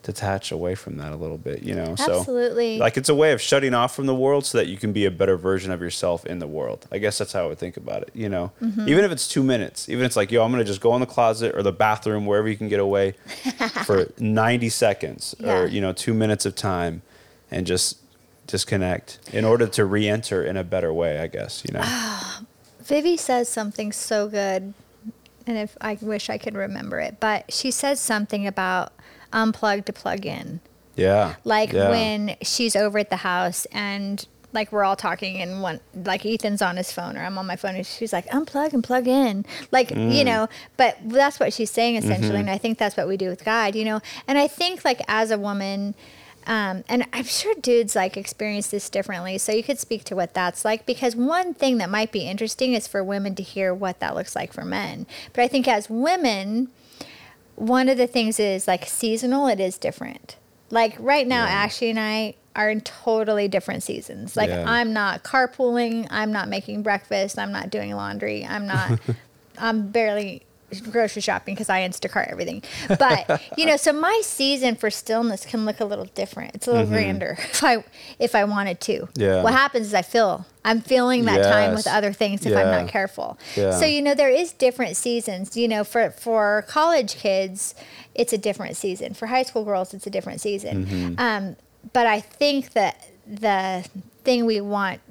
detach 0.06 0.52
away 0.52 0.76
from 0.76 0.98
that 0.98 1.12
a 1.12 1.16
little 1.16 1.38
bit, 1.38 1.64
you 1.64 1.74
know. 1.74 1.96
Absolutely. 1.98 2.78
So, 2.78 2.82
like, 2.84 2.96
it's 2.96 3.10
a 3.10 3.16
way 3.16 3.32
of 3.32 3.42
shutting 3.42 3.74
off 3.74 3.96
from 3.96 4.06
the 4.06 4.14
world 4.14 4.46
so 4.46 4.60
that 4.60 4.68
you 4.68 4.78
can 4.78 4.94
be 4.94 5.06
a 5.06 5.12
better 5.12 5.36
version 5.36 5.72
of 5.72 5.82
yourself 5.82 6.26
in 6.28 6.38
the 6.38 6.46
world. 6.46 6.88
I 6.92 7.00
guess 7.00 7.18
that's 7.18 7.34
how 7.34 7.46
I 7.46 7.48
would 7.48 7.58
think 7.58 7.76
about 7.76 8.04
it, 8.04 8.12
you 8.14 8.30
know. 8.30 8.52
Mm-hmm. 8.62 8.88
Even 8.88 9.04
if 9.04 9.12
it's 9.12 9.28
two 9.28 9.42
minutes, 9.42 9.90
even 9.90 10.04
if 10.06 10.10
it's 10.10 10.16
like, 10.16 10.32
yo, 10.32 10.44
I'm 10.44 10.52
gonna 10.52 10.64
just 10.64 10.80
go 10.80 10.94
in 10.94 11.02
the 11.02 11.08
closet 11.08 11.56
or 11.56 11.64
the 11.64 11.72
bathroom 11.72 12.28
wherever 12.28 12.48
you 12.48 12.56
can 12.56 12.70
get 12.70 12.80
away 12.80 13.16
for 13.86 14.08
90 14.20 14.70
seconds 14.70 15.34
Yeah. 15.40 15.58
or 15.62 15.66
you 15.66 15.82
know 15.82 15.92
two 15.92 16.14
minutes 16.14 16.46
of 16.46 16.56
time, 16.56 17.02
and 17.50 17.66
just 17.66 17.98
disconnect 18.46 19.18
in 19.34 19.44
order 19.44 19.66
to 19.66 19.86
re-enter 19.86 20.44
in 20.44 20.56
a 20.56 20.64
better 20.64 20.94
way. 20.94 21.20
I 21.20 21.26
guess 21.28 21.64
you 21.68 21.74
know. 21.74 21.84
Vivi 22.84 23.18
says 23.18 23.50
something 23.50 23.92
so 23.92 24.28
good, 24.28 24.76
and 25.48 25.58
if 25.58 25.76
I 25.82 25.98
wish 26.00 26.30
I 26.30 26.38
could 26.38 26.54
remember 26.54 27.00
it, 27.00 27.20
but 27.20 27.52
she 27.52 27.72
says 27.72 28.00
something 28.00 28.46
about 28.46 28.94
unplug 29.36 29.86
to 29.86 29.94
plug 29.94 30.26
in. 30.26 30.62
Yeah. 30.96 31.36
Like 31.44 31.74
yeah. 31.74 31.90
when 31.90 32.36
she's 32.42 32.76
over 32.76 32.98
at 33.00 33.10
the 33.12 33.18
house 33.18 33.66
and 33.72 34.26
like 34.54 34.72
we're 34.72 34.86
all 34.86 34.96
talking 34.96 35.42
and 35.42 35.62
one 35.62 35.82
like 35.94 36.26
Ethan's 36.26 36.62
on 36.62 36.78
his 36.78 36.90
phone 36.90 37.18
or 37.18 37.22
I'm 37.26 37.38
on 37.38 37.46
my 37.46 37.58
phone 37.58 37.76
and 37.76 37.86
she's 37.86 38.14
like 38.14 38.26
unplug 38.28 38.72
and 38.72 38.82
plug 38.82 39.06
in 39.06 39.46
like 39.70 39.90
you 39.90 39.98
Mm. 39.98 40.26
know 40.26 40.48
but 40.78 40.98
that's 41.04 41.42
what 41.42 41.52
she's 41.52 41.70
saying 41.70 41.98
essentially 41.98 42.30
Mm-hmm. 42.30 42.36
and 42.38 42.50
I 42.50 42.58
think 42.58 42.78
that's 42.78 42.96
what 42.96 43.06
we 43.10 43.18
do 43.18 43.28
with 43.28 43.44
God 43.44 43.76
you 43.76 43.84
know 43.84 44.00
and 44.30 44.38
I 44.38 44.48
think 44.48 44.86
like 44.86 45.02
as 45.10 45.30
a 45.30 45.38
woman 45.38 45.94
um, 46.48 46.86
and 46.88 47.06
I'm 47.12 47.26
sure 47.26 47.54
dudes 47.56 47.98
like 47.98 48.16
experience 48.16 48.68
this 48.68 48.90
differently 48.90 49.38
so 49.40 49.52
you 49.52 49.62
could 49.64 49.80
speak 49.80 50.06
to 50.06 50.16
what 50.16 50.34
that's 50.34 50.64
like 50.64 50.86
because 50.86 51.18
one 51.18 51.54
thing 51.54 51.78
that 51.80 51.90
might 51.90 52.14
be 52.14 52.22
interesting 52.22 52.72
is 52.74 52.88
for 52.88 53.04
women 53.04 53.36
to 53.36 53.44
hear 53.44 53.74
what 53.74 54.00
that 54.00 54.16
looks 54.16 54.38
like 54.38 54.54
for 54.54 54.64
men 54.64 55.06
but 55.34 55.42
I 55.44 55.50
think 55.50 55.68
as 55.68 55.90
women 55.90 56.70
one 57.56 57.90
of 57.90 57.98
the 57.98 58.08
things 58.08 58.40
is 58.40 58.68
like 58.68 58.86
seasonal 58.86 59.48
it 59.48 59.60
is 59.60 59.78
different 59.78 60.36
like 60.72 60.96
right 61.00 61.28
now 61.28 61.46
Yeah. 61.46 61.52
ashley 61.52 61.90
and 61.90 62.00
i 62.00 62.36
are 62.56 62.70
in 62.70 62.82
totally 62.82 63.48
different 63.48 63.84
seasons 63.84 64.36
like 64.38 64.50
Yeah. 64.50 64.66
i'm 64.68 64.94
not 64.94 65.24
carpooling 65.24 66.08
i'm 66.10 66.32
not 66.32 66.48
making 66.50 66.84
breakfast 66.84 67.38
i'm 67.40 67.52
not 67.52 67.70
doing 67.70 67.94
laundry 67.94 68.46
i'm 68.46 68.66
not 68.68 69.00
i'm 69.58 69.88
barely 69.90 70.44
grocery 70.92 71.22
shopping 71.22 71.56
because 71.56 71.70
i 71.70 71.88
instacart 71.88 72.30
everything. 72.32 72.64
But 72.88 73.42
you 73.58 73.66
know 73.66 73.78
so 73.78 73.94
my 73.94 74.22
season 74.24 74.76
for 74.76 74.90
stillness 74.90 75.46
can 75.46 75.66
look 75.66 75.80
a 75.80 75.86
little 75.86 76.06
different. 76.06 76.56
It's 76.56 76.68
a 76.68 76.72
little 76.72 76.88
grander 76.88 77.38
if 77.40 77.64
i 77.64 77.84
if 78.20 78.36
i 78.36 78.44
wanted 78.44 78.80
to. 78.82 78.94
Mm-hmm. 78.94 79.22
Yeah. 79.22 79.44
what 79.44 79.54
happens 79.54 79.88
is 79.88 79.94
i 79.94 80.02
feel 80.02 80.46
i'm 80.64 80.82
feeling 80.82 81.26
that 81.26 81.44
time 81.44 81.74
with 81.76 81.88
other 81.88 82.14
things 82.14 82.46
if 82.46 82.56
i'm 82.56 82.72
not 82.72 82.88
careful. 82.88 83.38
Yeah. 83.56 83.72
so 83.72 83.86
you 83.86 84.02
know 84.02 84.16
there 84.16 84.30
is 84.32 84.52
different 84.54 84.98
seasons. 84.98 85.56
You 85.56 85.68
know 85.68 85.84
for 85.84 86.12
for 86.12 86.66
college 86.68 87.16
kids 87.16 87.76
it's 88.14 88.34
a 88.34 88.38
different 88.38 88.78
season. 88.78 89.14
For 89.14 89.28
high 89.28 89.44
school 89.44 89.64
girls 89.66 89.94
it's 89.94 90.08
a 90.08 90.10
different 90.10 90.42
season. 90.42 90.86
Mm-hmm. 90.86 91.20
um, 91.20 91.56
but 91.94 92.08
i 92.08 92.20
think 92.20 92.72
that 92.74 93.08
the 93.28 93.88
thing 94.24 94.46
we 94.46 94.60
want 94.62 95.02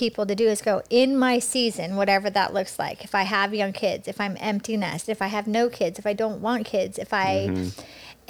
people 0.00 0.24
to 0.26 0.34
do 0.34 0.48
is 0.48 0.60
go 0.62 0.82
in 0.90 1.16
my 1.26 1.38
season 1.38 1.94
whatever 2.00 2.28
that 2.30 2.52
looks 2.54 2.74
like 2.78 3.04
if 3.04 3.14
i 3.14 3.22
have 3.22 3.54
young 3.54 3.72
kids 3.72 4.08
if 4.08 4.18
i'm 4.20 4.36
empty 4.40 4.76
nest 4.76 5.08
if 5.08 5.20
i 5.22 5.26
have 5.36 5.46
no 5.46 5.68
kids 5.68 5.98
if 5.98 6.06
i 6.06 6.14
don't 6.22 6.40
want 6.40 6.64
kids 6.66 6.98
if 6.98 7.12
i 7.12 7.46
Mm-hmm. 7.48 7.68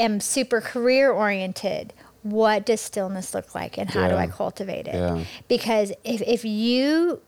am 0.07 0.21
super 0.21 0.61
career 0.61 1.11
oriented 1.11 1.93
what 2.23 2.67
does 2.67 2.81
stillness 2.81 3.33
look 3.35 3.55
like 3.55 3.79
and 3.79 3.89
how 3.91 4.09
do 4.09 4.17
i 4.17 4.27
cultivate 4.27 4.87
it 4.89 4.95
Yeah. 4.95 5.25
because 5.49 5.89
if, 6.05 6.21
if 6.37 6.45
you 6.45 7.21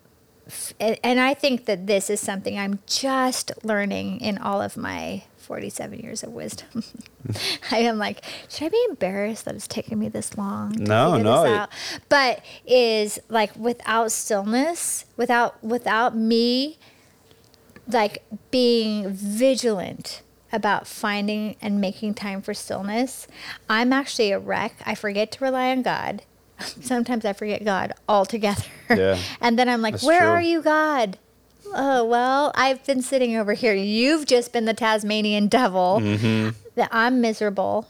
and 0.80 1.20
I 1.20 1.34
think 1.34 1.66
that 1.66 1.86
this 1.86 2.10
is 2.10 2.18
something 2.20 2.58
I'm 2.58 2.80
just 2.86 3.52
learning 3.62 4.20
in 4.20 4.38
all 4.38 4.60
of 4.60 4.76
my 4.76 5.22
47 5.42 5.98
years 5.98 6.22
of 6.22 6.32
wisdom. 6.32 6.84
I 7.70 7.78
am 7.78 7.98
like, 7.98 8.24
should 8.48 8.66
I 8.66 8.68
be 8.68 8.86
embarrassed 8.88 9.44
that 9.44 9.54
it's 9.54 9.66
taken 9.66 9.98
me 9.98 10.08
this 10.08 10.36
long? 10.38 10.74
No, 10.78 11.16
no? 11.16 11.66
But 12.08 12.44
is 12.66 13.18
like 13.28 13.54
without 13.56 14.12
stillness, 14.12 15.04
without 15.16 15.62
without 15.62 16.16
me, 16.16 16.78
like 17.86 18.24
being 18.50 19.10
vigilant 19.10 20.22
about 20.52 20.86
finding 20.86 21.56
and 21.62 21.80
making 21.80 22.14
time 22.14 22.42
for 22.42 22.54
stillness, 22.54 23.26
I'm 23.68 23.92
actually 23.92 24.32
a 24.32 24.38
wreck. 24.38 24.74
I 24.84 24.94
forget 24.94 25.32
to 25.32 25.44
rely 25.44 25.70
on 25.70 25.82
God. 25.82 26.22
Sometimes 26.58 27.24
I 27.24 27.32
forget 27.32 27.64
God 27.64 27.92
altogether. 28.08 28.64
Yeah. 28.90 29.18
and 29.40 29.58
then 29.58 29.68
I'm 29.68 29.82
like, 29.82 30.02
where 30.02 30.20
true. 30.20 30.28
are 30.28 30.42
you, 30.42 30.62
God? 30.62 31.18
Oh, 31.74 32.04
well, 32.04 32.52
I've 32.54 32.84
been 32.84 33.02
sitting 33.02 33.36
over 33.36 33.54
here. 33.54 33.74
You've 33.74 34.26
just 34.26 34.52
been 34.52 34.64
the 34.66 34.74
Tasmanian 34.74 35.48
devil 35.48 35.98
Mm-hmm. 36.00 36.50
that 36.74 36.88
I'm 36.92 37.20
miserable. 37.20 37.88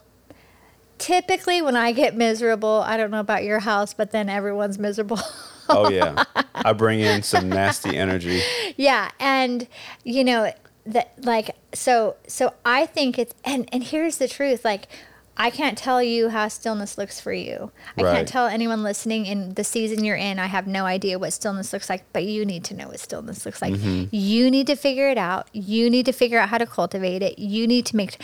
typically 0.97 1.61
when 1.61 1.75
I 1.75 1.91
get 1.91 2.15
miserable, 2.15 2.81
I 2.85 2.97
don't 2.97 3.11
know 3.11 3.19
about 3.19 3.43
your 3.43 3.59
house, 3.59 3.93
but 3.93 4.11
then 4.11 4.29
everyone's 4.29 4.79
miserable. 4.79 5.19
Oh 5.69 5.89
yeah, 5.89 6.23
I 6.55 6.73
bring 6.73 6.99
in 6.99 7.23
some 7.23 7.47
nasty 7.49 7.97
energy. 7.97 8.41
yeah, 8.75 9.11
and 9.19 9.67
you 10.03 10.23
know 10.23 10.51
that 10.85 11.13
like 11.23 11.55
so 11.73 12.15
so 12.27 12.53
I 12.65 12.85
think 12.85 13.17
it's 13.17 13.33
and 13.45 13.69
and 13.71 13.81
here's 13.83 14.17
the 14.17 14.27
truth 14.27 14.65
like 14.65 14.87
I 15.35 15.49
can't 15.49 15.77
tell 15.77 16.01
you 16.03 16.29
how 16.29 16.47
stillness 16.47 16.97
looks 16.97 17.19
for 17.19 17.33
you. 17.33 17.71
I 17.97 18.03
Right. 18.03 18.15
can't 18.15 18.27
tell 18.27 18.47
anyone 18.47 18.83
listening 18.83 19.25
in 19.25 19.55
the 19.55 19.63
season 19.63 20.03
you're 20.03 20.15
in. 20.15 20.37
I 20.37 20.45
have 20.45 20.67
no 20.67 20.85
idea 20.85 21.17
what 21.17 21.33
stillness 21.33 21.73
looks 21.73 21.89
like, 21.89 22.03
but 22.13 22.23
you 22.23 22.45
need 22.45 22.63
to 22.65 22.75
know 22.75 22.89
what 22.89 22.99
stillness 22.99 23.45
looks 23.45 23.61
like. 23.61 23.73
Mm-hmm. 23.73 24.15
You 24.15 24.51
need 24.51 24.67
to 24.67 24.75
figure 24.75 25.09
it 25.09 25.17
out. 25.17 25.47
You 25.51 25.89
need 25.89 26.05
to 26.05 26.11
figure 26.11 26.37
out 26.39 26.49
how 26.49 26.59
to 26.59 26.67
cultivate 26.67 27.21
it. 27.23 27.39
You 27.39 27.65
need 27.67 27.85
to 27.87 27.95
make 27.95 28.17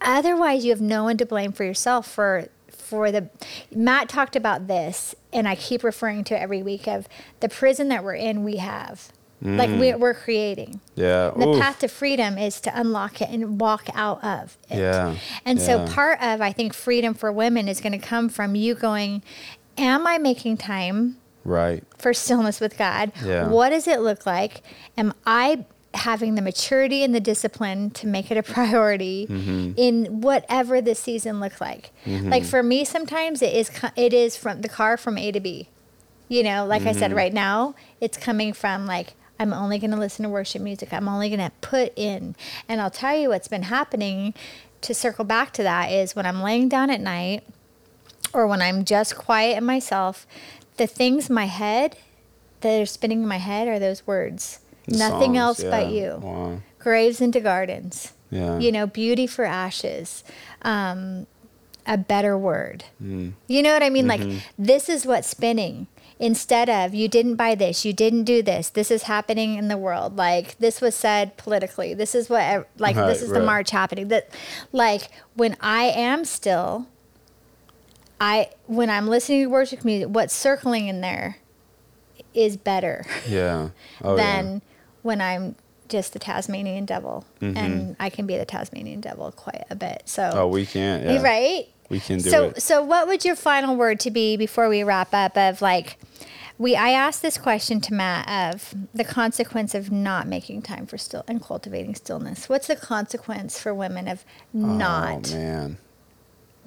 otherwise 0.00 0.64
you 0.64 0.70
have 0.70 0.80
no 0.80 1.02
one 1.04 1.16
to 1.16 1.26
blame 1.26 1.50
for 1.52 1.64
yourself 1.64 2.06
for 2.10 2.48
for 2.70 3.10
the 3.10 3.28
Matt 3.74 4.08
talked 4.08 4.36
about 4.36 4.66
this 4.68 5.14
and 5.32 5.48
I 5.48 5.54
keep 5.56 5.82
referring 5.82 6.22
to 6.24 6.34
it 6.36 6.38
every 6.42 6.62
week 6.62 6.86
of 6.86 7.08
the 7.40 7.48
prison 7.48 7.88
that 7.88 8.04
we're 8.04 8.14
in 8.14 8.44
we 8.44 8.58
have. 8.58 9.10
Like 9.44 9.68
we, 9.78 9.92
we're 9.94 10.14
creating. 10.14 10.80
Yeah. 10.94 11.30
The 11.36 11.48
Oof. 11.48 11.60
path 11.60 11.80
to 11.80 11.88
freedom 11.88 12.38
is 12.38 12.60
to 12.62 12.72
unlock 12.80 13.20
it 13.20 13.28
and 13.28 13.60
walk 13.60 13.88
out 13.94 14.24
of 14.24 14.56
it. 14.70 14.78
Yeah, 14.78 15.16
And 15.44 15.60
so 15.60 15.86
part 15.86 16.18
of 16.22 16.40
I 16.40 16.50
think 16.52 16.72
freedom 16.72 17.12
for 17.12 17.30
women 17.30 17.68
is 17.68 17.80
going 17.82 17.92
to 17.92 17.98
come 17.98 18.30
from 18.30 18.54
you 18.54 18.74
going, 18.74 19.22
Am 19.76 20.06
I 20.06 20.16
making 20.18 20.56
time 20.56 21.18
Right. 21.44 21.84
for 21.98 22.14
stillness 22.14 22.58
with 22.58 22.78
God? 22.78 23.12
Yeah. 23.22 23.48
What 23.48 23.68
does 23.68 23.86
it 23.86 24.00
look 24.00 24.24
like? 24.24 24.62
Am 24.96 25.12
I 25.26 25.66
having 25.92 26.36
the 26.36 26.42
maturity 26.42 27.04
and 27.04 27.14
the 27.14 27.20
discipline 27.20 27.90
to 27.90 28.06
make 28.06 28.30
it 28.30 28.38
a 28.38 28.42
priority 28.54 29.26
Mm-hmm. 29.28 29.72
in 29.76 30.22
whatever 30.22 30.80
the 30.80 30.94
season 30.94 31.38
looks 31.40 31.60
like? 31.60 31.90
Like 32.06 32.44
for 32.44 32.62
me, 32.62 32.84
sometimes 32.86 33.42
it 33.42 33.52
is 33.54 33.70
it 33.94 34.14
is 34.14 34.36
from 34.38 34.62
the 34.62 34.70
car 34.70 34.96
from 34.96 35.18
A 35.18 35.30
to 35.32 35.40
B. 35.40 35.68
You 36.28 36.42
know, 36.42 36.64
like 36.64 36.86
I 36.86 36.92
said, 36.92 37.10
Mm-hmm. 37.10 37.18
right 37.18 37.34
now 37.34 37.74
it's 38.00 38.16
coming 38.16 38.54
from 38.54 38.86
like 38.86 39.12
I'm 39.44 39.52
only 39.52 39.78
going 39.78 39.90
to 39.90 39.98
listen 39.98 40.22
to 40.22 40.30
worship 40.30 40.62
music. 40.62 40.92
I'm 40.92 41.06
only 41.06 41.28
going 41.28 41.40
to 41.40 41.52
put 41.60 41.92
in, 41.96 42.34
and 42.66 42.80
I'll 42.80 42.90
tell 42.90 43.16
you 43.16 43.28
what's 43.28 43.48
been 43.48 43.64
happening. 43.64 44.32
To 44.80 44.94
circle 44.94 45.24
back 45.24 45.52
to 45.54 45.62
that 45.62 45.92
is 45.92 46.16
when 46.16 46.26
I'm 46.26 46.42
laying 46.42 46.68
down 46.68 46.88
at 46.88 47.00
night, 47.00 47.44
or 48.32 48.46
when 48.46 48.62
I'm 48.62 48.84
just 48.84 49.16
quiet 49.16 49.58
in 49.58 49.64
myself, 49.64 50.26
the 50.78 50.86
things 50.86 51.28
in 51.28 51.34
my 51.34 51.44
head 51.46 51.96
that 52.62 52.80
are 52.80 52.86
spinning 52.86 53.22
in 53.22 53.28
my 53.28 53.36
head 53.36 53.68
are 53.68 53.78
those 53.78 54.06
words. 54.06 54.60
The 54.86 54.96
Nothing 54.96 55.34
songs, 55.34 55.60
else 55.60 55.64
but 55.64 55.90
you. 55.90 56.18
Wow. 56.22 56.60
Graves 56.78 57.20
into 57.20 57.40
gardens. 57.40 58.12
Yeah. 58.30 58.58
You 58.58 58.72
know, 58.72 58.86
beauty 58.86 59.26
for 59.26 59.44
ashes. 59.44 60.24
Um, 60.62 61.26
a 61.86 61.98
better 61.98 62.36
word. 62.36 62.84
Mm. 63.02 63.34
You 63.46 63.62
know 63.62 63.72
what 63.72 63.82
I 63.82 63.90
mean? 63.90 64.06
Mm-hmm. 64.06 64.30
Like, 64.30 64.42
this 64.58 64.88
is 64.88 65.04
what's 65.04 65.28
spinning. 65.28 65.86
Instead 66.20 66.70
of, 66.70 66.94
you 66.94 67.08
didn't 67.08 67.34
buy 67.34 67.54
this, 67.54 67.84
you 67.84 67.92
didn't 67.92 68.22
do 68.24 68.40
this, 68.42 68.68
this 68.70 68.90
is 68.90 69.04
happening 69.04 69.56
in 69.56 69.68
the 69.68 69.76
world. 69.76 70.16
Like, 70.16 70.56
this 70.58 70.80
was 70.80 70.94
said 70.94 71.36
politically. 71.36 71.92
This 71.92 72.14
is 72.14 72.30
what, 72.30 72.68
like, 72.78 72.94
Right, 72.96 73.06
this 73.08 73.20
is 73.20 73.30
the 73.30 73.40
march 73.42 73.70
happening. 73.70 74.08
That, 74.08 74.28
like, 74.72 75.08
when 75.34 75.56
I 75.60 75.84
am 75.84 76.24
still, 76.24 76.86
I, 78.20 78.50
when 78.66 78.90
I'm 78.90 79.08
listening 79.08 79.40
to 79.42 79.46
worship 79.46 79.84
music, 79.84 80.08
what's 80.08 80.34
circling 80.34 80.86
in 80.86 81.00
there 81.00 81.38
is 82.32 82.56
better 82.56 83.04
Yeah. 83.28 83.70
Oh 84.02 84.16
than 84.16 84.52
yeah. 84.54 84.58
when 85.02 85.20
I'm 85.20 85.56
just 85.88 86.12
the 86.12 86.18
Tasmanian 86.18 86.84
devil. 86.84 87.24
And 87.40 87.94
I 88.00 88.08
can 88.08 88.26
be 88.26 88.38
the 88.38 88.44
Tasmanian 88.46 89.00
devil 89.00 89.30
quite 89.32 89.64
a 89.68 89.74
bit. 89.76 90.02
So, 90.06 90.22
Mm-hmm. 90.22 90.38
Oh, 90.38 90.48
we 90.48 90.64
can't. 90.64 91.04
Yeah. 91.04 91.22
right? 91.22 91.68
We 91.90 92.00
can 92.00 92.18
do 92.18 92.30
so 92.30 92.44
it. 92.48 92.62
so 92.62 92.82
what 92.82 93.06
would 93.06 93.24
your 93.24 93.36
final 93.36 93.76
word 93.76 94.00
to 94.00 94.10
be 94.10 94.36
before 94.36 94.68
we 94.68 94.82
wrap 94.82 95.12
up 95.12 95.36
of 95.36 95.60
like 95.62 95.98
we 96.56 96.76
I 96.76 96.90
asked 96.90 97.20
this 97.20 97.36
question 97.36 97.80
to 97.82 97.94
Matt 97.94 98.28
of 98.54 98.74
the 98.94 99.04
consequence 99.04 99.74
of 99.74 99.90
not 99.90 100.26
making 100.28 100.62
time 100.62 100.86
for 100.86 100.96
still 100.96 101.24
and 101.26 101.42
cultivating 101.42 101.94
stillness. 101.94 102.48
What's 102.48 102.68
the 102.68 102.76
consequence 102.76 103.58
for 103.60 103.74
women 103.74 104.06
of 104.08 104.24
not 104.52 105.32
Oh 105.32 105.36
man. 105.36 105.78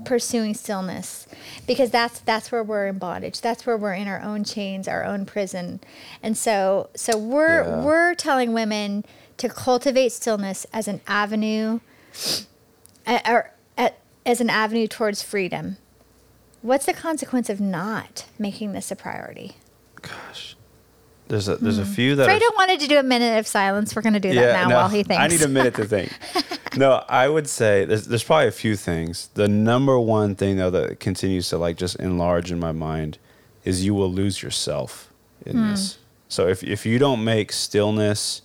pursuing 0.06 0.54
stillness? 0.54 1.26
Because 1.66 1.90
that's 1.90 2.20
that's 2.20 2.52
where 2.52 2.64
we're 2.64 2.88
in 2.88 2.98
bondage. 3.00 3.40
That's 3.42 3.66
where 3.66 3.78
we're 3.78 3.94
in 3.94 4.08
our 4.10 4.22
own 4.22 4.44
chains, 4.44 4.88
our 4.90 5.04
own 5.06 5.26
prison. 5.26 5.80
And 6.22 6.38
so 6.38 6.90
so 6.96 7.18
we're 7.18 7.64
Yeah. 7.64 7.82
we're 7.84 8.14
telling 8.14 8.52
women 8.54 9.06
to 9.38 9.48
cultivate 9.50 10.12
stillness 10.12 10.66
as 10.74 10.88
an 10.90 11.00
avenue 11.08 11.80
uh, 13.06 13.20
or 13.26 13.52
as 14.28 14.42
an 14.42 14.50
avenue 14.50 14.88
towards 14.88 15.24
freedom. 15.24 15.78
What's 16.62 16.86
the 16.86 16.94
consequence 16.94 17.50
of 17.50 17.60
not 17.62 18.26
making 18.38 18.74
this 18.74 18.92
a 18.92 18.96
priority? 18.96 19.56
Gosh. 20.02 20.56
There's 21.28 21.48
a 21.48 21.58
there's 21.58 21.78
a 21.78 21.86
few 21.86 22.16
that 22.16 22.30
are 22.30 22.40
wanted 22.56 22.80
to 22.82 22.88
do 22.88 22.98
a 23.00 23.04
minute 23.04 23.38
of 23.38 23.48
silence. 23.48 23.96
We're 23.96 24.02
going 24.02 24.14
to 24.14 24.20
do 24.20 24.34
that 24.34 24.54
now 24.54 24.70
no, 24.70 24.76
while 24.76 24.90
he 24.90 25.04
thinks. 25.04 25.22
I 25.22 25.28
need 25.28 25.42
a 25.42 25.48
minute 25.48 25.76
to 25.76 25.86
think. 25.86 26.12
no, 26.78 27.04
I 27.10 27.28
would 27.28 27.48
say 27.50 27.84
there's 27.86 28.06
there's 28.06 28.24
probably 28.24 28.48
a 28.48 28.52
few 28.52 28.76
things. 28.78 29.30
The 29.34 29.48
number 29.48 30.00
one 30.00 30.36
thing 30.36 30.56
though 30.56 30.70
that 30.70 31.00
continues 31.02 31.50
to 31.50 31.58
like 31.58 31.76
just 31.76 31.98
enlarge 31.98 32.52
in 32.52 32.60
my 32.60 32.72
mind 32.72 33.18
is 33.66 33.84
you 33.84 33.94
will 33.94 34.12
lose 34.12 34.42
yourself 34.42 35.12
in 35.46 35.58
Hmm. 35.58 35.72
this. 35.72 35.98
So 36.30 36.48
if 36.48 36.64
if 36.64 36.86
you 36.86 36.98
don't 36.98 37.24
make 37.24 37.52
stillness 37.52 38.42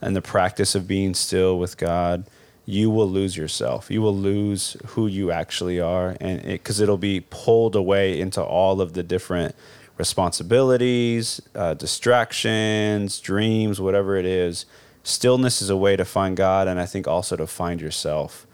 and 0.00 0.16
the 0.16 0.22
practice 0.22 0.74
of 0.74 0.88
being 0.88 1.14
still 1.14 1.58
with 1.58 1.76
God, 1.76 2.24
you 2.68 2.90
will 2.90 3.08
lose 3.08 3.36
yourself. 3.36 3.90
You 3.90 4.02
will 4.02 4.14
lose 4.14 4.76
who 4.88 5.06
you 5.06 5.30
actually 5.30 5.80
are, 5.80 6.16
and 6.20 6.42
because 6.42 6.80
it, 6.80 6.88
will 6.88 6.98
be 6.98 7.20
pulled 7.20 7.76
away 7.76 8.20
into 8.20 8.42
all 8.42 8.80
of 8.80 8.92
the 8.92 9.04
different 9.04 9.54
responsibilities, 9.96 11.40
uh, 11.54 11.74
distractions, 11.74 13.20
dreams, 13.20 13.80
whatever 13.80 14.16
it 14.16 14.26
is. 14.26 14.66
Stillness 15.04 15.62
is 15.62 15.70
a 15.70 15.76
way 15.76 15.94
to 15.94 16.04
find 16.04 16.36
God, 16.36 16.66
and 16.66 16.80
I 16.80 16.86
think 16.86 17.06
also 17.06 17.36
to 17.36 17.46
find 17.46 17.80
yourself. 17.80 18.46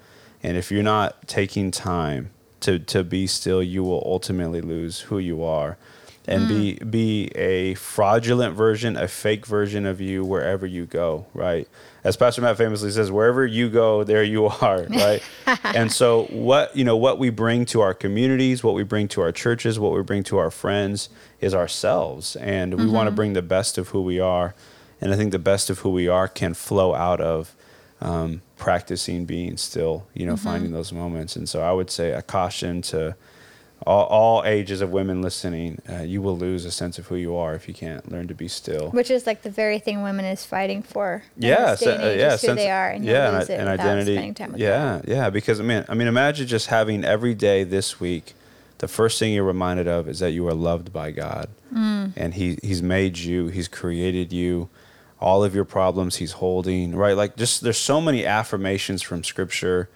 And 0.43 0.59
if 0.59 0.71
you're 0.71 0.83
not 0.83 1.27
taking 1.27 1.71
time 1.71 2.31
to 2.61 2.79
to 2.79 3.03
be 3.03 3.27
still, 3.27 3.63
you 3.63 3.83
will 3.83 4.03
ultimately 4.05 4.61
lose 4.61 5.01
who 5.01 5.19
you 5.19 5.43
are, 5.43 5.79
and 6.27 6.49
be 6.49 6.75
be 6.75 7.29
a 7.35 7.75
fraudulent 7.75 8.55
version, 8.55 8.99
a 8.99 9.09
fake 9.09 9.47
version 9.47 9.87
of 9.87 10.03
you 10.03 10.23
wherever 10.23 10.67
you 10.67 10.85
go. 10.85 11.25
Right, 11.33 11.67
as 12.05 12.17
Pastor 12.17 12.43
Matt 12.43 12.57
famously 12.57 12.91
says, 12.91 13.11
wherever 13.11 13.47
you 13.47 13.71
go, 13.71 14.05
there 14.05 14.23
you 14.23 14.47
are. 14.47 14.87
Right, 14.91 15.23
and 15.65 15.91
so 15.93 16.25
what 16.25 16.75
you 16.77 16.85
know, 16.85 16.97
what 16.97 17.19
we 17.19 17.31
bring 17.31 17.65
to 17.67 17.81
our 17.81 17.95
communities, 17.95 18.63
what 18.63 18.75
we 18.75 18.83
bring 18.83 19.09
to 19.09 19.21
our 19.21 19.33
churches, 19.33 19.79
what 19.79 19.93
we 19.93 20.03
bring 20.03 20.23
to 20.25 20.39
our 20.39 20.51
friends 20.51 21.09
is 21.41 21.55
ourselves, 21.55 22.37
and 22.37 22.75
we 22.75 22.87
want 22.87 23.07
to 23.09 23.11
bring 23.11 23.33
the 23.33 23.43
best 23.43 23.79
of 23.79 23.89
who 23.89 24.03
we 24.03 24.21
are. 24.21 24.55
And 25.01 25.13
I 25.13 25.17
think 25.17 25.33
the 25.33 25.39
best 25.39 25.69
of 25.71 25.81
who 25.81 25.91
we 25.91 26.07
are 26.07 26.29
can 26.29 26.55
flow 26.55 26.95
out 26.95 27.21
of 27.21 27.57
um, 28.01 28.43
practicing 28.57 29.25
being 29.25 29.57
still, 29.57 30.07
you 30.15 30.27
know, 30.27 30.37
finding 30.37 30.73
those 30.73 30.93
moments. 30.93 31.35
And 31.37 31.49
so 31.49 31.63
I 31.63 31.73
would 31.73 31.91
say 31.91 32.13
a 32.13 32.23
caution 32.23 32.83
to 32.83 33.17
all, 33.87 34.05
all 34.07 34.45
ages 34.45 34.81
of 34.81 34.91
women 34.91 35.23
listening, 35.23 35.81
uh, 35.91 36.03
you 36.03 36.23
will 36.23 36.37
lose 36.37 36.65
a 36.65 36.71
sense 36.71 36.99
of 36.99 37.07
who 37.09 37.17
you 37.17 37.37
are 37.37 37.55
if 37.55 37.67
you 37.69 37.75
can't 37.75 38.11
learn 38.11 38.29
to 38.29 38.35
be 38.35 38.49
still. 38.49 38.91
Which 38.91 39.11
is 39.11 39.27
like 39.27 39.43
the 39.43 39.51
very 39.51 39.79
thing 39.79 40.03
women 40.03 40.25
is 40.25 40.45
fighting 40.45 40.83
for. 40.83 41.23
yeah, 41.37 41.73
this 41.73 41.81
day 41.81 41.93
and 41.93 42.01
se- 42.03 42.15
uh, 42.15 42.17
yeah, 42.19 42.35
is 42.35 42.41
who 42.41 42.47
sense- 42.49 42.59
they 42.61 42.71
are, 42.71 42.89
and 42.91 43.05
yeah, 43.05 43.31
you'll 43.33 43.41
it 43.43 43.51
an 43.51 43.69
identity. 43.69 44.15
spending 44.15 44.35
time 44.35 44.53
with 44.53 44.61
yeah, 44.61 45.01
God. 45.01 45.05
yeah, 45.09 45.31
because 45.31 45.61
I 45.61 45.63
mean, 45.63 45.85
I 45.89 45.95
mean, 45.95 46.09
imagine 46.09 46.47
just 46.47 46.69
having 46.69 47.05
every 47.05 47.35
day 47.35 47.65
this 47.65 47.99
week, 48.01 48.35
the 48.79 48.89
first 48.89 49.19
thing 49.19 49.33
you're 49.33 49.45
reminded 49.45 49.87
of 49.89 50.09
is 50.09 50.19
that 50.21 50.31
you 50.33 50.47
are 50.49 50.55
loved 50.55 50.93
by 50.93 51.11
God, 51.11 51.49
Mm. 51.75 52.13
and 52.17 52.35
He 52.35 52.59
He's 52.63 52.83
made 52.83 53.19
you, 53.19 53.49
He's 53.49 53.69
created 53.69 54.33
you, 54.33 54.69
all 55.21 55.43
of 55.45 55.55
your 55.55 55.65
problems 55.65 56.17
He's 56.17 56.33
holding, 56.33 56.95
right? 56.95 57.17
Like 57.17 57.37
just 57.37 57.63
there's 57.63 57.79
so 57.79 58.01
many 58.01 58.27
affirmations 58.27 59.03
from 59.03 59.23
Scripture, 59.25 59.89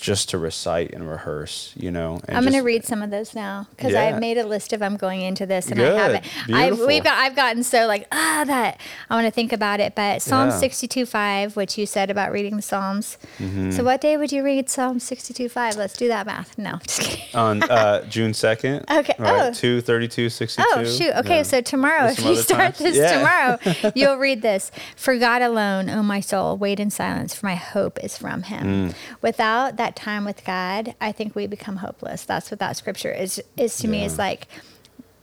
just 0.00 0.30
to 0.30 0.38
recite 0.38 0.92
and 0.92 1.08
rehearse, 1.08 1.72
you 1.76 1.90
know. 1.90 2.20
And 2.26 2.36
I'm 2.36 2.42
going 2.42 2.54
to 2.54 2.60
read 2.62 2.84
some 2.84 3.02
of 3.02 3.10
those 3.10 3.34
now 3.34 3.66
because 3.76 3.92
Yeah. 3.92 4.02
I've 4.04 4.20
made 4.20 4.38
a 4.38 4.46
list 4.46 4.72
of 4.72 4.80
them 4.80 4.96
going 4.96 5.20
into 5.20 5.46
this, 5.46 5.66
and 5.68 5.76
Good. 5.76 5.92
I 5.94 5.98
haven't. 6.02 6.24
I've 6.54 6.78
we've 6.80 7.04
got 7.04 7.18
I've 7.18 7.36
gotten 7.36 7.62
so 7.62 7.86
like 7.86 8.06
ah 8.12 8.44
that 8.46 8.80
I 9.08 9.14
want 9.14 9.26
to 9.26 9.30
think 9.30 9.52
about 9.52 9.80
it. 9.80 9.94
But 9.94 10.22
Psalm 10.22 10.48
Yeah. 10.48 10.58
62 10.58 11.06
5, 11.06 11.56
which 11.56 11.76
you 11.78 11.86
said 11.86 12.10
about 12.10 12.32
reading 12.32 12.56
the 12.56 12.62
Psalms. 12.62 13.18
Mm-hmm. 13.38 13.70
So 13.72 13.84
what 13.84 14.00
day 14.00 14.16
would 14.16 14.32
you 14.32 14.42
read 14.42 14.68
Psalm 14.68 14.98
62 15.00 15.48
5? 15.48 15.76
Let's 15.76 15.94
do 15.96 16.08
that 16.08 16.26
math. 16.26 16.56
No, 16.58 16.78
just 16.86 17.00
kidding. 17.02 17.24
on 17.34 17.62
uh, 17.64 18.04
June 18.08 18.32
2nd. 18.32 18.90
Okay. 18.90 19.14
Right, 19.18 19.48
Oh. 19.50 19.52
2 19.52 19.80
32 19.80 20.28
62. 20.30 20.68
Oh 20.74 20.84
shoot! 20.84 21.12
Okay, 21.18 21.36
Yeah. 21.38 21.42
so 21.42 21.60
tomorrow, 21.60 22.06
if 22.06 22.18
you 22.24 22.36
start 22.36 22.74
times. 22.76 22.78
this 22.78 23.12
tomorrow, 23.12 23.58
you'll 23.94 24.16
read 24.18 24.42
this. 24.42 24.70
For 24.96 25.16
God 25.18 25.42
alone, 25.42 25.88
O 25.90 26.02
my 26.02 26.20
soul, 26.20 26.56
wait 26.56 26.80
in 26.80 26.90
silence, 26.90 27.34
for 27.34 27.46
my 27.46 27.54
hope 27.56 27.98
is 28.02 28.16
from 28.16 28.42
Him. 28.44 28.90
Mm. 28.90 28.94
Without 29.22 29.76
that 29.76 29.89
time 29.96 30.24
with 30.24 30.44
God, 30.44 30.94
I 31.00 31.12
think 31.12 31.34
we 31.34 31.46
become 31.46 31.76
hopeless. 31.76 32.24
That's 32.24 32.50
what 32.50 32.60
that 32.60 32.76
scripture 32.76 33.12
is. 33.12 33.42
Is 33.56 33.76
to 33.78 33.88
me, 33.88 34.04
is 34.04 34.18
like 34.18 34.46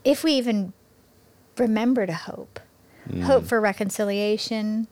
if 0.04 0.24
we 0.24 0.34
even 0.34 0.74
remember 1.58 2.06
to 2.06 2.14
hope, 2.14 2.60
Mm. 3.10 3.24
hope 3.24 3.46
for 3.46 3.62
reconciliation, 3.62 4.88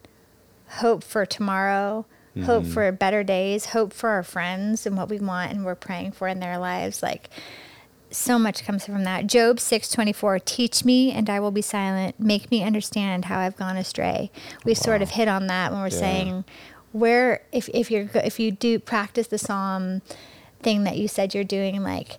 hope 0.80 1.04
for 1.04 1.26
tomorrow, 1.26 2.06
hope 2.46 2.66
for 2.66 2.90
better 2.92 3.24
days, 3.24 3.68
hope 3.68 3.94
for 3.94 4.10
our 4.10 4.24
friends 4.24 4.86
and 4.86 4.98
what 4.98 5.10
we 5.10 5.20
want 5.20 5.52
and 5.52 5.64
we're 5.66 5.76
praying 5.76 6.12
for 6.14 6.28
in 6.28 6.40
their 6.40 6.58
lives. 6.58 7.02
Like 7.04 7.30
so 8.12 8.40
much 8.40 8.64
comes 8.66 8.86
from 8.86 9.04
that. 9.04 9.28
Job 9.28 9.58
6:24, 9.60 10.40
teach 10.46 10.86
me 10.86 11.12
and 11.12 11.30
I 11.30 11.40
will 11.42 11.52
be 11.52 11.62
silent. 11.62 12.18
Make 12.20 12.50
me 12.52 12.64
understand 12.64 13.26
how 13.26 13.40
I've 13.40 13.58
gone 13.58 13.76
astray. 13.78 14.32
We 14.64 14.74
sort 14.74 15.02
of 15.02 15.10
hit 15.12 15.28
on 15.28 15.48
that 15.48 15.72
when 15.72 15.82
we're 15.82 15.88
Yeah. 15.88 16.00
saying 16.00 16.46
where 16.96 17.42
if 17.52 17.68
if 17.74 17.92
you're 17.92 18.10
if 18.16 18.40
you 18.40 18.52
do 18.52 18.80
practice 18.80 19.28
the 19.28 19.38
psalm 19.38 20.02
thing 20.62 20.86
that 20.86 20.98
you 20.98 21.08
said 21.08 21.34
you're 21.36 21.44
doing 21.44 21.84
like 21.84 22.18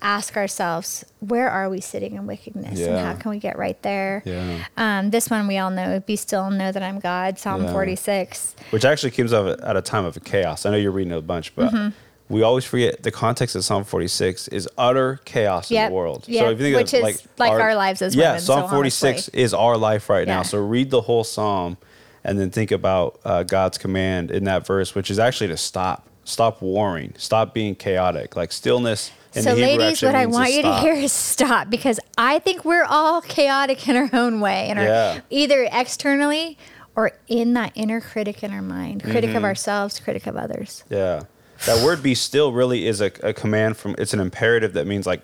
ask 0.00 0.36
ourselves 0.38 1.04
where 1.20 1.50
are 1.50 1.68
we 1.68 1.78
sitting 1.78 2.14
in 2.14 2.26
wickedness 2.26 2.80
and 2.80 2.98
how 2.98 3.14
can 3.14 3.30
we 3.30 3.38
get 3.38 3.58
right 3.58 3.80
there 3.82 4.22
Yeah. 4.24 4.64
um, 4.78 5.10
this 5.10 5.28
one 5.28 5.46
we 5.46 5.58
all 5.58 5.68
know 5.70 6.00
be 6.00 6.16
still 6.16 6.44
and 6.44 6.56
know 6.56 6.72
that 6.72 6.82
i'm 6.82 6.98
god 6.98 7.38
psalm 7.38 7.64
Yeah. 7.64 7.72
46 7.72 8.56
Which 8.70 8.86
actually 8.86 9.10
comes 9.10 9.34
out 9.34 9.60
at 9.60 9.76
a 9.76 9.82
time 9.82 10.06
of 10.06 10.22
chaos. 10.24 10.64
I 10.64 10.70
know 10.70 10.78
you're 10.78 10.92
reading 10.92 11.12
a 11.12 11.20
bunch, 11.20 11.54
but 11.54 11.70
Mm-hmm. 11.72 11.88
we 12.34 12.40
always 12.42 12.64
forget 12.64 13.02
the 13.02 13.10
context 13.10 13.54
of 13.54 13.62
Psalm 13.64 13.84
46 13.84 14.48
is 14.48 14.66
utter 14.78 15.20
chaos 15.26 15.70
in 15.70 15.84
the 15.88 15.92
world. 15.92 16.24
Yep. 16.26 16.52
if 16.52 16.58
you 16.58 16.64
think 16.64 16.76
Which 16.76 16.94
of, 16.94 17.06
is 17.10 17.28
like 17.36 17.50
our 17.52 17.74
lives 17.74 18.00
as 18.00 18.14
yeah, 18.14 18.28
women, 18.30 18.40
so 18.40 18.54
Psalm 18.60 18.70
46 18.70 19.04
honestly. 19.04 19.42
is 19.42 19.52
our 19.52 19.76
life 19.76 20.08
right 20.08 20.26
now. 20.26 20.42
So 20.42 20.56
read 20.58 20.88
the 20.90 21.02
whole 21.02 21.24
psalm 21.24 21.76
and 22.24 22.38
then 22.38 22.50
think 22.50 22.70
about 22.70 23.20
uh, 23.24 23.42
God's 23.42 23.78
command 23.78 24.30
in 24.30 24.44
that 24.44 24.66
verse, 24.66 24.94
which 24.94 25.10
is 25.10 25.18
actually 25.18 25.48
to 25.48 25.56
stop, 25.56 26.06
stop 26.24 26.62
warring, 26.62 27.14
stop 27.16 27.52
being 27.54 27.74
chaotic, 27.74 28.36
like 28.36 28.52
stillness. 28.52 29.10
In 29.34 29.42
so 29.44 29.54
ladies 29.54 30.02
what 30.02 30.14
i 30.14 30.26
want 30.26 30.52
you 30.52 30.60
to 30.60 30.74
hear 30.80 30.92
is 30.92 31.10
stop 31.10 31.70
because 31.70 31.98
i 32.18 32.38
think 32.38 32.66
we're 32.66 32.84
all 32.84 33.22
chaotic 33.22 33.88
in 33.88 33.96
our 33.96 34.10
own 34.12 34.40
way 34.40 34.68
and 34.68 34.78
Yeah. 34.78 35.20
either 35.30 35.66
externally 35.72 36.58
or 36.96 37.12
in 37.28 37.54
that 37.54 37.72
inner 37.74 38.02
critic 38.02 38.42
in 38.44 38.52
our 38.52 38.60
mind 38.60 39.02
critic 39.02 39.28
Mm-hmm. 39.30 39.38
of 39.38 39.44
ourselves 39.44 39.98
critic 40.00 40.26
of 40.26 40.36
others 40.36 40.84
Yeah. 40.90 41.22
That 41.64 41.82
word 41.82 42.02
be 42.02 42.14
still 42.14 42.52
really 42.52 42.86
is 42.86 43.00
a, 43.00 43.10
a 43.22 43.32
command 43.32 43.78
from, 43.78 43.94
it's 43.96 44.12
an 44.12 44.20
imperative 44.20 44.74
that 44.74 44.86
means 44.86 45.06
like 45.06 45.22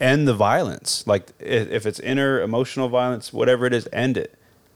end 0.00 0.26
the 0.26 0.32
violence. 0.34 1.04
Like 1.06 1.28
if 1.38 1.84
it's 1.84 2.00
inner 2.00 2.40
emotional 2.40 2.88
violence, 2.88 3.30
whatever 3.32 3.66
it 3.66 3.74
is, 3.74 3.86
end 3.92 4.16
it. 4.16 4.34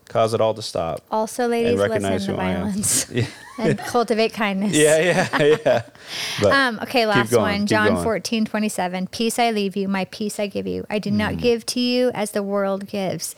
Cause 0.08 0.34
it 0.34 0.40
all 0.40 0.54
to 0.54 0.62
stop. 0.62 1.00
also 1.10 1.48
ladies 1.48 1.78
listen 1.78 2.02
to 2.02 2.18
who 2.32 2.36
I 2.38 2.50
am. 2.50 2.56
violence 2.62 3.10
Yeah. 3.12 3.26
and 3.58 3.78
cultivate 3.78 4.32
kindness 4.34 4.74
Yeah, 4.76 4.98
yeah, 5.38 5.56
yeah. 5.64 5.82
But 6.42 6.52
Um, 6.52 6.78
okay, 6.82 7.06
last 7.06 7.30
going, 7.30 7.42
one. 7.60 7.66
John 7.66 7.88
going. 7.94 8.02
fourteen 8.04 8.44
twenty 8.44 8.68
seven. 8.68 9.06
Peace 9.06 9.38
I 9.38 9.50
leave 9.50 9.76
you, 9.76 9.88
my 9.88 10.04
peace 10.06 10.38
I 10.38 10.46
give 10.46 10.66
you. 10.66 10.84
I 10.90 10.98
do 10.98 11.10
Mm. 11.10 11.14
not 11.14 11.36
give 11.38 11.64
to 11.66 11.80
you 11.80 12.10
as 12.14 12.32
the 12.32 12.42
world 12.42 12.86
gives. 12.86 13.34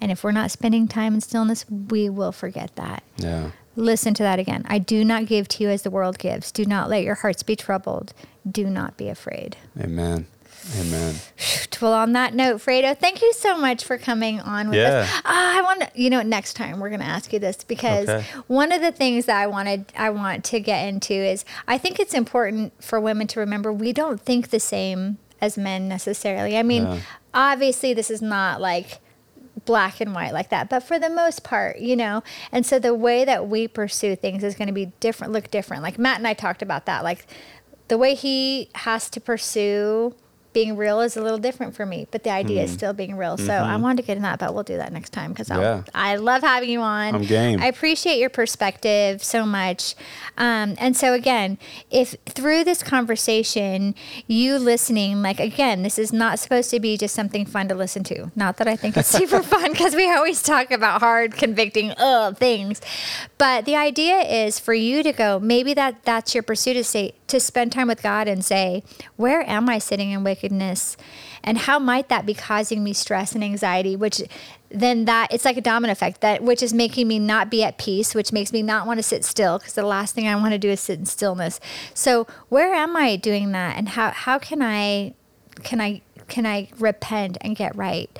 And 0.00 0.10
if 0.12 0.22
we're 0.24 0.32
not 0.32 0.50
spending 0.50 0.88
time 0.88 1.14
in 1.14 1.20
stillness, 1.20 1.64
we 1.70 2.08
will 2.08 2.32
forget 2.32 2.74
that. 2.76 3.02
Yeah. 3.18 3.50
Listen 3.76 4.14
to 4.14 4.22
that 4.22 4.38
again. 4.38 4.62
I 4.68 4.78
do 4.78 5.04
not 5.04 5.26
give 5.26 5.48
to 5.48 5.62
you 5.62 5.68
as 5.70 5.82
the 5.82 5.90
world 5.90 6.18
gives. 6.18 6.50
Do 6.50 6.64
not 6.64 6.88
let 6.88 7.02
your 7.02 7.14
hearts 7.16 7.42
be 7.42 7.56
troubled. 7.56 8.14
Do 8.50 8.68
not 8.70 8.96
be 8.96 9.08
afraid. 9.08 9.56
Amen. 9.78 10.26
Amen. 10.78 11.14
Well, 11.82 11.92
on 11.92 12.12
that 12.14 12.32
note, 12.32 12.62
Fredo, 12.62 12.96
thank 12.96 13.20
you 13.20 13.34
so 13.34 13.54
much 13.58 13.84
for 13.84 13.98
coming 13.98 14.40
on 14.40 14.70
with 14.70 14.78
us. 14.78 15.06
Yeah. 15.06 15.20
Ah, 15.26 15.58
I 15.58 15.60
want 15.60 15.80
to, 15.82 15.90
you 15.94 16.08
know, 16.08 16.22
next 16.22 16.54
time 16.54 16.80
we're 16.80 16.88
going 16.88 17.00
to 17.02 17.06
ask 17.06 17.34
you 17.34 17.38
this 17.38 17.64
because 17.64 18.08
Okay. 18.08 18.24
one 18.46 18.72
of 18.72 18.80
the 18.80 18.92
things 18.92 19.26
that 19.26 19.36
I 19.36 19.46
wanted, 19.46 19.92
I 19.94 20.08
want 20.08 20.42
to 20.46 20.58
get 20.60 20.88
into 20.88 21.12
is 21.12 21.44
I 21.68 21.76
think 21.76 22.00
it's 22.00 22.14
important 22.14 22.72
for 22.82 22.98
women 22.98 23.26
to 23.26 23.40
remember 23.40 23.70
we 23.74 23.92
don't 23.92 24.18
think 24.18 24.48
the 24.48 24.58
same 24.58 25.18
as 25.38 25.58
men 25.58 25.86
necessarily. 25.86 26.56
I 26.56 26.62
mean, 26.62 26.84
Yeah. 26.84 27.00
obviously, 27.34 27.92
this 27.92 28.10
is 28.10 28.22
not 28.22 28.62
like 28.62 29.00
black 29.66 30.00
and 30.00 30.14
white 30.14 30.32
like 30.32 30.48
that 30.50 30.68
but 30.70 30.80
for 30.80 30.98
the 30.98 31.08
most 31.10 31.42
part 31.42 31.78
you 31.78 31.96
know 31.96 32.22
and 32.52 32.64
so 32.64 32.78
the 32.78 32.94
way 32.94 33.24
that 33.24 33.48
we 33.48 33.66
pursue 33.66 34.14
things 34.14 34.44
is 34.44 34.54
going 34.54 34.68
to 34.68 34.72
be 34.72 34.86
different 35.00 35.32
look 35.32 35.50
different 35.50 35.82
like 35.82 35.98
matt 35.98 36.18
and 36.18 36.26
i 36.28 36.34
talked 36.34 36.60
about 36.62 36.84
that 36.86 37.02
like 37.02 37.26
the 37.88 37.96
way 37.98 38.14
he 38.14 38.68
has 38.76 39.08
to 39.10 39.18
pursue 39.20 40.14
being 40.56 40.74
real 40.74 41.02
is 41.02 41.18
a 41.18 41.20
little 41.22 41.36
different 41.36 41.74
for 41.74 41.84
me, 41.84 42.06
but 42.10 42.24
the 42.24 42.30
idea 42.30 42.62
is 42.62 42.72
still 42.72 42.94
being 42.94 43.14
real. 43.14 43.36
So 43.36 43.52
I 43.52 43.76
wanted 43.76 43.98
to 43.98 44.06
get 44.06 44.16
in 44.16 44.22
that, 44.22 44.38
but 44.38 44.54
we'll 44.54 44.62
do 44.62 44.78
that 44.78 44.90
next 44.90 45.10
time 45.10 45.32
because 45.34 45.50
Yeah. 45.50 45.82
I 45.94 46.16
love 46.16 46.40
having 46.40 46.70
you 46.70 46.80
on. 46.80 47.14
I'm 47.14 47.22
game. 47.24 47.60
I 47.60 47.66
appreciate 47.66 48.18
your 48.18 48.30
perspective 48.30 49.22
so 49.22 49.44
much. 49.44 49.94
Um, 50.38 50.74
and 50.78 50.96
so 50.96 51.12
again, 51.12 51.58
if 51.90 52.16
through 52.24 52.64
this 52.64 52.82
conversation, 52.82 53.94
you 54.26 54.58
listening, 54.58 55.20
like 55.20 55.40
again, 55.40 55.82
this 55.82 55.98
is 55.98 56.10
not 56.10 56.38
supposed 56.38 56.70
to 56.70 56.80
be 56.80 56.96
just 56.96 57.14
something 57.14 57.44
fun 57.44 57.68
to 57.68 57.74
listen 57.74 58.02
to. 58.04 58.30
Not 58.34 58.56
that 58.56 58.66
I 58.66 58.76
think 58.76 58.96
it's 58.96 59.08
super 59.22 59.42
fun 59.42 59.72
because 59.72 59.94
we 59.94 60.10
always 60.10 60.42
talk 60.42 60.70
about 60.70 61.00
hard, 61.00 61.34
convicting, 61.34 61.92
things. 62.36 62.80
But 63.36 63.66
the 63.66 63.76
idea 63.76 64.20
is 64.20 64.58
for 64.58 64.72
you 64.72 65.02
to 65.02 65.12
go, 65.12 65.38
maybe 65.38 65.74
that 65.74 66.02
that's 66.04 66.34
your 66.34 66.42
pursuit 66.42 66.74
to 66.74 66.84
say, 66.84 67.12
to 67.28 67.40
spend 67.40 67.72
time 67.72 67.88
with 67.88 68.02
God 68.02 68.28
and 68.28 68.44
say, 68.44 68.82
where 69.16 69.48
am 69.48 69.68
I 69.68 69.78
sitting 69.78 70.10
in 70.10 70.24
wickedness? 70.24 70.96
And 71.42 71.58
how 71.58 71.78
might 71.78 72.08
that 72.08 72.26
be 72.26 72.34
causing 72.34 72.84
me 72.84 72.92
stress 72.92 73.34
and 73.34 73.42
anxiety, 73.42 73.96
which 73.96 74.22
then 74.68 75.04
that 75.04 75.32
it's 75.32 75.44
like 75.44 75.56
a 75.56 75.60
domino 75.60 75.92
effect 75.92 76.20
that 76.20 76.42
which 76.42 76.62
is 76.62 76.74
making 76.74 77.06
me 77.06 77.18
not 77.18 77.50
be 77.50 77.62
at 77.62 77.78
peace, 77.78 78.14
which 78.14 78.32
makes 78.32 78.52
me 78.52 78.62
not 78.62 78.86
want 78.86 78.98
to 78.98 79.02
sit 79.02 79.24
still 79.24 79.58
because 79.58 79.74
the 79.74 79.86
last 79.86 80.14
thing 80.14 80.26
I 80.26 80.34
want 80.36 80.52
to 80.52 80.58
do 80.58 80.70
is 80.70 80.80
sit 80.80 80.98
in 80.98 81.06
stillness. 81.06 81.60
So 81.94 82.26
where 82.48 82.74
am 82.74 82.96
I 82.96 83.16
doing 83.16 83.52
that? 83.52 83.76
And 83.76 83.90
how 83.90 84.10
how 84.10 84.38
can 84.38 84.62
I 84.62 85.14
can 85.62 85.80
I 85.80 86.02
can 86.28 86.46
I 86.46 86.68
repent 86.78 87.38
and 87.40 87.54
get 87.56 87.74
right? 87.76 88.10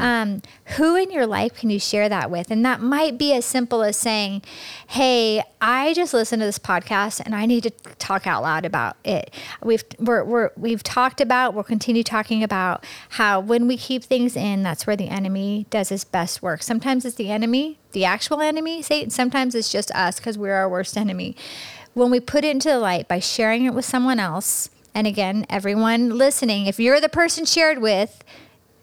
Um, 0.00 0.42
who 0.76 0.96
in 0.96 1.10
your 1.10 1.26
life 1.26 1.54
can 1.54 1.70
you 1.70 1.78
share 1.78 2.08
that 2.08 2.30
with? 2.30 2.50
And 2.50 2.64
that 2.64 2.80
might 2.80 3.18
be 3.18 3.32
as 3.32 3.44
simple 3.44 3.82
as 3.82 3.96
saying, 3.96 4.42
"Hey, 4.88 5.42
I 5.60 5.92
just 5.94 6.14
listened 6.14 6.40
to 6.40 6.46
this 6.46 6.58
podcast 6.58 7.20
and 7.24 7.34
I 7.34 7.46
need 7.46 7.62
to 7.64 7.70
talk 7.98 8.26
out 8.26 8.42
loud 8.42 8.64
about 8.64 8.96
it." 9.04 9.32
We've 9.62 9.84
we're, 9.98 10.24
we're 10.24 10.50
we've 10.56 10.82
talked 10.82 11.20
about, 11.20 11.54
we'll 11.54 11.64
continue 11.64 12.02
talking 12.02 12.42
about 12.42 12.84
how 13.10 13.40
when 13.40 13.66
we 13.66 13.76
keep 13.76 14.04
things 14.04 14.36
in, 14.36 14.62
that's 14.62 14.86
where 14.86 14.96
the 14.96 15.08
enemy 15.08 15.66
does 15.70 15.88
his 15.88 16.04
best 16.04 16.42
work. 16.42 16.62
Sometimes 16.62 17.04
it's 17.04 17.16
the 17.16 17.30
enemy, 17.30 17.78
the 17.92 18.04
actual 18.04 18.40
enemy, 18.40 18.82
Satan. 18.82 19.10
Sometimes 19.10 19.54
it's 19.54 19.70
just 19.70 19.90
us 19.92 20.18
because 20.18 20.36
we're 20.38 20.54
our 20.54 20.68
worst 20.68 20.96
enemy. 20.96 21.36
When 21.94 22.10
we 22.10 22.20
put 22.20 22.44
it 22.44 22.50
into 22.50 22.68
the 22.68 22.78
light 22.78 23.08
by 23.08 23.20
sharing 23.20 23.64
it 23.64 23.72
with 23.72 23.86
someone 23.86 24.20
else, 24.20 24.68
and 24.96 25.06
again, 25.06 25.44
everyone 25.50 26.16
listening, 26.16 26.64
if 26.64 26.80
you're 26.80 27.02
the 27.02 27.10
person 27.10 27.44
shared 27.44 27.82
with, 27.82 28.24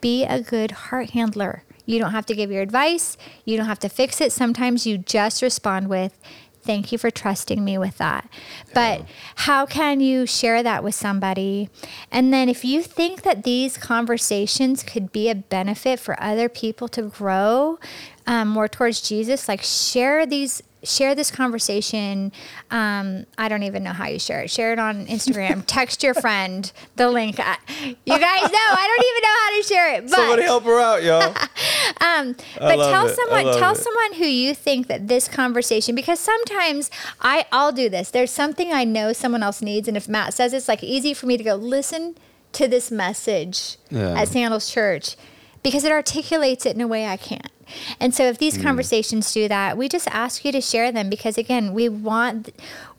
be 0.00 0.22
a 0.22 0.40
good 0.40 0.70
heart 0.70 1.10
handler. 1.10 1.64
You 1.86 1.98
don't 1.98 2.12
have 2.12 2.24
to 2.26 2.36
give 2.36 2.52
your 2.52 2.62
advice, 2.62 3.16
you 3.44 3.56
don't 3.56 3.66
have 3.66 3.80
to 3.80 3.88
fix 3.88 4.20
it. 4.20 4.30
Sometimes 4.30 4.86
you 4.86 4.96
just 4.96 5.42
respond 5.42 5.88
with, 5.88 6.16
Thank 6.62 6.92
you 6.92 6.98
for 6.98 7.10
trusting 7.10 7.62
me 7.62 7.76
with 7.76 7.98
that. 7.98 8.26
But 8.72 9.04
how 9.34 9.66
can 9.66 10.00
you 10.00 10.24
share 10.24 10.62
that 10.62 10.82
with 10.82 10.94
somebody? 10.94 11.68
And 12.10 12.32
then 12.32 12.48
if 12.48 12.64
you 12.64 12.82
think 12.82 13.20
that 13.20 13.44
these 13.44 13.76
conversations 13.76 14.82
could 14.82 15.12
be 15.12 15.28
a 15.28 15.34
benefit 15.34 16.00
for 16.00 16.18
other 16.22 16.48
people 16.48 16.88
to 16.88 17.02
grow 17.02 17.78
um, 18.26 18.48
more 18.48 18.66
towards 18.66 19.02
Jesus, 19.02 19.46
like 19.46 19.62
share 19.62 20.24
these 20.24 20.62
share 20.84 21.14
this 21.14 21.30
conversation. 21.30 22.32
Um, 22.70 23.26
I 23.38 23.48
don't 23.48 23.62
even 23.62 23.82
know 23.82 23.92
how 23.92 24.06
you 24.06 24.18
share 24.18 24.40
it. 24.42 24.50
Share 24.50 24.72
it 24.72 24.78
on 24.78 25.06
Instagram. 25.06 25.64
Text 25.66 26.02
your 26.02 26.14
friend 26.14 26.70
the 26.96 27.10
link. 27.10 27.36
I, 27.38 27.56
you 27.80 28.18
guys 28.18 28.42
know 28.42 28.58
I 28.58 28.86
don't 28.88 29.06
even 29.06 29.22
know 29.22 29.36
how 29.40 29.56
to 29.56 29.62
share 29.68 29.94
it. 29.94 30.02
But 30.02 30.16
Somebody 30.16 30.42
help 30.42 30.64
her 30.64 30.80
out, 30.80 31.02
y'all. 31.02 31.22
um, 32.00 32.36
but 32.58 32.76
tell 32.76 33.06
it. 33.06 33.14
Someone, 33.16 33.58
tell 33.58 33.72
it. 33.72 33.78
someone 33.78 34.14
who 34.14 34.24
you 34.26 34.54
think 34.54 34.86
that 34.88 35.08
this 35.08 35.28
conversation, 35.28 35.94
because 35.94 36.20
sometimes 36.20 36.90
I, 37.20 37.46
I'll 37.52 37.72
do 37.72 37.88
this. 37.88 38.10
There's 38.10 38.30
something 38.30 38.72
I 38.72 38.84
know 38.84 39.12
someone 39.12 39.42
else 39.42 39.62
needs, 39.62 39.88
and 39.88 39.96
if 39.96 40.08
Matt 40.08 40.34
says 40.34 40.52
it's 40.52 40.68
like 40.68 40.82
easy 40.82 41.14
for 41.14 41.26
me 41.26 41.36
to 41.36 41.44
go 41.44 41.54
listen 41.54 42.16
to 42.52 42.68
this 42.68 42.90
message 42.90 43.76
Yeah. 43.90 44.20
at 44.20 44.28
Sandals 44.28 44.70
Church 44.70 45.16
because 45.62 45.82
it 45.84 45.90
articulates 45.92 46.66
it 46.66 46.76
in 46.76 46.80
a 46.80 46.86
way 46.86 47.06
I 47.06 47.16
can't. 47.16 47.50
And 48.00 48.14
so 48.14 48.24
if 48.24 48.38
these 48.38 48.56
hmm. 48.56 48.62
conversations 48.62 49.32
do 49.32 49.48
that, 49.48 49.76
we 49.76 49.88
just 49.88 50.08
ask 50.08 50.44
you 50.44 50.52
to 50.52 50.60
share 50.60 50.92
them 50.92 51.10
because 51.10 51.38
again, 51.38 51.72
we 51.72 51.88
want 51.88 52.50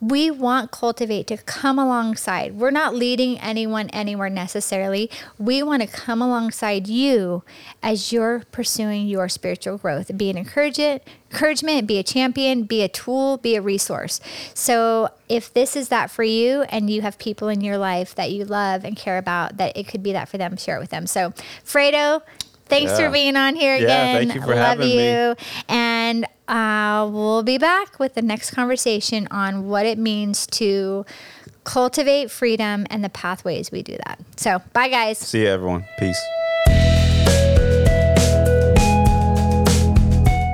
we 0.01 0.30
want 0.30 0.72
cultivate 0.72 1.26
to 1.28 1.38
come 1.38 1.80
alongside. 1.80 2.55
We're 2.55 2.72
not 2.72 2.93
leading 2.93 3.39
anyone 3.39 3.89
anywhere 3.89 4.30
necessarily. 4.30 5.09
We 5.39 5.63
want 5.63 5.82
to 5.82 5.88
come 5.88 6.22
alongside 6.22 6.88
you 6.88 7.43
as 7.82 8.11
you're 8.11 8.43
pursuing 8.51 9.07
your 9.07 9.30
spiritual 9.30 9.78
growth. 9.78 10.16
Be 10.16 10.30
an 10.30 10.38
encouragement, 10.38 11.01
encouragement, 11.32 11.88
be 11.88 11.97
a 11.97 12.03
champion, 12.03 12.63
be 12.63 12.84
a 12.84 12.88
tool, 12.88 13.38
be 13.38 13.55
a 13.55 13.61
resource. 13.61 14.20
So 14.53 15.09
if 15.28 15.53
this 15.53 15.76
is 15.76 15.89
that 15.89 16.11
for 16.11 16.24
you 16.24 16.63
and 16.63 16.89
you 16.89 17.01
have 17.01 17.18
people 17.18 17.47
in 17.47 17.61
your 17.61 17.78
life 17.78 18.13
that 18.16 18.32
you 18.32 18.45
love 18.45 18.84
and 18.84 18.95
care 18.95 19.18
about, 19.18 19.57
that 19.57 19.76
it 19.76 19.88
could 19.88 20.03
be 20.03 20.11
that 20.11 20.30
for 20.30 20.38
them, 20.38 20.57
share 20.57 20.78
it 20.78 20.80
with 20.80 20.91
them. 20.91 21.07
So 21.07 21.32
Fredo, 21.63 22.22
Thanks 22.68 22.91
Yeah. 22.91 22.97
for 23.07 23.09
being 23.11 23.36
on 23.36 23.55
here 23.55 23.76
Yeah, 23.76 23.84
again. 23.84 24.16
thank 24.18 24.36
you 24.36 24.41
for 24.41 24.47
Love 24.55 24.57
having 24.80 24.88
me. 24.88 25.09
you. 25.11 25.36
And 25.70 26.26
uh, 26.47 27.07
we'll 27.11 27.43
be 27.43 27.57
back 27.57 27.99
with 27.99 28.16
the 28.16 28.22
next 28.22 28.51
conversation 28.51 29.28
on 29.32 29.68
what 29.70 29.86
it 29.86 29.97
means 29.97 30.45
to 30.47 31.05
cultivate 31.63 32.30
freedom 32.32 32.86
and 32.89 33.03
the 33.03 33.09
pathways 33.09 33.72
we 33.72 33.82
do 33.82 33.97
that. 34.05 34.20
So, 34.38 34.61
bye, 34.74 34.88
guys. 34.89 35.18
See 35.18 35.41
you, 35.41 35.47
everyone. 35.47 35.86
Peace. 35.99 36.20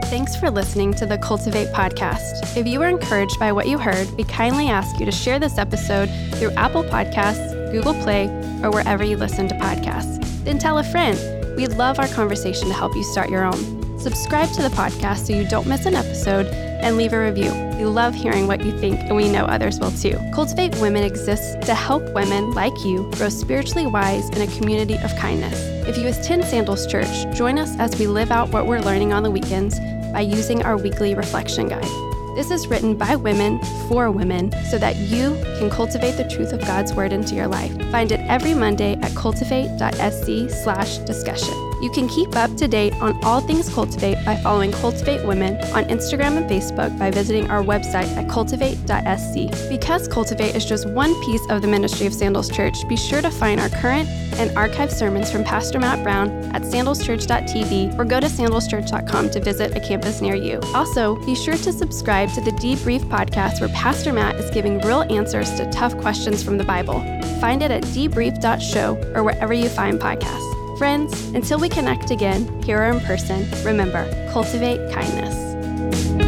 Thanks 0.10 0.36
for 0.36 0.42
for 0.42 0.50
listening 0.50 0.92
to 0.96 1.06
the 1.06 1.20
Cultivate 1.20 1.68
podcast. 1.68 2.58
If 2.58 2.66
you 2.66 2.80
were 2.80 2.88
encouraged 2.88 3.40
by 3.40 3.52
what 3.52 3.68
you 3.68 3.78
heard, 3.78 4.10
we 4.18 4.24
kindly 4.24 4.70
ask 4.70 5.00
you 5.00 5.06
to 5.06 5.12
share 5.12 5.38
this 5.38 5.60
episode 5.60 6.08
through 6.34 6.50
Apple 6.54 6.84
Podcasts, 6.84 7.72
Google 7.72 7.94
Play, 7.94 8.26
or 8.64 8.72
wherever 8.72 9.04
you 9.04 9.18
listen 9.18 9.48
to 9.50 9.56
podcasts. 9.56 10.18
Then 10.44 10.58
tell 10.58 10.80
a 10.80 10.84
friend. 10.84 11.16
We'd 11.62 11.74
love 11.74 12.00
our 12.00 12.08
conversation 12.08 12.70
to 12.70 12.74
help 12.74 12.96
you 12.96 13.04
start 13.04 13.30
your 13.30 13.46
own. 13.46 14.00
Subscribe 14.00 14.52
to 14.54 14.64
the 14.64 14.70
podcast 14.70 15.28
so 15.28 15.34
you 15.34 15.48
don't 15.48 15.68
miss 15.68 15.86
an 15.86 15.94
episode 15.94 16.48
and 16.48 16.98
leave 16.98 17.14
a 17.14 17.24
review. 17.24 17.54
We 17.78 17.86
love 17.86 18.16
hearing 18.16 18.48
what 18.48 18.66
you 18.66 18.76
think, 18.80 19.00
and 19.00 19.16
we 19.16 19.30
know 19.30 19.46
others 19.46 19.80
will 19.80 19.92
too. 19.92 20.18
Cultivate 20.34 20.76
Women 20.78 21.04
exists 21.04 21.64
to 21.68 21.76
help 21.76 22.02
women 22.16 22.50
like 22.56 22.74
you 22.84 23.08
grow 23.12 23.30
spiritually 23.30 23.86
wise 23.86 24.28
in 24.32 24.42
a 24.42 24.48
community 24.58 24.96
of 25.04 25.16
kindness. 25.18 25.54
If 25.88 26.00
you 26.00 26.08
attend 26.08 26.46
Sandals 26.46 26.88
Church, 26.88 27.38
join 27.38 27.60
us 27.60 27.78
as 27.78 27.96
we 28.00 28.08
live 28.08 28.32
out 28.32 28.50
what 28.50 28.66
we're 28.66 28.82
learning 28.82 29.14
on 29.14 29.22
the 29.22 29.30
weekends 29.30 29.80
by 30.12 30.22
using 30.22 30.64
our 30.64 30.78
weekly 30.78 31.14
reflection 31.14 31.70
guide. 31.70 32.11
This 32.36 32.52
is 32.52 32.68
written 32.68 32.96
by 32.96 33.16
women 33.16 33.60
for 33.88 34.10
women 34.10 34.52
so 34.70 34.78
that 34.78 34.96
you 34.96 35.38
can 35.60 35.70
cultivate 35.70 36.14
the 36.14 36.30
truth 36.30 36.54
of 36.54 36.62
God's 36.62 36.94
word 36.94 37.12
into 37.12 37.36
your 37.36 37.48
life. 37.48 37.72
Find 37.92 38.12
it 38.12 38.22
every 38.22 38.54
Monday 38.54 38.98
at 39.02 39.14
cultivate.sc/discussion. 39.16 41.71
You 41.82 41.90
can 41.90 42.08
keep 42.08 42.36
up 42.36 42.56
to 42.58 42.68
date 42.68 42.94
on 43.02 43.22
all 43.24 43.42
things 43.42 43.74
Cultivate 43.74 44.24
by 44.24 44.36
following 44.38 44.72
Cultivate 44.72 45.26
Women 45.26 45.56
on 45.74 45.86
Instagram 45.86 46.38
and 46.38 46.50
Facebook 46.50 46.98
by 47.00 47.10
visiting 47.10 47.50
our 47.50 47.64
website 47.64 48.08
at 48.16 48.30
cultivate.sc. 48.30 49.70
Because 49.70 50.08
Cultivate 50.08 50.56
is 50.56 50.66
just 50.66 50.88
one 50.90 51.20
piece 51.24 51.42
of 51.50 51.62
the 51.62 51.68
ministry 51.68 52.06
of 52.06 52.14
Sandals 52.14 52.50
Church, 52.50 52.88
be 52.88 52.96
sure 52.96 53.22
to 53.22 53.32
find 53.32 53.60
our 53.60 53.70
current 53.70 54.08
and 54.38 54.52
archived 54.52 54.92
sermons 54.92 55.32
from 55.32 55.44
Pastor 55.44 55.80
Matt 55.80 56.04
Brown 56.04 56.30
at 56.56 56.62
sandalschurch.tv 56.62 57.98
or 57.98 58.06
go 58.06 58.20
to 58.20 58.28
sandalschurch.com 58.28 59.30
to 59.32 59.40
visit 59.40 59.76
a 59.76 59.80
campus 59.80 60.22
near 60.22 60.36
you. 60.36 60.60
Also, 60.74 61.16
be 61.26 61.36
sure 61.36 61.58
to 61.58 61.74
subscribe 61.74 62.32
to 62.34 62.42
the 62.42 62.52
Debrief 62.52 63.02
podcast 63.02 63.60
where 63.60 63.70
Pastor 63.70 64.14
Matt 64.14 64.36
is 64.36 64.50
giving 64.52 64.80
real 64.82 65.02
answers 65.10 65.52
to 65.56 65.70
tough 65.72 65.98
questions 65.98 66.44
from 66.44 66.58
the 66.58 66.64
Bible. 66.64 67.00
Find 67.40 67.64
it 67.64 67.72
at 67.72 67.84
debrief.show 67.86 69.14
or 69.16 69.24
wherever 69.24 69.54
you 69.54 69.70
find 69.70 70.00
podcasts. 70.00 70.51
Friends, 70.82 71.14
until 71.36 71.60
we 71.60 71.70
connect 71.70 72.10
again, 72.10 72.60
here 72.64 72.80
or 72.82 72.86
in 72.90 73.00
person, 73.02 73.48
remember, 73.64 74.04
cultivate 74.34 74.80
kindness. 74.92 76.21